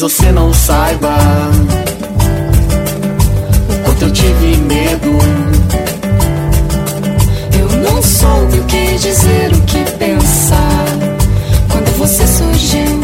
você 0.02 0.32
não 0.32 0.52
saiba 0.52 1.16
o 3.70 3.84
quanto 3.84 4.02
eu 4.02 4.10
tive 4.10 4.56
medo. 4.56 5.16
Eu 7.56 7.68
não 7.78 8.02
soube 8.02 8.58
o 8.58 8.64
que 8.64 8.96
dizer, 8.96 9.52
o 9.52 9.60
que 9.60 9.88
pensar 9.92 10.86
quando 11.70 11.96
você 11.98 12.26
surgiu. 12.26 13.00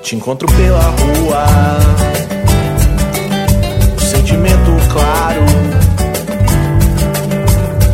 Te 0.00 0.14
encontro 0.14 0.46
pela 0.52 0.80
rua, 0.80 1.46
o 3.96 4.00
sentimento 4.00 4.70
claro. 4.92 5.44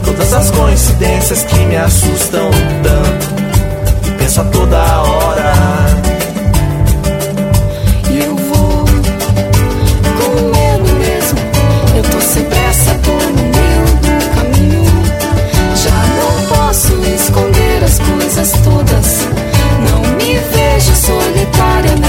Todas 0.05 0.35
as 0.35 0.51
coincidências 0.51 1.45
que 1.45 1.59
me 1.61 1.77
assustam 1.77 2.51
tanto. 2.83 4.07
E 4.07 4.11
penso 4.19 4.43
a 4.43 4.45
toda 4.45 5.01
hora. 5.01 5.96
body 21.83 22.06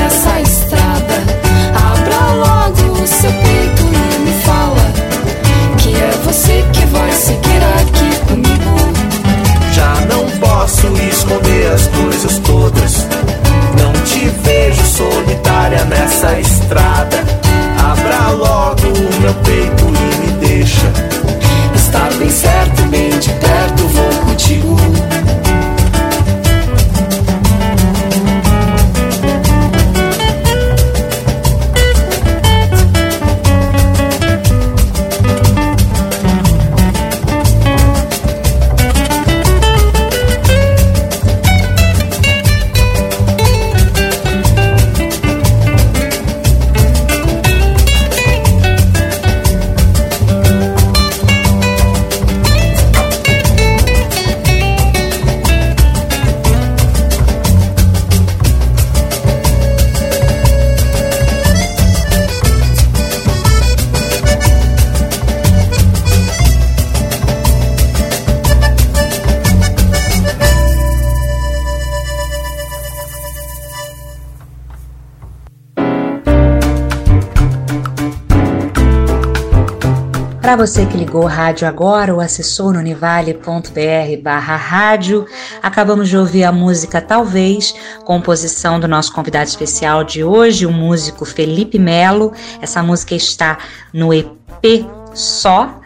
você 80.77 80.85
que 80.85 80.97
ligou 80.97 81.23
o 81.23 81.27
rádio 81.27 81.67
agora 81.67 82.13
ou 82.13 82.21
acessou 82.21 82.71
no 82.71 82.77
univale.br 82.77 84.21
barra 84.21 84.55
rádio, 84.55 85.25
acabamos 85.63 86.07
de 86.07 86.15
ouvir 86.15 86.43
a 86.43 86.51
música 86.51 87.01
Talvez, 87.01 87.73
composição 88.05 88.79
do 88.79 88.87
nosso 88.87 89.11
convidado 89.11 89.49
especial 89.49 90.03
de 90.03 90.23
hoje, 90.23 90.67
o 90.67 90.71
músico 90.71 91.25
Felipe 91.25 91.79
Melo. 91.79 92.31
Essa 92.61 92.83
música 92.83 93.15
está 93.15 93.57
no 93.91 94.13
EP 94.13 94.85
Só, 95.15 95.81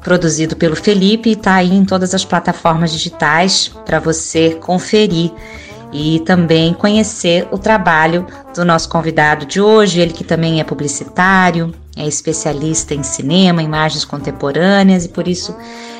produzido 0.00 0.54
pelo 0.54 0.76
Felipe 0.76 1.30
e 1.30 1.32
está 1.32 1.54
aí 1.54 1.74
em 1.74 1.84
todas 1.84 2.14
as 2.14 2.24
plataformas 2.24 2.92
digitais 2.92 3.66
para 3.84 3.98
você 3.98 4.50
conferir 4.60 5.32
e 5.92 6.20
também 6.20 6.72
conhecer 6.72 7.48
o 7.50 7.58
trabalho 7.58 8.24
do 8.54 8.64
nosso 8.64 8.88
convidado 8.88 9.44
de 9.44 9.60
hoje, 9.60 10.00
ele 10.00 10.12
que 10.12 10.22
também 10.22 10.60
é 10.60 10.64
publicitário, 10.64 11.74
é 11.96 12.06
especialista 12.06 12.94
em 12.94 13.02
cinema, 13.02 13.62
imagens 13.62 14.04
contemporâneas 14.04 15.04
e 15.04 15.08
por 15.08 15.26
isso 15.26 15.54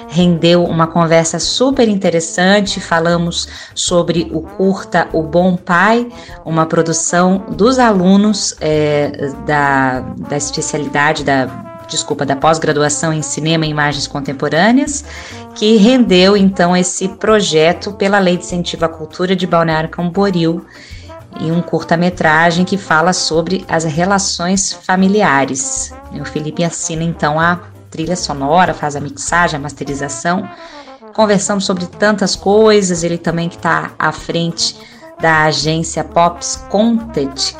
rendeu 0.08 0.64
uma 0.64 0.86
conversa 0.86 1.38
super 1.38 1.88
interessante. 1.88 2.80
Falamos 2.80 3.48
sobre 3.74 4.28
o 4.32 4.42
curta 4.42 5.08
O 5.12 5.22
Bom 5.22 5.56
Pai, 5.56 6.08
uma 6.44 6.66
produção 6.66 7.44
dos 7.50 7.78
alunos 7.78 8.56
é, 8.60 9.32
da, 9.46 10.00
da 10.00 10.36
especialidade 10.36 11.24
da 11.24 11.46
desculpa, 11.88 12.24
da 12.24 12.36
pós-graduação 12.36 13.12
em 13.12 13.20
cinema 13.20 13.66
e 13.66 13.70
imagens 13.70 14.06
contemporâneas, 14.06 15.04
que 15.56 15.76
rendeu 15.76 16.36
então 16.36 16.76
esse 16.76 17.08
projeto 17.08 17.92
pela 17.92 18.20
Lei 18.20 18.36
de 18.36 18.44
Incentivo 18.44 18.84
à 18.84 18.88
Cultura 18.88 19.34
de 19.34 19.44
Balneário 19.44 19.90
Camboriú 19.90 20.64
e 21.38 21.52
um 21.52 21.62
curta-metragem 21.62 22.64
que 22.64 22.76
fala 22.76 23.12
sobre 23.12 23.64
as 23.68 23.84
relações 23.84 24.72
familiares. 24.72 25.92
O 26.12 26.24
Felipe 26.24 26.64
assina 26.64 27.04
então 27.04 27.38
a 27.38 27.60
trilha 27.90 28.16
sonora, 28.16 28.74
faz 28.74 28.96
a 28.96 29.00
mixagem, 29.00 29.56
a 29.58 29.62
masterização. 29.62 30.48
Conversamos 31.14 31.64
sobre 31.64 31.86
tantas 31.86 32.34
coisas, 32.34 33.04
ele 33.04 33.18
também 33.18 33.48
que 33.48 33.56
está 33.56 33.92
à 33.98 34.12
frente 34.12 34.76
da 35.20 35.44
agência 35.44 36.02
Pops 36.02 36.56
Content, 36.70 37.54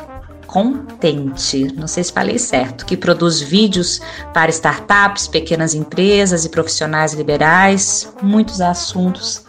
Contente, 0.47 1.73
não 1.77 1.87
sei 1.87 2.03
se 2.03 2.11
falei 2.11 2.37
certo, 2.37 2.85
que 2.85 2.97
produz 2.97 3.39
vídeos 3.39 4.01
para 4.33 4.51
startups, 4.51 5.25
pequenas 5.25 5.73
empresas 5.73 6.43
e 6.43 6.49
profissionais 6.49 7.13
liberais, 7.13 8.11
muitos 8.21 8.59
assuntos, 8.59 9.45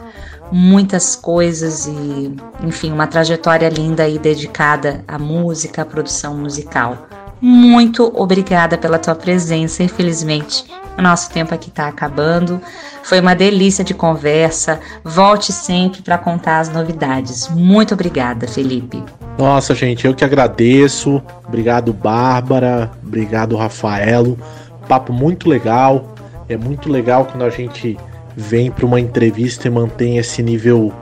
muitas 0.52 1.16
coisas 1.16 1.86
e, 1.86 2.36
enfim, 2.62 2.92
uma 2.92 3.06
trajetória 3.06 3.68
linda 3.70 4.02
aí 4.02 4.18
dedicada 4.18 5.02
à 5.08 5.18
música, 5.18 5.82
à 5.82 5.84
produção 5.84 6.36
musical. 6.36 7.08
Muito 7.40 8.12
obrigada 8.14 8.78
pela 8.78 8.98
tua 8.98 9.16
presença. 9.16 9.82
Infelizmente, 9.82 10.64
o 10.96 11.02
nosso 11.02 11.30
tempo 11.30 11.52
aqui 11.52 11.70
está 11.70 11.88
acabando. 11.88 12.60
Foi 13.02 13.18
uma 13.18 13.34
delícia 13.34 13.82
de 13.82 13.94
conversa. 13.94 14.78
Volte 15.02 15.52
sempre 15.52 16.02
para 16.02 16.18
contar 16.18 16.60
as 16.60 16.68
novidades. 16.68 17.48
Muito 17.48 17.94
obrigada, 17.94 18.46
Felipe. 18.46 19.02
Nossa, 19.36 19.74
gente, 19.74 20.06
eu 20.06 20.14
que 20.14 20.24
agradeço. 20.24 21.20
Obrigado, 21.48 21.92
Bárbara. 21.92 22.92
Obrigado, 23.04 23.56
Rafaelo. 23.56 24.38
Papo 24.86 25.12
muito 25.12 25.48
legal. 25.48 26.14
É 26.48 26.56
muito 26.56 26.88
legal 26.88 27.24
quando 27.24 27.42
a 27.42 27.50
gente 27.50 27.98
vem 28.36 28.70
para 28.70 28.86
uma 28.86 29.00
entrevista 29.00 29.68
e 29.68 29.70
mantém 29.70 30.18
esse 30.18 30.42
nível 30.42 30.92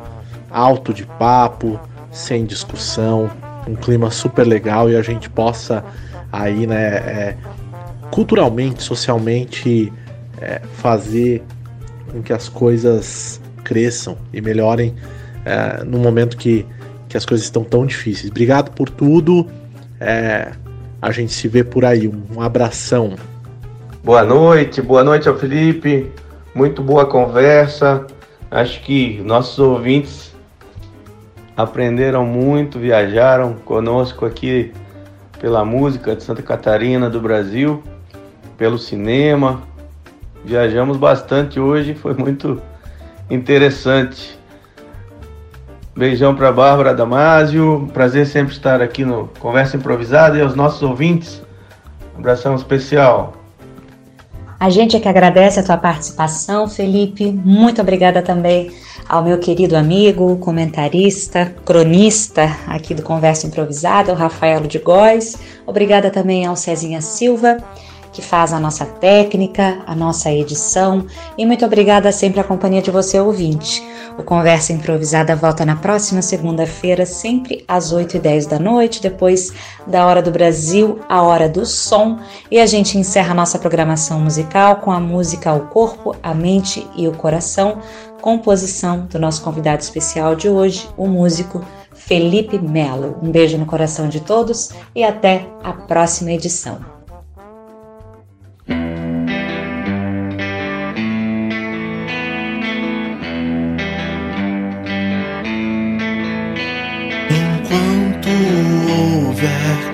alto 0.50 0.92
de 0.92 1.06
papo, 1.06 1.78
sem 2.10 2.44
discussão, 2.44 3.30
um 3.68 3.74
clima 3.74 4.10
super 4.10 4.46
legal 4.46 4.90
e 4.90 4.96
a 4.96 5.02
gente 5.02 5.30
possa 5.30 5.84
aí, 6.32 6.66
né, 6.66 6.96
é, 6.96 7.36
culturalmente, 8.10 8.82
socialmente, 8.82 9.92
é, 10.40 10.60
fazer 10.74 11.42
com 12.10 12.22
que 12.22 12.32
as 12.32 12.48
coisas 12.48 13.40
cresçam 13.62 14.16
e 14.32 14.40
melhorem 14.40 14.94
é, 15.44 15.84
no 15.84 15.98
momento 15.98 16.36
que, 16.36 16.66
que 17.08 17.16
as 17.16 17.24
coisas 17.24 17.46
estão 17.46 17.62
tão 17.62 17.86
difíceis. 17.86 18.30
Obrigado 18.30 18.70
por 18.72 18.88
tudo. 18.88 19.46
É, 20.00 20.50
a 21.00 21.10
gente 21.12 21.32
se 21.32 21.46
vê 21.46 21.62
por 21.62 21.84
aí. 21.84 22.08
Um 22.08 22.40
abração. 22.42 23.14
Boa 24.02 24.24
noite, 24.24 24.82
boa 24.82 25.04
noite 25.04 25.28
ao 25.28 25.36
Felipe. 25.38 26.10
Muito 26.54 26.82
boa 26.82 27.06
conversa. 27.06 28.06
Acho 28.50 28.82
que 28.82 29.22
nossos 29.24 29.58
ouvintes 29.58 30.34
aprenderam 31.56 32.26
muito, 32.26 32.78
viajaram 32.78 33.54
conosco 33.64 34.26
aqui 34.26 34.72
pela 35.40 35.64
música 35.64 36.16
de 36.16 36.22
Santa 36.22 36.42
Catarina, 36.42 37.08
do 37.08 37.20
Brasil, 37.20 37.82
pelo 38.58 38.78
cinema. 38.78 39.62
Viajamos 40.44 40.96
bastante 40.96 41.60
hoje, 41.60 41.94
foi 41.94 42.14
muito 42.14 42.60
interessante. 43.30 44.38
Beijão 45.96 46.34
para 46.34 46.50
Bárbara 46.50 46.94
Damasio, 46.94 47.88
prazer 47.92 48.26
sempre 48.26 48.52
estar 48.52 48.80
aqui 48.80 49.04
no 49.04 49.28
Conversa 49.38 49.76
Improvisada 49.76 50.38
e 50.38 50.42
aos 50.42 50.54
nossos 50.54 50.82
ouvintes. 50.82 51.42
Um 52.16 52.20
abração 52.20 52.54
especial. 52.54 53.39
A 54.60 54.68
gente 54.68 54.94
é 54.94 55.00
que 55.00 55.08
agradece 55.08 55.58
a 55.58 55.62
tua 55.62 55.78
participação, 55.78 56.68
Felipe. 56.68 57.32
Muito 57.32 57.80
obrigada 57.80 58.20
também 58.20 58.70
ao 59.08 59.24
meu 59.24 59.38
querido 59.38 59.74
amigo, 59.74 60.36
comentarista, 60.36 61.54
cronista 61.64 62.44
aqui 62.66 62.92
do 62.92 63.02
Conversa 63.02 63.46
Improvisada, 63.46 64.12
o 64.12 64.14
Rafaelo 64.14 64.68
de 64.68 64.78
Góes. 64.78 65.34
Obrigada 65.66 66.10
também 66.10 66.44
ao 66.44 66.56
Cezinha 66.56 67.00
Silva, 67.00 67.56
que 68.12 68.22
faz 68.22 68.52
a 68.52 68.60
nossa 68.60 68.84
técnica, 68.84 69.82
a 69.86 69.94
nossa 69.94 70.30
edição. 70.30 71.06
E 71.36 71.46
muito 71.46 71.64
obrigada 71.64 72.10
sempre 72.12 72.40
à 72.40 72.44
companhia 72.44 72.82
de 72.82 72.90
você, 72.90 73.20
ouvinte. 73.20 73.82
O 74.18 74.22
Conversa 74.22 74.72
Improvisada 74.72 75.34
volta 75.34 75.64
na 75.64 75.76
próxima 75.76 76.20
segunda-feira, 76.20 77.06
sempre 77.06 77.64
às 77.66 77.92
8 77.92 78.16
e 78.16 78.20
10 78.20 78.46
da 78.46 78.58
noite, 78.58 79.00
depois 79.00 79.52
da 79.86 80.06
Hora 80.06 80.20
do 80.20 80.30
Brasil, 80.30 81.00
a 81.08 81.22
Hora 81.22 81.48
do 81.48 81.64
Som. 81.64 82.18
E 82.50 82.58
a 82.58 82.66
gente 82.66 82.98
encerra 82.98 83.32
a 83.32 83.34
nossa 83.34 83.58
programação 83.58 84.20
musical 84.20 84.76
com 84.76 84.90
a 84.90 85.00
música 85.00 85.54
O 85.54 85.68
Corpo, 85.68 86.14
a 86.22 86.34
Mente 86.34 86.86
e 86.96 87.08
o 87.08 87.12
Coração, 87.12 87.78
composição 88.20 89.06
do 89.06 89.18
nosso 89.18 89.42
convidado 89.42 89.82
especial 89.82 90.34
de 90.34 90.48
hoje, 90.48 90.88
o 90.96 91.06
músico 91.06 91.64
Felipe 91.92 92.58
Melo. 92.58 93.16
Um 93.22 93.30
beijo 93.30 93.56
no 93.56 93.66
coração 93.66 94.08
de 94.08 94.20
todos 94.20 94.70
e 94.94 95.04
até 95.04 95.46
a 95.62 95.72
próxima 95.72 96.32
edição. 96.32 96.99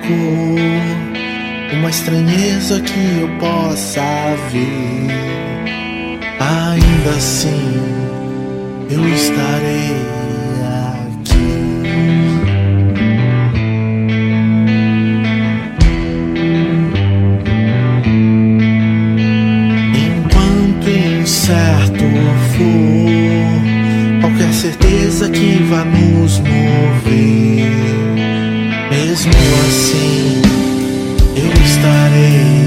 Cor, 0.07 1.77
uma 1.77 1.89
estranheza 1.89 2.79
que 2.81 3.19
eu 3.21 3.29
possa 3.39 4.35
ver, 4.51 5.07
ainda 6.39 7.09
assim 7.09 7.81
eu 8.89 9.07
estarei 9.09 10.07
qualquer 24.21 24.53
certeza 24.53 25.29
que 25.29 25.63
vá 25.63 25.83
nos 25.85 26.39
mover, 26.39 27.76
mesmo 29.17 29.31
assim 29.67 30.41
eu 31.35 31.63
estarei 31.63 32.66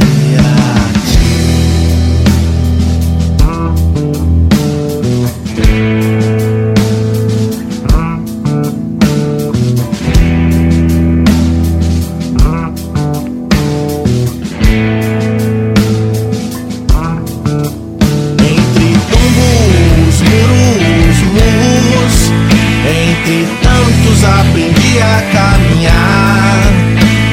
aprendi 24.61 24.99
a 24.99 25.23
caminhar. 25.33 26.61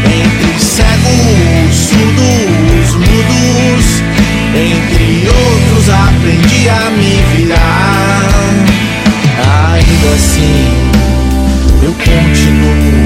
Entre 0.05 0.59
cegos, 0.59 1.75
surdos, 1.75 2.95
mudos, 2.95 4.03
entre 4.55 5.27
outros 5.27 5.89
aprendi 5.89 6.69
a 6.69 6.89
me 6.91 7.21
virar. 7.35 8.29
Ainda 9.73 10.15
assim, 10.15 10.67
eu 11.83 11.93
continuo 11.93 12.96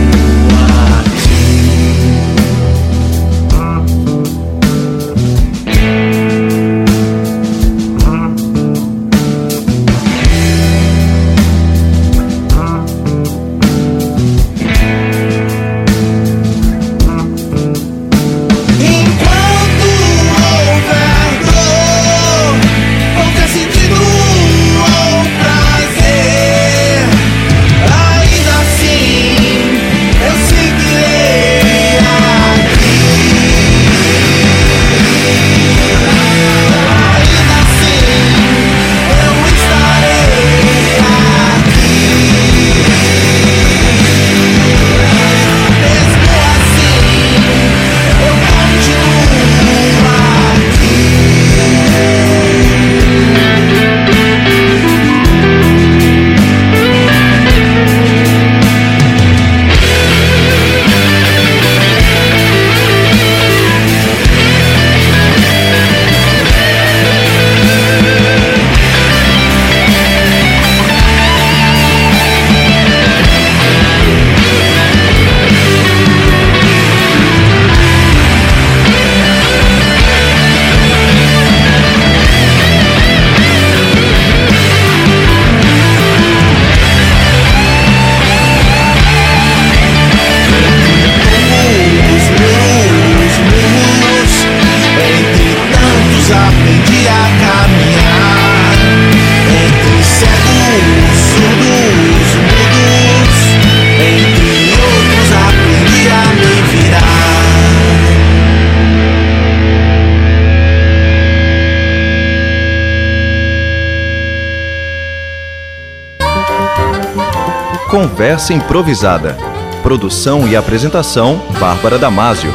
Conversa 118.01 118.51
improvisada. 118.51 119.37
Produção 119.83 120.47
e 120.47 120.55
apresentação: 120.55 121.39
Bárbara 121.59 121.99
Damasio. 121.99 122.51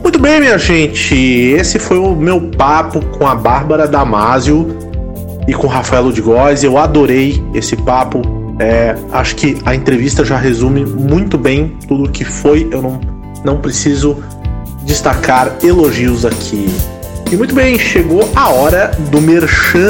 Muito 0.00 0.20
bem, 0.20 0.38
minha 0.38 0.56
gente. 0.58 1.12
Esse 1.16 1.80
foi 1.80 1.98
o 1.98 2.14
meu 2.14 2.40
papo 2.40 3.04
com 3.06 3.26
a 3.26 3.34
Bárbara 3.34 3.88
Damasio 3.88 4.78
e 5.48 5.52
com 5.52 5.66
o 5.66 5.70
Rafael 5.70 6.12
de 6.12 6.20
Góes. 6.20 6.62
Eu 6.62 6.78
adorei 6.78 7.42
esse 7.52 7.74
papo. 7.74 8.22
É, 8.60 8.94
acho 9.10 9.34
que 9.34 9.58
a 9.66 9.74
entrevista 9.74 10.24
já 10.24 10.38
resume 10.38 10.86
muito 10.86 11.36
bem 11.36 11.76
tudo 11.88 12.04
o 12.04 12.08
que 12.08 12.24
foi. 12.24 12.68
Eu 12.70 12.80
não, 12.80 13.00
não 13.44 13.60
preciso 13.60 14.22
destacar 14.84 15.50
elogios 15.64 16.24
aqui. 16.24 16.68
E 17.30 17.36
muito 17.36 17.54
bem, 17.56 17.76
chegou 17.76 18.30
a 18.36 18.50
hora 18.50 18.92
do 19.10 19.20
merchan. 19.20 19.80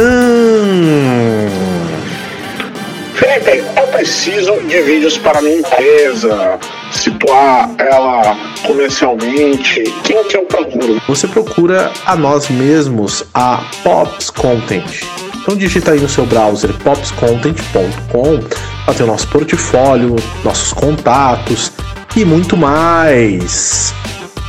Felipe, 3.15 3.63
eu 3.77 3.87
preciso 3.89 4.53
de 4.63 4.81
vídeos 4.81 5.19
para 5.19 5.43
minha 5.43 5.59
empresa, 5.59 6.59
situar 6.91 7.71
ela 7.79 8.35
comercialmente. 8.67 9.83
Quem 10.03 10.25
que 10.25 10.37
eu 10.37 10.45
procuro? 10.45 11.01
Você 11.07 11.29
procura 11.29 11.93
a 12.07 12.17
nós 12.17 12.49
mesmos, 12.49 13.23
a 13.35 13.63
Pops 13.83 14.31
Content. 14.31 15.03
Então 15.43 15.55
digita 15.55 15.93
aí 15.93 16.01
no 16.01 16.09
seu 16.09 16.25
browser 16.25 16.73
popscontent.com 16.83 18.41
para 18.87 18.95
ter 18.95 19.03
o 19.03 19.07
nosso 19.07 19.29
portfólio, 19.29 20.17
nossos 20.43 20.73
contatos 20.73 21.71
e 22.17 22.25
muito 22.25 22.57
mais. 22.57 23.95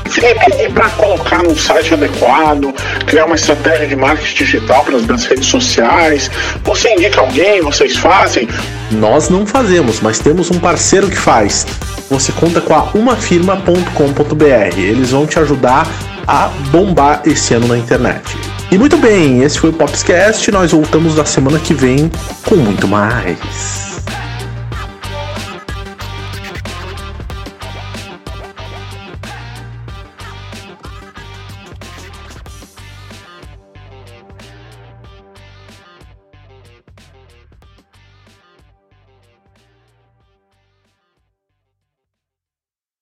Felipe, 0.10 0.64
e 0.64 0.70
para 0.70 0.90
colocar 0.90 1.44
no 1.44 1.58
site 1.58 1.94
adequado, 1.94 2.74
criar 3.06 3.26
uma 3.26 3.36
estratégia 3.36 3.88
de 3.88 3.96
marketing 3.96 4.36
digital 4.36 4.84
para 4.84 4.98
as 4.98 5.06
minhas 5.06 5.26
redes 5.26 5.46
sociais, 5.46 6.30
você 6.64 6.94
indica 6.94 7.22
alguém, 7.22 7.62
vocês 7.62 7.96
fazem? 7.98 8.48
Nós 8.92 9.30
não 9.30 9.46
fazemos, 9.46 10.00
mas 10.00 10.20
temos 10.20 10.50
um 10.52 10.60
parceiro 10.60 11.10
que 11.10 11.18
faz. 11.18 11.66
Você 12.10 12.32
conta 12.32 12.62
com 12.62 12.74
a 12.74 12.84
umafirma.com.br. 12.94 14.78
Eles 14.78 15.12
vão 15.12 15.26
te 15.26 15.40
ajudar 15.40 15.88
a 16.26 16.48
bombar 16.72 17.22
esse 17.26 17.54
ano 17.54 17.68
na 17.68 17.78
internet. 17.78 18.38
E 18.72 18.78
muito 18.78 18.98
bem, 18.98 19.44
esse 19.44 19.60
foi 19.60 19.70
o 19.70 19.74
Popscast. 19.74 20.52
Nós 20.52 20.72
voltamos 20.72 21.16
na 21.16 21.26
semana 21.26 21.60
que 21.60 21.74
vem 21.74 22.12
com 22.46 22.56
muito 22.56 22.88
mais. 22.88 23.97